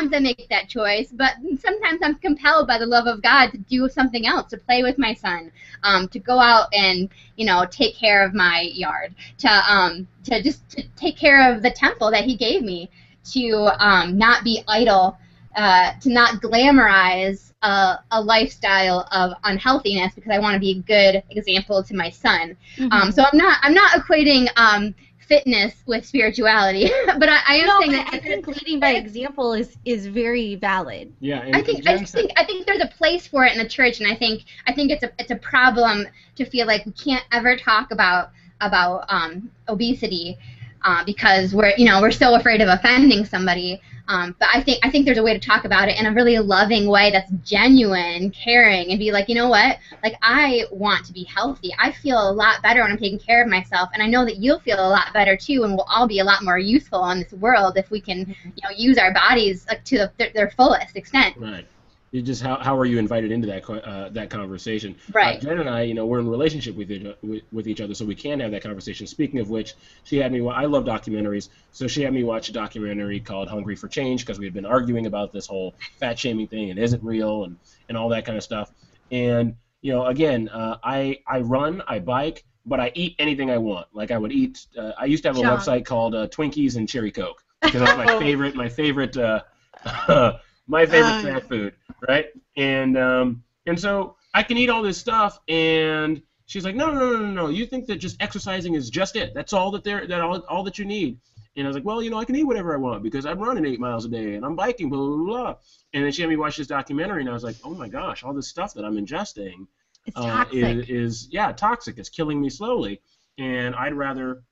sometimes 0.00 0.16
I 0.16 0.20
make 0.20 0.48
that 0.48 0.68
choice, 0.68 1.10
but 1.12 1.34
sometimes 1.58 2.00
I'm 2.02 2.16
compelled 2.16 2.66
by 2.66 2.78
the 2.78 2.86
love 2.86 3.06
of 3.06 3.22
God 3.22 3.50
to 3.50 3.58
do 3.58 3.88
something 3.88 4.26
else, 4.26 4.50
to 4.50 4.56
play 4.56 4.82
with 4.82 4.98
my 4.98 5.14
son, 5.14 5.52
um, 5.82 6.08
to 6.08 6.18
go 6.18 6.38
out 6.38 6.68
and 6.72 7.08
you 7.36 7.46
know 7.46 7.66
take 7.70 7.96
care 7.96 8.24
of 8.24 8.34
my 8.34 8.62
yard, 8.72 9.14
to 9.38 9.48
um, 9.48 10.08
to 10.24 10.42
just 10.42 10.68
to 10.70 10.82
take 10.96 11.16
care 11.16 11.52
of 11.52 11.62
the 11.62 11.70
temple 11.70 12.10
that 12.10 12.24
He 12.24 12.36
gave 12.36 12.62
me, 12.62 12.90
to 13.32 13.68
um, 13.78 14.16
not 14.16 14.42
be 14.42 14.62
idle, 14.68 15.18
uh, 15.56 15.92
to 16.00 16.08
not 16.08 16.40
glamorize 16.40 17.52
a, 17.62 17.98
a 18.10 18.22
lifestyle 18.22 19.06
of 19.12 19.34
unhealthiness 19.44 20.14
because 20.14 20.32
I 20.32 20.38
want 20.38 20.54
to 20.54 20.60
be 20.60 20.70
a 20.70 20.82
good 20.82 21.22
example 21.30 21.82
to 21.82 21.94
my 21.94 22.08
son. 22.08 22.56
Mm-hmm. 22.76 22.92
Um, 22.92 23.12
so 23.12 23.24
I'm 23.30 23.36
not 23.36 23.58
I'm 23.62 23.74
not 23.74 23.92
equating 23.92 24.48
um, 24.56 24.94
fitness 25.30 25.72
with 25.86 26.04
spirituality, 26.04 26.90
but 27.06 27.28
I, 27.28 27.38
I 27.46 27.54
am 27.54 27.66
no, 27.66 27.78
saying 27.78 27.92
that 27.92 28.10
I 28.12 28.18
think 28.18 28.46
leading 28.48 28.80
by 28.80 28.94
example 28.96 29.54
is 29.54 29.78
is 29.84 30.06
very 30.06 30.56
valid. 30.56 31.12
Yeah, 31.20 31.48
I 31.54 31.62
think 31.62 31.86
I 31.86 31.96
just 31.96 32.12
think 32.12 32.32
I 32.36 32.44
think 32.44 32.66
there's 32.66 32.82
a 32.82 32.88
place 32.98 33.28
for 33.28 33.44
it 33.46 33.52
in 33.52 33.58
the 33.58 33.68
church, 33.68 34.00
and 34.00 34.10
I 34.10 34.16
think 34.16 34.44
I 34.66 34.74
think 34.74 34.90
it's 34.90 35.04
a 35.04 35.10
it's 35.18 35.30
a 35.30 35.36
problem 35.36 36.06
to 36.36 36.44
feel 36.44 36.66
like 36.66 36.84
we 36.84 36.92
can't 36.92 37.24
ever 37.32 37.56
talk 37.56 37.92
about 37.92 38.30
about 38.60 39.04
um, 39.08 39.50
obesity 39.68 40.36
uh, 40.82 41.04
because 41.04 41.54
we're 41.54 41.72
you 41.76 41.86
know 41.86 42.00
we're 42.00 42.10
so 42.10 42.34
afraid 42.34 42.60
of 42.60 42.68
offending 42.68 43.24
somebody. 43.24 43.80
Um, 44.08 44.34
but 44.40 44.48
I 44.52 44.60
think 44.60 44.84
I 44.84 44.90
think 44.90 45.04
there's 45.04 45.18
a 45.18 45.22
way 45.22 45.32
to 45.32 45.38
talk 45.38 45.64
about 45.64 45.88
it 45.88 45.96
in 45.96 46.06
a 46.06 46.12
really 46.12 46.36
loving 46.38 46.88
way 46.88 47.12
that's 47.12 47.30
genuine, 47.44 48.30
caring, 48.32 48.90
and 48.90 48.98
be 48.98 49.12
like, 49.12 49.28
you 49.28 49.36
know 49.36 49.48
what? 49.48 49.78
Like 50.02 50.14
I 50.20 50.64
want 50.72 51.06
to 51.06 51.12
be 51.12 51.24
healthy. 51.24 51.72
I 51.78 51.92
feel 51.92 52.28
a 52.28 52.32
lot 52.32 52.60
better 52.60 52.82
when 52.82 52.90
I'm 52.90 52.98
taking 52.98 53.20
care 53.20 53.42
of 53.42 53.48
myself, 53.48 53.90
and 53.94 54.02
I 54.02 54.06
know 54.06 54.24
that 54.24 54.38
you'll 54.38 54.58
feel 54.60 54.78
a 54.78 54.88
lot 54.88 55.12
better 55.12 55.36
too, 55.36 55.62
and 55.62 55.74
we'll 55.74 55.86
all 55.88 56.08
be 56.08 56.18
a 56.18 56.24
lot 56.24 56.42
more 56.42 56.58
useful 56.58 57.08
in 57.10 57.20
this 57.20 57.32
world 57.34 57.76
if 57.76 57.90
we 57.90 58.00
can, 58.00 58.18
you 58.44 58.62
know, 58.64 58.70
use 58.76 58.98
our 58.98 59.14
bodies 59.14 59.64
like, 59.68 59.84
to 59.84 59.98
the, 59.98 60.12
their, 60.18 60.30
their 60.34 60.50
fullest 60.50 60.96
extent. 60.96 61.36
Right. 61.36 61.66
You 62.12 62.22
just 62.22 62.42
how, 62.42 62.56
how 62.56 62.76
are 62.76 62.84
you 62.84 62.98
invited 62.98 63.30
into 63.30 63.46
that 63.46 63.70
uh, 63.70 64.08
that 64.08 64.30
conversation? 64.30 64.96
Right. 65.12 65.36
Uh, 65.36 65.40
Jen 65.40 65.60
and 65.60 65.68
I, 65.68 65.82
you 65.82 65.94
know, 65.94 66.06
we're 66.06 66.18
in 66.18 66.26
a 66.26 66.30
relationship 66.30 66.74
with 66.74 66.90
each, 66.90 67.06
with, 67.22 67.42
with 67.52 67.68
each 67.68 67.80
other, 67.80 67.94
so 67.94 68.04
we 68.04 68.16
can 68.16 68.40
have 68.40 68.50
that 68.50 68.64
conversation. 68.64 69.06
Speaking 69.06 69.38
of 69.38 69.48
which, 69.48 69.74
she 70.02 70.16
had 70.16 70.32
me. 70.32 70.46
I 70.48 70.64
love 70.64 70.84
documentaries, 70.84 71.50
so 71.70 71.86
she 71.86 72.02
had 72.02 72.12
me 72.12 72.24
watch 72.24 72.48
a 72.48 72.52
documentary 72.52 73.20
called 73.20 73.48
"Hungry 73.48 73.76
for 73.76 73.86
Change" 73.86 74.26
because 74.26 74.40
we 74.40 74.44
had 74.44 74.52
been 74.54 74.66
arguing 74.66 75.06
about 75.06 75.32
this 75.32 75.46
whole 75.46 75.76
fat 76.00 76.18
shaming 76.18 76.48
thing 76.48 76.70
and 76.70 76.80
is 76.80 76.94
it 76.94 77.02
real 77.04 77.44
and 77.44 77.56
and 77.88 77.96
all 77.96 78.08
that 78.08 78.24
kind 78.24 78.36
of 78.36 78.42
stuff. 78.42 78.72
And 79.12 79.54
you 79.80 79.92
know, 79.92 80.06
again, 80.06 80.48
uh, 80.48 80.78
I 80.82 81.20
I 81.28 81.42
run, 81.42 81.80
I 81.86 82.00
bike, 82.00 82.44
but 82.66 82.80
I 82.80 82.90
eat 82.96 83.14
anything 83.20 83.52
I 83.52 83.58
want. 83.58 83.86
Like 83.92 84.10
I 84.10 84.18
would 84.18 84.32
eat. 84.32 84.66
Uh, 84.76 84.90
I 84.98 85.04
used 85.04 85.22
to 85.22 85.28
have 85.28 85.36
a 85.38 85.42
John. 85.42 85.56
website 85.56 85.84
called 85.84 86.16
uh, 86.16 86.26
Twinkies 86.26 86.74
and 86.74 86.88
Cherry 86.88 87.12
Coke 87.12 87.44
because 87.62 87.82
that's 87.82 87.96
my 87.96 88.18
favorite. 88.18 88.56
My 88.56 88.68
favorite. 88.68 89.16
My 90.70 90.86
favorite 90.86 91.14
Uh. 91.14 91.20
snack 91.22 91.42
food, 91.48 91.72
right? 92.08 92.26
And 92.56 92.96
um, 92.96 93.42
and 93.66 93.78
so 93.78 94.16
I 94.32 94.42
can 94.42 94.56
eat 94.56 94.70
all 94.70 94.82
this 94.82 94.96
stuff, 94.96 95.40
and 95.48 96.22
she's 96.46 96.64
like, 96.64 96.76
no, 96.76 96.92
no, 96.92 96.98
no, 96.98 97.18
no, 97.18 97.32
no. 97.32 97.48
You 97.48 97.66
think 97.66 97.86
that 97.88 97.96
just 97.96 98.16
exercising 98.22 98.74
is 98.74 98.88
just 98.88 99.16
it? 99.16 99.34
That's 99.34 99.52
all 99.52 99.70
that 99.72 99.82
there, 99.84 100.06
that 100.06 100.20
all, 100.20 100.40
all 100.48 100.62
that 100.62 100.78
you 100.78 100.84
need. 100.84 101.18
And 101.56 101.66
I 101.66 101.68
was 101.68 101.74
like, 101.74 101.84
well, 101.84 102.00
you 102.00 102.10
know, 102.10 102.18
I 102.18 102.24
can 102.24 102.36
eat 102.36 102.44
whatever 102.44 102.72
I 102.72 102.76
want 102.76 103.02
because 103.02 103.26
I'm 103.26 103.40
running 103.40 103.66
eight 103.66 103.80
miles 103.80 104.04
a 104.04 104.08
day 104.08 104.36
and 104.36 104.44
I'm 104.44 104.54
biking, 104.54 104.88
blah 104.88 105.04
blah 105.04 105.24
blah. 105.24 105.54
And 105.92 106.04
then 106.04 106.12
she 106.12 106.22
had 106.22 106.28
me 106.28 106.36
watch 106.36 106.56
this 106.56 106.68
documentary, 106.68 107.20
and 107.22 107.28
I 107.28 107.32
was 107.32 107.42
like, 107.42 107.56
oh 107.64 107.74
my 107.74 107.88
gosh, 107.88 108.22
all 108.22 108.32
this 108.32 108.48
stuff 108.48 108.72
that 108.74 108.84
I'm 108.84 108.96
ingesting 108.96 109.66
uh, 110.14 110.44
is, 110.52 110.88
is 110.88 111.28
yeah 111.32 111.50
toxic. 111.52 111.98
It's 111.98 112.08
killing 112.08 112.40
me 112.40 112.48
slowly, 112.48 113.00
and 113.38 113.74
I'd 113.74 113.94
rather 113.94 114.42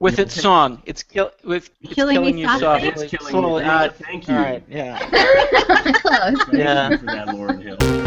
With 0.00 0.18
its 0.18 0.34
song, 0.40 0.82
it's 0.86 1.02
kill 1.02 1.30
with 1.44 1.68
it's 1.82 1.94
Killing 1.94 2.16
killing, 2.16 2.34
me 2.36 2.40
you 2.40 2.46
softly? 2.46 2.88
softly. 2.88 2.88
It's 3.04 3.16
killing 3.16 3.30
slowly. 3.32 3.64
me. 3.64 3.68
Uh, 3.68 3.90
Thank 3.90 4.28
you. 4.28 4.34
All 4.34 4.40
right, 4.40 4.62
yeah. 4.66 4.98
Close. 6.00 6.42
Thank 6.44 6.52
Yeah. 6.54 7.99